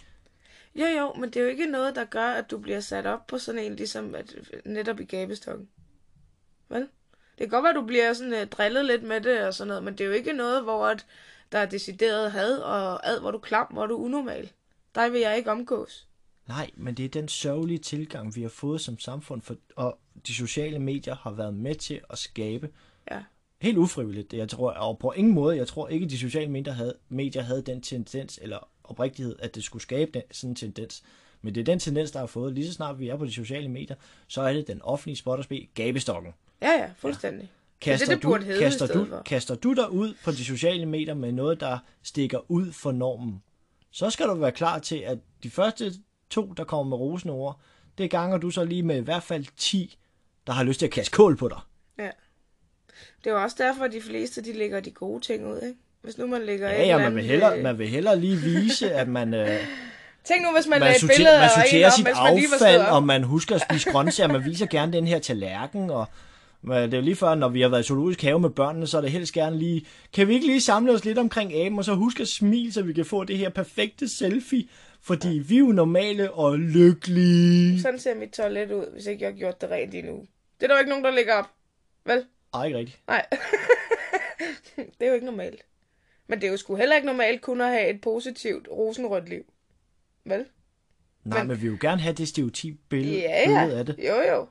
Jo, 0.75 0.85
jo, 0.85 1.13
men 1.13 1.29
det 1.29 1.35
er 1.35 1.43
jo 1.43 1.49
ikke 1.49 1.65
noget, 1.65 1.95
der 1.95 2.05
gør, 2.05 2.27
at 2.27 2.51
du 2.51 2.57
bliver 2.57 2.79
sat 2.79 3.05
op 3.05 3.27
på 3.27 3.37
sådan 3.37 3.61
en, 3.61 3.75
ligesom 3.75 4.15
at, 4.15 4.35
netop 4.65 4.99
i 4.99 5.05
gabestokken. 5.05 5.67
Vel? 6.69 6.81
Det 6.81 7.39
kan 7.39 7.49
godt 7.49 7.63
være, 7.63 7.69
at 7.69 7.75
du 7.75 7.85
bliver 7.85 8.13
sådan 8.13 8.33
uh, 8.33 8.47
drillet 8.47 8.85
lidt 8.85 9.03
med 9.03 9.21
det 9.21 9.41
og 9.41 9.53
sådan 9.53 9.67
noget, 9.67 9.83
men 9.83 9.93
det 9.93 10.01
er 10.01 10.07
jo 10.07 10.13
ikke 10.13 10.33
noget, 10.33 10.63
hvor 10.63 10.85
at 10.85 11.05
der 11.53 11.59
er 11.59 11.65
decideret 11.65 12.31
had 12.31 12.57
og 12.57 13.07
ad, 13.09 13.19
hvor 13.19 13.31
du 13.31 13.37
klam, 13.37 13.67
hvor 13.71 13.85
du 13.85 13.95
unormal. 13.95 14.51
Der 14.95 15.09
vil 15.09 15.21
jeg 15.21 15.37
ikke 15.37 15.51
omgås. 15.51 16.07
Nej, 16.47 16.69
men 16.75 16.95
det 16.95 17.05
er 17.05 17.09
den 17.09 17.27
sørgelige 17.27 17.77
tilgang, 17.77 18.35
vi 18.35 18.41
har 18.41 18.49
fået 18.49 18.81
som 18.81 18.99
samfund, 18.99 19.41
for, 19.41 19.55
og 19.75 19.97
de 20.27 20.33
sociale 20.33 20.79
medier 20.79 21.15
har 21.15 21.31
været 21.31 21.53
med 21.53 21.75
til 21.75 22.01
at 22.09 22.17
skabe 22.17 22.69
Ja. 23.11 23.23
helt 23.61 23.77
ufrivilligt. 23.77 24.33
Jeg 24.33 24.49
tror, 24.49 24.71
og 24.71 24.99
på 24.99 25.11
ingen 25.11 25.33
måde, 25.33 25.57
jeg 25.57 25.67
tror 25.67 25.87
ikke, 25.87 26.03
at 26.03 26.09
de 26.11 26.17
sociale 26.17 26.51
medier 26.51 26.73
havde, 26.73 26.95
medier 27.09 27.41
havde 27.41 27.61
den 27.61 27.81
tendens, 27.81 28.39
eller 28.41 28.69
oprigtighed, 28.83 29.35
at 29.39 29.55
det 29.55 29.63
skulle 29.63 29.83
skabe 29.83 30.11
den, 30.11 30.21
sådan 30.31 30.49
en 30.49 30.55
tendens. 30.55 31.03
Men 31.41 31.55
det 31.55 31.61
er 31.61 31.65
den 31.65 31.79
tendens, 31.79 32.11
der 32.11 32.19
har 32.19 32.25
fået. 32.25 32.53
Lige 32.53 32.67
så 32.67 32.73
snart 32.73 32.99
vi 32.99 33.07
er 33.09 33.15
på 33.17 33.25
de 33.25 33.33
sociale 33.33 33.69
medier, 33.69 33.95
så 34.27 34.41
er 34.41 34.53
det 34.53 34.67
den 34.67 34.81
offentlige 34.81 35.15
spot 35.17 35.39
og 35.39 35.43
spe, 35.43 35.67
gabestokken. 35.73 36.33
Ja, 36.61 36.71
ja, 36.71 36.91
fuldstændig. 36.97 37.51
Kaster, 37.83 38.07
det, 38.07 38.15
det 38.15 38.23
du, 38.23 38.35
hedde 38.35 38.59
kaster, 38.59 38.87
du, 38.87 39.05
for. 39.05 39.21
kaster 39.25 39.55
du 39.55 39.73
dig 39.73 39.91
ud 39.91 40.13
på 40.23 40.31
de 40.31 40.45
sociale 40.45 40.85
medier 40.85 41.13
med 41.13 41.31
noget, 41.31 41.59
der 41.59 41.77
stikker 42.03 42.51
ud 42.51 42.71
for 42.71 42.91
normen, 42.91 43.43
så 43.91 44.09
skal 44.09 44.27
du 44.27 44.33
være 44.35 44.51
klar 44.51 44.79
til, 44.79 44.95
at 44.95 45.17
de 45.43 45.49
første 45.49 45.93
to, 46.29 46.53
der 46.57 46.63
kommer 46.63 46.89
med 46.89 46.97
rosende 46.97 47.33
ord, 47.33 47.59
det 47.97 48.11
ganger 48.11 48.37
du 48.37 48.49
så 48.49 48.63
lige 48.63 48.83
med 48.83 48.95
i 48.95 49.03
hvert 49.03 49.23
fald 49.23 49.45
10, 49.57 49.97
der 50.47 50.53
har 50.53 50.63
lyst 50.63 50.79
til 50.79 50.85
at 50.85 50.91
kaste 50.91 51.11
kål 51.11 51.37
på 51.37 51.47
dig. 51.47 51.59
Ja. 51.97 52.09
Det 53.23 53.29
er 53.29 53.31
jo 53.31 53.43
også 53.43 53.55
derfor, 53.59 53.83
at 53.83 53.91
de 53.91 54.01
fleste, 54.01 54.41
de 54.43 54.53
lægger 54.53 54.79
de 54.79 54.91
gode 54.91 55.21
ting 55.21 55.47
ud, 55.47 55.55
ikke? 55.55 55.79
Hvis 56.01 56.17
nu 56.17 56.27
man 56.27 56.41
lægger 56.45 56.69
Ja, 56.69 56.85
ja, 56.85 56.97
man 56.97 57.15
vil 57.15 57.23
hellere, 57.23 57.57
øh, 57.57 57.63
man 57.63 57.77
vil 57.79 57.87
hellere 57.87 58.19
lige 58.19 58.37
vise, 58.37 58.91
at 58.91 59.07
man, 59.07 59.33
øh, 59.33 59.47
Tænk 60.23 60.41
nu, 60.43 60.51
hvis 60.53 60.67
man, 60.67 60.79
man, 60.79 60.87
lagde 60.87 61.05
et 61.05 61.11
billede 61.17 61.39
man 61.39 61.49
sorterer 61.49 61.87
op, 61.87 61.93
sit 61.93 62.05
man 62.05 62.15
stået 62.15 62.53
affald, 62.53 62.81
op. 62.81 62.95
og 62.95 63.03
man 63.03 63.23
husker 63.23 63.55
at 63.55 63.61
spise 63.61 63.91
grøntsager. 63.91 64.27
Man 64.27 64.45
viser 64.45 64.65
gerne 64.65 64.93
den 64.93 65.07
her 65.07 65.19
tallerken, 65.19 65.89
og 65.89 66.05
men 66.63 66.83
det 66.83 66.93
er 66.93 66.97
jo 66.97 67.03
lige 67.03 67.15
før, 67.15 67.35
når 67.35 67.49
vi 67.49 67.61
har 67.61 67.69
været 67.69 67.83
i 67.83 67.87
zoologisk 67.87 68.21
have 68.21 68.39
med 68.39 68.49
børnene, 68.49 68.87
så 68.87 68.97
er 68.97 69.01
det 69.01 69.11
helst 69.11 69.33
gerne 69.33 69.57
lige, 69.57 69.85
kan 70.13 70.27
vi 70.27 70.33
ikke 70.33 70.45
lige 70.47 70.61
samle 70.61 70.91
os 70.91 71.05
lidt 71.05 71.17
omkring 71.17 71.53
aben, 71.53 71.77
og 71.79 71.85
så 71.85 71.93
huske 71.93 72.21
at 72.21 72.27
smile, 72.27 72.71
så 72.73 72.81
vi 72.81 72.93
kan 72.93 73.05
få 73.05 73.23
det 73.23 73.37
her 73.37 73.49
perfekte 73.49 74.09
selfie, 74.17 74.67
fordi 75.01 75.27
vi 75.47 75.55
er 75.55 75.59
jo 75.59 75.65
normale 75.65 76.31
og 76.31 76.59
lykkelige. 76.59 77.81
Sådan 77.81 77.99
ser 77.99 78.15
mit 78.15 78.29
toilet 78.29 78.71
ud, 78.71 78.91
hvis 78.93 79.05
ikke 79.05 79.23
jeg 79.23 79.31
har 79.31 79.37
gjort 79.37 79.61
det 79.61 79.69
rent 79.69 79.95
endnu. 79.95 80.13
Det 80.59 80.63
er 80.63 80.67
der 80.67 80.75
jo 80.75 80.79
ikke 80.79 80.89
nogen, 80.89 81.05
der 81.05 81.11
lægger 81.11 81.33
op. 81.33 81.49
Vel? 82.05 82.25
Ej, 82.53 82.65
ikke 82.65 82.77
rigtigt. 82.77 82.99
Nej. 83.07 83.25
det 84.75 85.01
er 85.01 85.07
jo 85.07 85.13
ikke 85.13 85.25
normalt. 85.25 85.61
Men 86.27 86.41
det 86.41 86.47
er 86.47 86.51
jo 86.51 86.57
sgu 86.57 86.75
heller 86.75 86.95
ikke 86.95 87.05
normalt 87.05 87.41
kun 87.41 87.61
at 87.61 87.67
have 87.69 87.89
et 87.89 88.01
positivt, 88.01 88.67
rosenrødt 88.71 89.29
liv. 89.29 89.43
Vel? 90.25 90.45
Nej, 91.25 91.39
Men- 91.39 91.47
men, 91.47 91.57
vi 91.57 91.61
vil 91.61 91.71
jo 91.71 91.77
gerne 91.81 92.01
have 92.01 92.13
det 92.15 92.27
stereotyp 92.27 92.75
billede, 92.89 93.17
Ja, 93.19 93.41
billede 93.45 93.65
ja. 93.71 93.77
af 93.79 93.85
det. 93.85 93.95
Jo, 93.99 94.15
jo. 94.33 94.47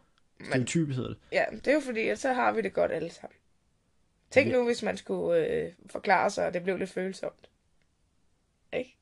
Stereotyp 0.46 0.88
hedder 0.88 1.08
det. 1.08 1.18
Ja, 1.32 1.44
det 1.54 1.66
er 1.68 1.72
jo 1.74 1.80
fordi, 1.80 2.00
at 2.08 2.18
så 2.18 2.32
har 2.32 2.52
vi 2.52 2.60
det 2.62 2.72
godt 2.72 2.92
alle 2.92 3.10
sammen. 3.10 3.36
Tænk 4.30 4.52
nu, 4.52 4.64
hvis 4.64 4.82
man 4.82 4.96
skulle 4.96 5.46
øh, 5.46 5.72
forklare 5.90 6.30
sig, 6.30 6.46
og 6.46 6.54
det 6.54 6.62
blev 6.62 6.76
lidt 6.78 6.90
følsomt. 6.90 7.48
Ikke? 8.72 8.96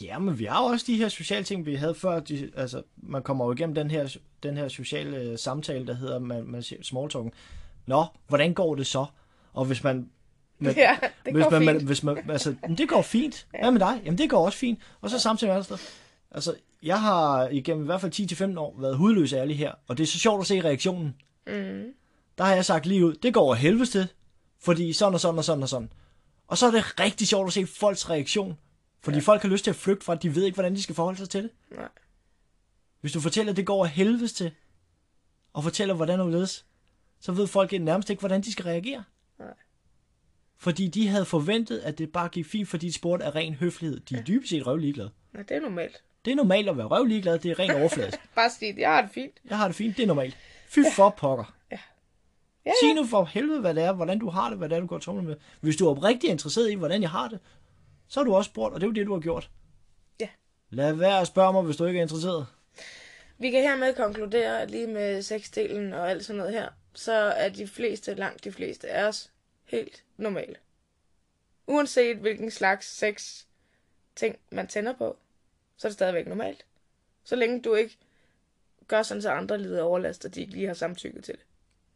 Ja, 0.00 0.18
men 0.18 0.38
vi 0.38 0.44
har 0.44 0.62
jo 0.64 0.66
også 0.66 0.84
de 0.88 0.96
her 0.96 1.08
sociale 1.08 1.44
ting, 1.44 1.66
vi 1.66 1.74
havde 1.74 1.94
før. 1.94 2.20
De, 2.20 2.52
altså, 2.56 2.82
man 2.96 3.22
kommer 3.22 3.44
jo 3.44 3.52
igennem 3.52 3.74
den 3.74 3.90
her, 3.90 4.16
den 4.42 4.56
her 4.56 4.68
sociale 4.68 5.16
øh, 5.16 5.38
samtale, 5.38 5.86
der 5.86 5.94
hedder 5.94 6.18
man, 6.18 6.44
man 6.44 6.62
siger, 6.62 6.82
small 6.82 7.10
talken. 7.10 7.32
Nå, 7.86 8.04
hvordan 8.28 8.54
går 8.54 8.74
det 8.74 8.86
så? 8.86 9.06
Og 9.52 9.64
hvis 9.64 9.84
man... 9.84 10.10
Men, 10.58 10.74
Ja, 10.76 10.98
det 11.24 11.32
hvis 11.32 11.42
går 11.44 11.50
man, 11.50 11.60
fint. 11.60 11.74
Man, 11.76 11.84
hvis 11.86 12.02
man, 12.02 12.30
altså, 12.30 12.54
"Men 12.62 12.78
det 12.78 12.88
går 12.88 13.02
fint. 13.02 13.46
Hvad 13.60 13.70
med 13.70 13.80
dig? 13.80 14.02
Jamen, 14.04 14.18
det 14.18 14.30
går 14.30 14.44
også 14.44 14.58
fint. 14.58 14.78
Og 15.00 15.10
så 15.10 15.18
samtidig 15.18 15.48
med 15.48 15.54
andet 15.54 15.64
sted. 15.64 16.03
Altså, 16.34 16.54
jeg 16.82 17.00
har 17.00 17.48
igennem 17.48 17.84
i 17.84 17.86
hvert 17.86 18.00
fald 18.00 18.52
10-15 18.54 18.58
år 18.58 18.80
været 18.80 18.96
hudløs 18.96 19.32
ærlig 19.32 19.58
her, 19.58 19.72
og 19.86 19.98
det 19.98 20.02
er 20.02 20.06
så 20.06 20.18
sjovt 20.18 20.40
at 20.40 20.46
se 20.46 20.60
reaktionen. 20.60 21.16
Mm. 21.46 21.94
Der 22.38 22.44
har 22.44 22.54
jeg 22.54 22.64
sagt 22.64 22.86
lige 22.86 23.06
ud, 23.06 23.14
det 23.14 23.34
går 23.34 23.40
over 23.40 23.54
helvedes 23.54 23.90
til, 23.90 24.08
fordi 24.60 24.92
sådan 24.92 25.14
og 25.14 25.20
sådan 25.20 25.38
og 25.38 25.44
sådan 25.44 25.62
og 25.62 25.68
sådan. 25.68 25.92
Og 26.46 26.58
så 26.58 26.66
er 26.66 26.70
det 26.70 27.00
rigtig 27.00 27.28
sjovt 27.28 27.46
at 27.46 27.52
se 27.52 27.66
folks 27.66 28.10
reaktion, 28.10 28.58
fordi 29.00 29.16
ja. 29.16 29.22
folk 29.22 29.42
har 29.42 29.48
lyst 29.48 29.64
til 29.64 29.70
at 29.70 29.76
flygte 29.76 30.04
fra, 30.04 30.12
at 30.12 30.22
de 30.22 30.34
ved 30.34 30.44
ikke, 30.44 30.56
hvordan 30.56 30.74
de 30.74 30.82
skal 30.82 30.94
forholde 30.94 31.18
sig 31.18 31.30
til 31.30 31.42
det. 31.42 31.50
Nej. 31.70 31.88
Hvis 33.00 33.12
du 33.12 33.20
fortæller, 33.20 33.52
at 33.52 33.56
det 33.56 33.66
går 33.66 33.74
over 33.74 33.86
helvedes 33.86 34.32
til, 34.32 34.50
og 35.52 35.62
fortæller, 35.62 35.94
hvordan 35.94 36.18
du 36.18 36.28
ledes, 36.28 36.66
så 37.20 37.32
ved 37.32 37.46
folk 37.46 37.72
nærmest 37.72 38.10
ikke, 38.10 38.20
hvordan 38.20 38.42
de 38.42 38.52
skal 38.52 38.64
reagere. 38.64 39.04
Nej. 39.38 39.54
Fordi 40.56 40.88
de 40.88 41.08
havde 41.08 41.24
forventet, 41.24 41.78
at 41.78 41.98
det 41.98 42.12
bare 42.12 42.28
gik 42.28 42.46
fint, 42.46 42.68
fordi 42.68 42.86
de 42.86 42.92
spurgte 42.92 43.24
af 43.24 43.34
ren 43.34 43.54
høflighed. 43.54 44.00
De 44.00 44.16
er 44.16 44.22
dybest 44.22 44.50
set 44.50 44.66
røvligeglade. 44.66 45.10
Nej, 45.32 45.42
det 45.42 45.56
er 45.56 45.60
normalt. 45.60 46.02
Det 46.24 46.30
er 46.30 46.34
normalt 46.34 46.68
at 46.68 46.76
være 46.76 46.86
røvligeglad, 46.86 47.38
det 47.38 47.50
er 47.50 47.58
rent 47.58 47.72
overfladisk. 47.72 48.18
Bare 48.34 48.50
sige, 48.50 48.74
jeg 48.78 48.90
har 48.90 49.00
det 49.00 49.10
fint. 49.10 49.40
Jeg 49.50 49.58
har 49.58 49.66
det 49.66 49.76
fint, 49.76 49.96
det 49.96 50.02
er 50.02 50.06
normalt. 50.06 50.36
Fy 50.68 50.78
for 50.96 51.10
pokker. 51.10 51.54
Ja, 51.70 51.78
ja. 52.66 52.72
Sig 52.82 52.94
nu 52.94 53.06
for 53.06 53.24
helvede, 53.24 53.60
hvad 53.60 53.74
det 53.74 53.82
er, 53.82 53.92
hvordan 53.92 54.18
du 54.18 54.28
har 54.28 54.48
det, 54.48 54.58
hvad 54.58 54.68
det 54.68 54.76
er, 54.76 54.80
du 54.80 54.86
går 54.86 54.98
tumle 54.98 55.22
med. 55.22 55.36
Hvis 55.60 55.76
du 55.76 55.86
er 55.86 55.90
oprigtigt 55.90 56.30
interesseret 56.30 56.70
i, 56.70 56.74
hvordan 56.74 57.02
jeg 57.02 57.10
har 57.10 57.28
det, 57.28 57.38
så 58.08 58.20
har 58.20 58.24
du 58.24 58.34
også 58.34 58.48
spurgt, 58.48 58.74
og 58.74 58.80
det 58.80 58.86
er 58.86 58.90
jo 58.90 58.94
det, 58.94 59.06
du 59.06 59.12
har 59.12 59.20
gjort. 59.20 59.50
Ja. 60.20 60.28
Lad 60.70 60.92
være 60.92 61.20
at 61.20 61.26
spørge 61.26 61.52
mig, 61.52 61.62
hvis 61.62 61.76
du 61.76 61.84
ikke 61.84 61.98
er 61.98 62.02
interesseret. 62.02 62.46
Vi 63.38 63.50
kan 63.50 63.62
hermed 63.62 63.94
konkludere, 63.94 64.62
at 64.62 64.70
lige 64.70 64.86
med 64.86 65.22
sexdelen 65.22 65.92
og 65.92 66.10
alt 66.10 66.24
sådan 66.24 66.38
noget 66.38 66.52
her, 66.52 66.68
så 66.94 67.12
er 67.12 67.48
de 67.48 67.66
fleste, 67.66 68.14
langt 68.14 68.44
de 68.44 68.52
fleste 68.52 68.88
af 68.88 69.08
os, 69.08 69.30
helt 69.64 70.04
normale. 70.16 70.54
Uanset 71.66 72.16
hvilken 72.16 72.50
slags 72.50 72.86
sex 72.86 73.44
ting 74.16 74.36
man 74.50 74.66
tænder 74.66 74.92
på, 74.92 75.16
så 75.76 75.86
er 75.86 75.90
det 75.90 75.94
stadigvæk 75.94 76.26
normalt. 76.26 76.64
Så 77.24 77.36
længe 77.36 77.62
du 77.62 77.74
ikke 77.74 77.96
gør 78.88 79.02
sådan, 79.02 79.22
så 79.22 79.30
andre 79.30 79.58
lider 79.58 79.82
overlast, 79.82 80.24
og 80.24 80.34
de 80.34 80.40
ikke 80.40 80.52
lige 80.52 80.66
har 80.66 80.74
samtykket 80.74 81.24
til 81.24 81.34
det. 81.34 81.42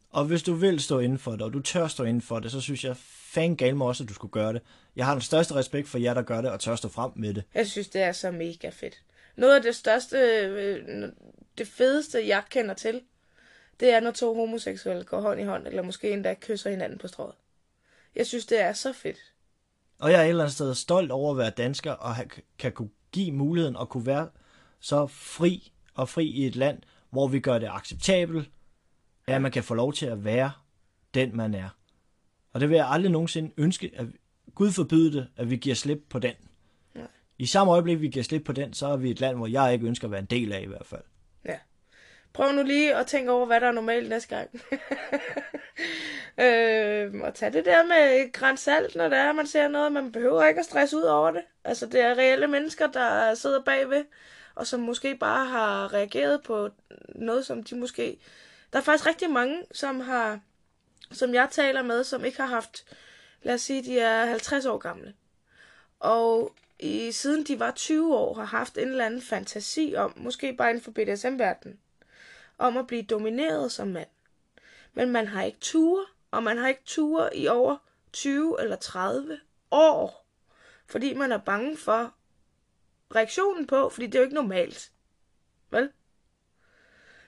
Og 0.09 0.25
hvis 0.25 0.43
du 0.43 0.53
vil 0.53 0.79
stå 0.79 0.99
inden 0.99 1.19
for 1.19 1.31
det, 1.31 1.41
og 1.41 1.53
du 1.53 1.59
tør 1.61 1.87
stå 1.87 2.03
inden 2.03 2.21
for 2.21 2.39
det, 2.39 2.51
så 2.51 2.61
synes 2.61 2.83
jeg 2.83 2.97
fanden 2.97 3.57
gal 3.57 3.75
mig 3.75 3.87
også, 3.87 4.03
at 4.03 4.09
du 4.09 4.13
skulle 4.13 4.31
gøre 4.31 4.53
det. 4.53 4.61
Jeg 4.95 5.05
har 5.05 5.13
den 5.13 5.21
største 5.21 5.55
respekt 5.55 5.87
for 5.87 5.97
jer, 5.97 6.13
der 6.13 6.21
gør 6.21 6.41
det, 6.41 6.51
og 6.51 6.59
tør 6.59 6.75
stå 6.75 6.89
frem 6.89 7.11
med 7.15 7.33
det. 7.33 7.43
Jeg 7.53 7.67
synes, 7.67 7.87
det 7.87 8.01
er 8.01 8.11
så 8.11 8.31
mega 8.31 8.69
fedt. 8.69 9.01
Noget 9.35 9.55
af 9.55 9.61
det 9.61 9.75
største, 9.75 10.17
øh, 10.17 11.09
det 11.57 11.67
fedeste, 11.67 12.27
jeg 12.27 12.43
kender 12.49 12.73
til, 12.73 13.01
det 13.79 13.93
er, 13.93 13.99
når 13.99 14.11
to 14.11 14.35
homoseksuelle 14.35 15.03
går 15.03 15.21
hånd 15.21 15.41
i 15.41 15.43
hånd, 15.43 15.67
eller 15.67 15.81
måske 15.81 16.11
endda 16.11 16.33
kysser 16.33 16.69
hinanden 16.69 16.99
på 16.99 17.07
strået. 17.07 17.35
Jeg 18.15 18.27
synes, 18.27 18.45
det 18.45 18.61
er 18.61 18.73
så 18.73 18.93
fedt. 18.93 19.17
Og 19.99 20.11
jeg 20.11 20.19
er 20.19 20.23
et 20.23 20.29
eller 20.29 20.43
andet 20.43 20.55
sted 20.55 20.75
stolt 20.75 21.11
over 21.11 21.31
at 21.31 21.37
være 21.37 21.49
dansker, 21.49 21.91
og 21.91 22.15
kan 22.57 22.71
kunne 22.71 22.89
give 23.11 23.31
muligheden 23.31 23.77
at 23.81 23.89
kunne 23.89 24.05
være 24.05 24.29
så 24.79 25.07
fri 25.07 25.71
og 25.93 26.09
fri 26.09 26.25
i 26.25 26.45
et 26.45 26.55
land, 26.55 26.81
hvor 27.09 27.27
vi 27.27 27.39
gør 27.39 27.59
det 27.59 27.69
acceptabelt, 27.71 28.49
at 29.27 29.41
man 29.41 29.51
kan 29.51 29.63
få 29.63 29.73
lov 29.73 29.93
til 29.93 30.05
at 30.05 30.25
være 30.25 30.51
den, 31.13 31.37
man 31.37 31.53
er. 31.53 31.69
Og 32.53 32.59
det 32.59 32.69
vil 32.69 32.75
jeg 32.75 32.89
aldrig 32.89 33.11
nogensinde 33.11 33.51
ønske, 33.57 33.91
at 33.95 34.05
Gud 34.55 34.71
forbyde 34.71 35.13
det, 35.13 35.27
at 35.37 35.49
vi 35.49 35.55
giver 35.55 35.75
slip 35.75 36.03
på 36.09 36.19
den. 36.19 36.33
Nej. 36.95 37.07
I 37.37 37.45
samme 37.45 37.73
øjeblik, 37.73 38.01
vi 38.01 38.07
giver 38.07 38.23
slip 38.23 38.43
på 38.43 38.51
den, 38.51 38.73
så 38.73 38.87
er 38.87 38.97
vi 38.97 39.11
et 39.11 39.19
land, 39.19 39.37
hvor 39.37 39.47
jeg 39.47 39.73
ikke 39.73 39.87
ønsker 39.87 40.07
at 40.07 40.11
være 40.11 40.19
en 40.19 40.25
del 40.25 40.53
af 40.53 40.61
i 40.61 40.67
hvert 40.67 40.85
fald. 40.85 41.03
Ja. 41.45 41.57
Prøv 42.33 42.51
nu 42.51 42.63
lige 42.63 42.95
at 42.95 43.07
tænke 43.07 43.31
over, 43.31 43.45
hvad 43.45 43.61
der 43.61 43.67
er 43.67 43.71
normalt 43.71 44.09
næste 44.09 44.35
gang. 44.35 44.49
øh, 46.39 47.21
og 47.21 47.33
tage 47.35 47.53
det 47.53 47.65
der 47.65 47.83
med 47.83 48.31
grænsalt, 48.31 48.95
når 48.95 49.09
det 49.09 49.17
er, 49.17 49.31
man 49.31 49.47
ser 49.47 49.67
noget. 49.67 49.91
Man 49.91 50.11
behøver 50.11 50.47
ikke 50.47 50.59
at 50.59 50.65
stresse 50.65 50.97
ud 50.97 51.01
over 51.01 51.31
det. 51.31 51.41
Altså, 51.63 51.85
det 51.85 52.01
er 52.01 52.17
reelle 52.17 52.47
mennesker, 52.47 52.87
der 52.87 53.33
sidder 53.33 53.61
bagved, 53.61 54.05
og 54.55 54.67
som 54.67 54.79
måske 54.79 55.15
bare 55.15 55.45
har 55.45 55.93
reageret 55.93 56.43
på 56.43 56.69
noget, 57.15 57.45
som 57.45 57.63
de 57.63 57.75
måske... 57.75 58.19
Der 58.73 58.79
er 58.79 58.83
faktisk 58.83 59.07
rigtig 59.07 59.29
mange, 59.29 59.63
som 59.71 59.99
har, 59.99 60.39
som 61.11 61.33
jeg 61.33 61.47
taler 61.51 61.81
med, 61.81 62.03
som 62.03 62.25
ikke 62.25 62.37
har 62.37 62.47
haft, 62.47 62.85
lad 63.41 63.53
os 63.53 63.61
sige, 63.61 63.83
de 63.83 63.99
er 63.99 64.25
50 64.25 64.65
år 64.65 64.77
gamle. 64.77 65.13
Og 65.99 66.55
i, 66.79 67.11
siden 67.11 67.43
de 67.43 67.59
var 67.59 67.71
20 67.71 68.15
år, 68.15 68.33
har 68.33 68.45
haft 68.45 68.77
en 68.77 68.87
eller 68.87 69.05
anden 69.05 69.21
fantasi 69.21 69.93
om, 69.97 70.13
måske 70.15 70.53
bare 70.53 70.69
inden 70.69 70.83
for 70.83 70.91
BDSM-verdenen, 70.91 71.79
om 72.57 72.77
at 72.77 72.87
blive 72.87 73.03
domineret 73.03 73.71
som 73.71 73.87
mand. 73.87 74.07
Men 74.93 75.09
man 75.09 75.27
har 75.27 75.43
ikke 75.43 75.59
ture, 75.59 76.05
og 76.31 76.43
man 76.43 76.57
har 76.57 76.67
ikke 76.67 76.83
ture 76.85 77.37
i 77.37 77.47
over 77.47 77.77
20 78.13 78.61
eller 78.61 78.75
30 78.75 79.39
år. 79.71 80.25
Fordi 80.87 81.13
man 81.13 81.31
er 81.31 81.37
bange 81.37 81.77
for 81.77 82.13
reaktionen 83.15 83.67
på, 83.67 83.89
fordi 83.89 84.05
det 84.05 84.15
er 84.15 84.19
jo 84.19 84.23
ikke 84.23 84.35
normalt. 84.35 84.91
Vel? 85.71 85.89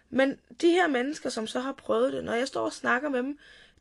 Men 0.09 0.39
de 0.61 0.69
her 0.69 0.87
mennesker, 0.87 1.29
som 1.29 1.47
så 1.47 1.59
har 1.59 1.71
prøvet 1.71 2.13
det, 2.13 2.23
når 2.23 2.33
jeg 2.33 2.47
står 2.47 2.65
og 2.65 2.73
snakker 2.73 3.09
med 3.09 3.23
dem, 3.23 3.37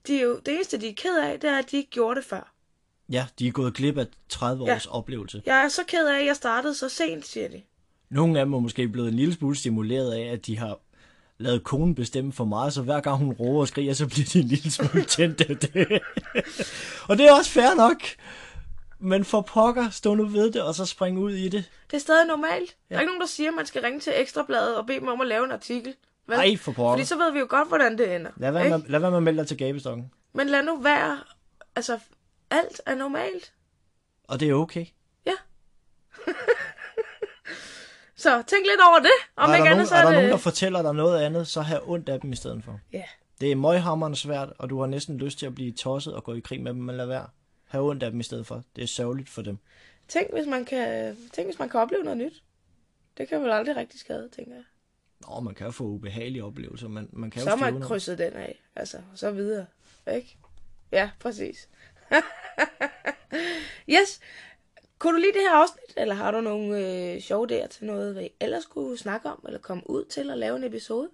de 0.07 0.19
er 0.19 0.23
jo, 0.23 0.39
det 0.47 0.55
eneste, 0.55 0.81
de 0.81 0.89
er 0.89 0.95
ked 0.97 1.19
af, 1.19 1.41
det 1.41 1.51
er, 1.51 1.59
at 1.59 1.71
de 1.71 1.77
ikke 1.77 1.91
gjorde 1.91 2.17
det 2.17 2.25
før. 2.25 2.53
Ja, 3.09 3.27
de 3.39 3.49
er 3.49 3.53
gået 3.53 3.75
glip 3.75 3.99
af 3.99 4.07
30 4.29 4.65
Ja. 4.65 4.75
års 4.75 4.87
oplevelse. 4.87 5.43
Jeg 5.47 5.65
er 5.65 5.69
så 5.69 5.85
ked 5.85 6.07
af, 6.09 6.19
at 6.21 6.27
jeg 6.27 6.37
startede 6.37 6.75
så 6.75 6.89
sent, 6.89 7.27
siger 7.27 7.49
de. 7.49 7.63
Nogle 8.09 8.39
af 8.41 8.47
dem 8.47 8.53
er 8.53 8.61
måske 8.61 8.89
blevet 8.89 9.09
en 9.09 9.15
lille 9.15 9.35
smule 9.35 9.57
stimuleret 9.57 10.13
af, 10.13 10.33
at 10.33 10.47
de 10.47 10.59
har 10.59 10.79
lavet 11.41 11.65
konen 11.65 11.95
bestemme 11.95 12.33
for 12.33 12.45
meget, 12.45 12.73
så 12.73 12.83
hver 12.83 13.01
gang 13.01 13.17
hun 13.17 13.33
råber 13.33 13.61
og 13.61 13.69
skriger, 13.69 13.95
så 13.95 14.07
bliver 14.07 14.27
de 14.33 14.39
en 14.39 14.45
lille 14.45 14.71
smule 14.71 15.05
tændt 15.05 15.41
af 15.41 15.57
det. 15.57 16.03
og 17.09 17.19
det 17.19 17.27
er 17.27 17.33
også 17.33 17.51
fair 17.51 17.75
nok. 17.77 18.03
Men 18.99 19.25
for 19.25 19.41
pokker, 19.41 19.91
stå 19.91 20.15
nu 20.15 20.25
ved 20.25 20.51
det, 20.51 20.63
og 20.63 20.75
så 20.75 20.87
spring 20.87 21.19
ud 21.19 21.33
i 21.33 21.49
det. 21.49 21.71
Det 21.91 21.97
er 21.97 22.01
stadig 22.01 22.27
normalt. 22.27 22.77
Ja. 22.91 22.95
Der 22.95 22.97
er 22.97 23.01
ikke 23.01 23.11
nogen, 23.11 23.21
der 23.21 23.27
siger, 23.27 23.49
at 23.51 23.55
man 23.57 23.67
skal 23.67 23.83
ringe 23.83 24.01
til 24.01 24.13
Ekstrabladet 24.17 24.77
og 24.77 24.87
bede 24.87 25.01
dem 25.01 25.09
om 25.09 25.21
at 25.21 25.27
lave 25.27 25.45
en 25.45 25.53
artikel. 25.53 25.95
Vel? 26.27 26.39
Ej, 26.39 26.57
for 26.57 26.73
pokker. 26.73 26.93
Fordi 26.93 27.05
så 27.05 27.17
ved 27.17 27.33
vi 27.33 27.39
jo 27.39 27.47
godt, 27.49 27.69
hvordan 27.69 27.99
det 27.99 28.15
ender. 28.15 28.31
Lad 28.37 28.53
være, 28.53 28.69
med, 28.69 28.89
lad 28.89 29.01
være 29.01 29.11
med 29.11 29.19
at 29.19 29.23
melde 29.23 29.39
dig 29.39 29.49
til 29.49 29.59
gabestokken. 29.59 30.11
Men 30.33 30.47
lad 30.47 30.63
nu 30.63 30.77
være. 30.77 31.19
Altså, 31.77 31.99
alt 32.51 32.81
er 32.87 32.95
normalt. 32.95 33.53
Og 34.25 34.41
det 34.41 34.51
er 34.51 34.55
okay. 34.55 34.87
Så 38.21 38.43
tænk 38.47 38.67
lidt 38.67 38.81
over 38.89 38.99
det. 38.99 39.11
Om 39.37 39.51
og 39.51 39.57
er 39.57 39.59
der, 39.59 39.65
andet, 39.65 39.77
nogen, 39.77 39.87
så 39.87 39.95
er 39.95 39.99
er 39.99 40.03
der 40.03 40.11
det... 40.11 40.17
nogen, 40.17 40.31
der 40.31 40.37
fortæller 40.37 40.83
dig 40.83 40.95
noget 40.95 41.21
andet, 41.23 41.47
så 41.49 41.61
have 41.61 41.81
ondt 41.91 42.09
af 42.09 42.21
dem 42.21 42.33
i 42.33 42.37
stedet 42.37 42.65
for. 42.65 42.81
Ja. 42.93 43.03
Det 43.41 43.53
er 43.53 43.57
møghammerende 43.57 44.19
svært, 44.19 44.53
og 44.59 44.71
du 44.71 44.81
har 44.81 44.87
næsten 44.87 45.19
lyst 45.19 45.39
til 45.39 45.47
at 45.47 45.55
blive 45.55 45.73
tosset 45.73 46.15
og 46.15 46.25
gå 46.25 46.35
i 46.35 46.41
krig 46.41 46.61
med 46.63 46.73
dem, 46.75 46.83
men 46.83 46.97
lad 46.97 47.07
være. 47.07 47.27
Have 47.69 47.85
ondt 47.91 48.03
af 48.03 48.11
dem 48.11 48.21
i 48.21 48.23
stedet 48.23 48.47
for. 48.47 48.63
Det 48.77 48.83
er 48.83 48.87
sørgeligt 48.89 49.29
for 49.29 49.43
dem. 49.43 49.59
Tænk, 50.09 50.33
hvis 50.33 50.47
man 50.47 50.65
kan, 50.65 51.17
tænk, 51.33 51.47
hvis 51.47 51.59
man 51.59 51.69
kan 51.69 51.81
opleve 51.81 52.03
noget 52.03 52.19
nyt. 52.19 52.43
Det 53.19 53.29
kan 53.29 53.43
vel 53.43 53.51
aldrig 53.51 53.77
rigtig 53.77 54.01
skade, 54.01 54.29
tænker 54.37 54.55
jeg. 54.55 54.65
Nå, 55.29 55.41
man 55.41 55.55
kan 55.55 55.67
jo 55.67 55.71
få 55.71 55.85
ubehagelige 55.85 56.45
oplevelser, 56.45 56.89
men 56.89 57.09
man 57.13 57.31
kan 57.31 57.43
Så 57.43 57.51
jo 57.51 57.57
man 57.57 57.73
noget. 57.73 57.87
krydset 57.87 58.19
den 58.19 58.33
af. 58.33 58.63
Altså, 58.77 58.99
så 59.15 59.31
videre. 59.31 59.67
Ikke? 60.15 60.39
Ja, 60.93 61.11
præcis. 61.21 61.69
yes. 63.89 64.21
Kunne 65.01 65.17
du 65.17 65.21
lide 65.21 65.33
det 65.33 65.41
her 65.41 65.55
afsnit, 65.55 65.95
eller 65.97 66.15
har 66.15 66.31
du 66.31 66.41
nogle 66.41 66.79
øh, 66.79 67.21
sjove 67.21 67.47
idéer 67.51 67.67
til 67.69 67.87
noget, 67.87 68.17
vi 68.17 68.31
ellers 68.41 68.67
kunne 68.67 68.99
snakke 68.99 69.29
om, 69.29 69.45
eller 69.47 69.59
komme 69.59 69.91
ud 69.91 70.05
til 70.05 70.31
at 70.31 70.39
lave 70.39 70.57
en 70.57 70.65
episode, 70.65 71.11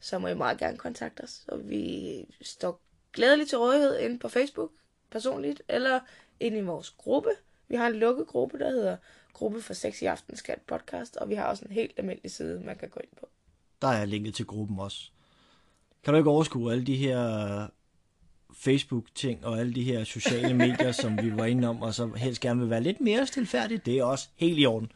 så 0.00 0.18
må 0.18 0.28
I 0.28 0.34
meget 0.34 0.58
gerne 0.58 0.78
kontakte 0.78 1.20
os. 1.20 1.44
Og 1.48 1.68
vi 1.68 2.24
står 2.42 2.80
glædeligt 3.12 3.48
til 3.48 3.58
rådighed 3.58 3.98
inde 3.98 4.18
på 4.18 4.28
Facebook 4.28 4.70
personligt, 5.10 5.62
eller 5.68 6.00
inde 6.40 6.58
i 6.58 6.62
vores 6.62 6.90
gruppe. 6.90 7.30
Vi 7.68 7.76
har 7.76 7.86
en 7.86 7.94
lukket 7.94 8.26
gruppe, 8.26 8.58
der 8.58 8.70
hedder 8.70 8.96
Gruppe 9.32 9.62
for 9.62 9.74
Sex 9.74 10.02
i 10.02 10.04
Aftenskat 10.04 10.60
podcast, 10.66 11.16
og 11.16 11.28
vi 11.28 11.34
har 11.34 11.44
også 11.44 11.64
en 11.64 11.72
helt 11.72 11.92
almindelig 11.96 12.30
side, 12.30 12.60
man 12.60 12.76
kan 12.76 12.88
gå 12.88 13.00
ind 13.00 13.10
på. 13.20 13.28
Der 13.82 13.88
er 13.88 14.04
linket 14.04 14.34
til 14.34 14.46
gruppen 14.46 14.78
også. 14.78 15.10
Kan 16.04 16.14
du 16.14 16.18
ikke 16.18 16.30
overskue 16.30 16.72
alle 16.72 16.86
de 16.86 16.96
her 16.96 17.66
Facebook-ting 18.56 19.46
og 19.46 19.58
alle 19.58 19.74
de 19.74 19.82
her 19.82 20.04
sociale 20.04 20.54
medier, 20.54 20.92
som 20.92 21.18
vi 21.22 21.36
var 21.36 21.44
inde 21.44 21.68
om, 21.68 21.82
og 21.82 21.94
så 21.94 22.10
helst 22.16 22.40
gerne 22.40 22.60
vil 22.60 22.70
være 22.70 22.82
lidt 22.82 23.00
mere 23.00 23.26
stilfærdigt? 23.26 23.86
Det 23.86 23.98
er 23.98 24.04
også 24.04 24.28
helt 24.36 24.58
i 24.58 24.66
orden. 24.66 24.92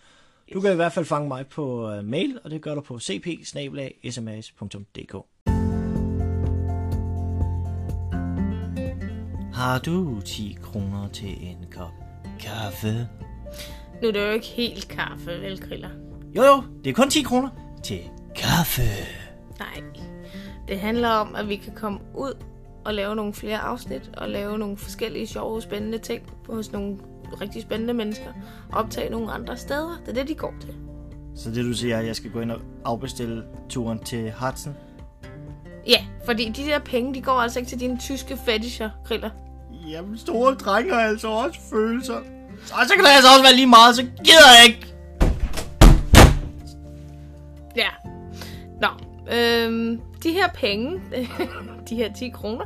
Du 0.55 0.61
kan 0.61 0.73
i 0.73 0.75
hvert 0.75 0.93
fald 0.93 1.05
fange 1.05 1.29
mig 1.29 1.47
på 1.47 1.97
uh, 1.99 2.05
mail, 2.05 2.39
og 2.45 2.51
det 2.51 2.63
gør 2.63 2.75
du 2.75 2.81
på 2.81 2.99
cp 2.99 3.27
Har 9.55 9.79
du 9.79 10.21
10 10.21 10.57
kroner 10.63 11.09
til 11.09 11.47
en 11.47 11.67
kop 11.73 11.93
kaffe? 12.41 13.09
Nu 14.03 14.09
er 14.09 14.13
det 14.13 14.27
jo 14.27 14.31
ikke 14.31 14.47
helt 14.47 14.89
kaffe, 14.89 15.31
vel, 15.31 15.61
Griller? 15.61 15.91
Jo 16.37 16.43
jo, 16.43 16.63
det 16.85 16.91
er 16.91 16.95
kun 16.95 17.11
10 17.11 17.23
kroner 17.23 17.49
til 17.85 18.01
kaffe. 18.37 18.83
Nej. 19.59 19.83
Det 20.69 20.81
handler 20.81 21.09
om, 21.09 21.35
at 21.35 21.49
vi 21.49 21.57
kan 21.57 21.75
komme 21.75 21.99
ud 22.15 22.35
og 22.85 22.95
lave 22.95 23.17
nogle 23.17 23.35
flere 23.35 23.59
afsnit, 23.59 24.11
og 24.17 24.29
lave 24.29 24.59
nogle 24.59 24.77
forskellige 24.77 25.27
sjove, 25.27 25.63
spændende 25.63 25.99
ting 25.99 26.23
hos 26.47 26.73
nogle 26.73 26.97
rigtig 27.41 27.63
spændende 27.63 27.95
mennesker, 27.95 28.33
og 28.73 28.79
optage 28.79 29.11
nogle 29.11 29.33
andre 29.33 29.57
steder. 29.57 30.01
Det 30.07 30.09
er 30.09 30.15
det, 30.15 30.29
de 30.29 30.35
går 30.35 30.55
til. 30.61 30.75
Så 31.37 31.51
det 31.51 31.65
du 31.65 31.73
siger, 31.73 31.95
er, 31.97 32.01
at 32.01 32.07
jeg 32.07 32.17
skal 32.17 32.31
gå 32.31 32.41
ind 32.41 32.51
og 32.51 32.61
afbestille 32.85 33.45
turen 33.69 33.99
til 33.99 34.33
Hudson? 34.41 34.75
Ja, 35.87 36.05
fordi 36.25 36.49
de 36.49 36.63
der 36.63 36.79
penge, 36.79 37.15
de 37.15 37.21
går 37.21 37.33
altså 37.33 37.59
ikke 37.59 37.69
til 37.69 37.81
dine 37.81 37.99
tyske 37.99 38.39
fetisher, 38.47 38.91
Griller. 39.05 39.31
Jamen, 39.89 40.19
store 40.19 40.55
drenge 40.55 40.95
har 40.95 41.01
altså 41.01 41.29
også 41.29 41.61
følelser. 41.71 42.21
Så, 42.65 42.75
så 42.89 42.95
kan 42.95 43.05
det 43.05 43.11
altså 43.11 43.29
også 43.31 43.43
være 43.43 43.55
lige 43.55 43.67
meget, 43.67 43.97
så 43.97 44.03
gider 44.03 44.51
jeg 44.59 44.69
ikke. 44.69 44.95
Ja. 47.77 47.89
Nå, 48.81 48.89
øhm, 49.33 50.01
de 50.25 50.33
her 50.33 50.49
penge, 50.55 51.01
de 51.89 51.97
her 51.97 52.13
10 52.13 52.29
kroner, 52.29 52.65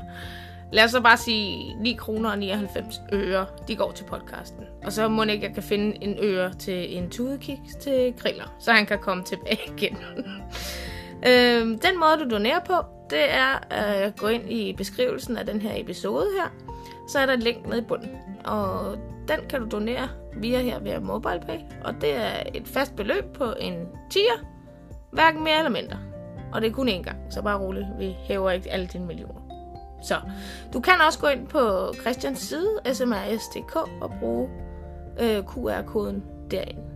lad 0.73 0.85
os 0.85 0.91
så 0.91 1.01
bare 1.01 1.17
sige 1.17 1.75
9 1.81 1.93
kroner 1.93 2.31
og 2.31 2.39
99 2.39 3.01
øre, 3.13 3.47
de 3.69 3.77
går 3.77 3.93
til 3.93 4.05
podcasten. 4.05 4.65
Og 4.85 4.93
så 4.93 5.09
må 5.09 5.23
ikke, 5.23 5.47
jeg 5.47 5.55
kan 5.55 5.63
finde 5.63 6.05
en 6.05 6.17
øre 6.23 6.55
til 6.55 6.97
en 6.97 7.11
tudekiks 7.11 7.75
til 7.81 8.15
griller, 8.19 8.57
så 8.59 8.73
han 8.73 8.87
kan 8.87 8.99
komme 8.99 9.25
tilbage 9.25 9.61
igen. 9.77 9.97
øhm, 11.27 11.79
den 11.79 12.01
måde, 12.01 12.25
du 12.25 12.31
donerer 12.31 12.61
på, 12.65 12.75
det 13.11 13.33
er 13.35 13.59
at 13.71 14.17
gå 14.17 14.27
ind 14.27 14.53
i 14.53 14.73
beskrivelsen 14.73 15.37
af 15.37 15.47
den 15.47 15.61
her 15.61 15.73
episode 15.77 16.27
her. 16.41 16.49
Så 17.09 17.19
er 17.19 17.27
der 17.27 17.33
et 17.33 17.43
link 17.43 17.67
nede 17.67 17.79
i 17.79 17.85
bunden, 17.85 18.11
og 18.45 18.97
den 19.29 19.39
kan 19.49 19.61
du 19.61 19.69
donere 19.71 20.09
via 20.37 20.61
her 20.61 20.79
via 20.79 21.01
MobilePay. 21.01 21.59
Og 21.85 21.95
det 22.01 22.17
er 22.17 22.43
et 22.55 22.69
fast 22.69 22.97
beløb 22.97 23.25
på 23.35 23.55
en 23.61 23.75
10'er, 24.15 24.45
hverken 25.13 25.45
mere 25.45 25.59
eller 25.59 25.71
mindre. 25.71 25.99
Og 26.53 26.61
det 26.61 26.71
er 26.71 26.75
kun 26.75 26.89
én 26.89 27.03
gang, 27.03 27.17
så 27.31 27.43
bare 27.43 27.59
roligt. 27.59 27.87
Vi 27.99 28.17
hæver 28.21 28.51
ikke 28.51 28.71
alle 28.71 28.87
dine 28.87 29.07
millioner. 29.07 29.41
Så 30.03 30.15
du 30.73 30.81
kan 30.81 30.95
også 31.07 31.19
gå 31.19 31.27
ind 31.27 31.47
på 31.47 31.95
Christians 32.01 32.39
side, 32.39 32.69
smrs.dk, 32.93 33.77
og 33.77 34.13
bruge 34.21 34.49
øh, 35.21 35.45
QR-koden 35.45 36.25
derinde. 36.51 36.88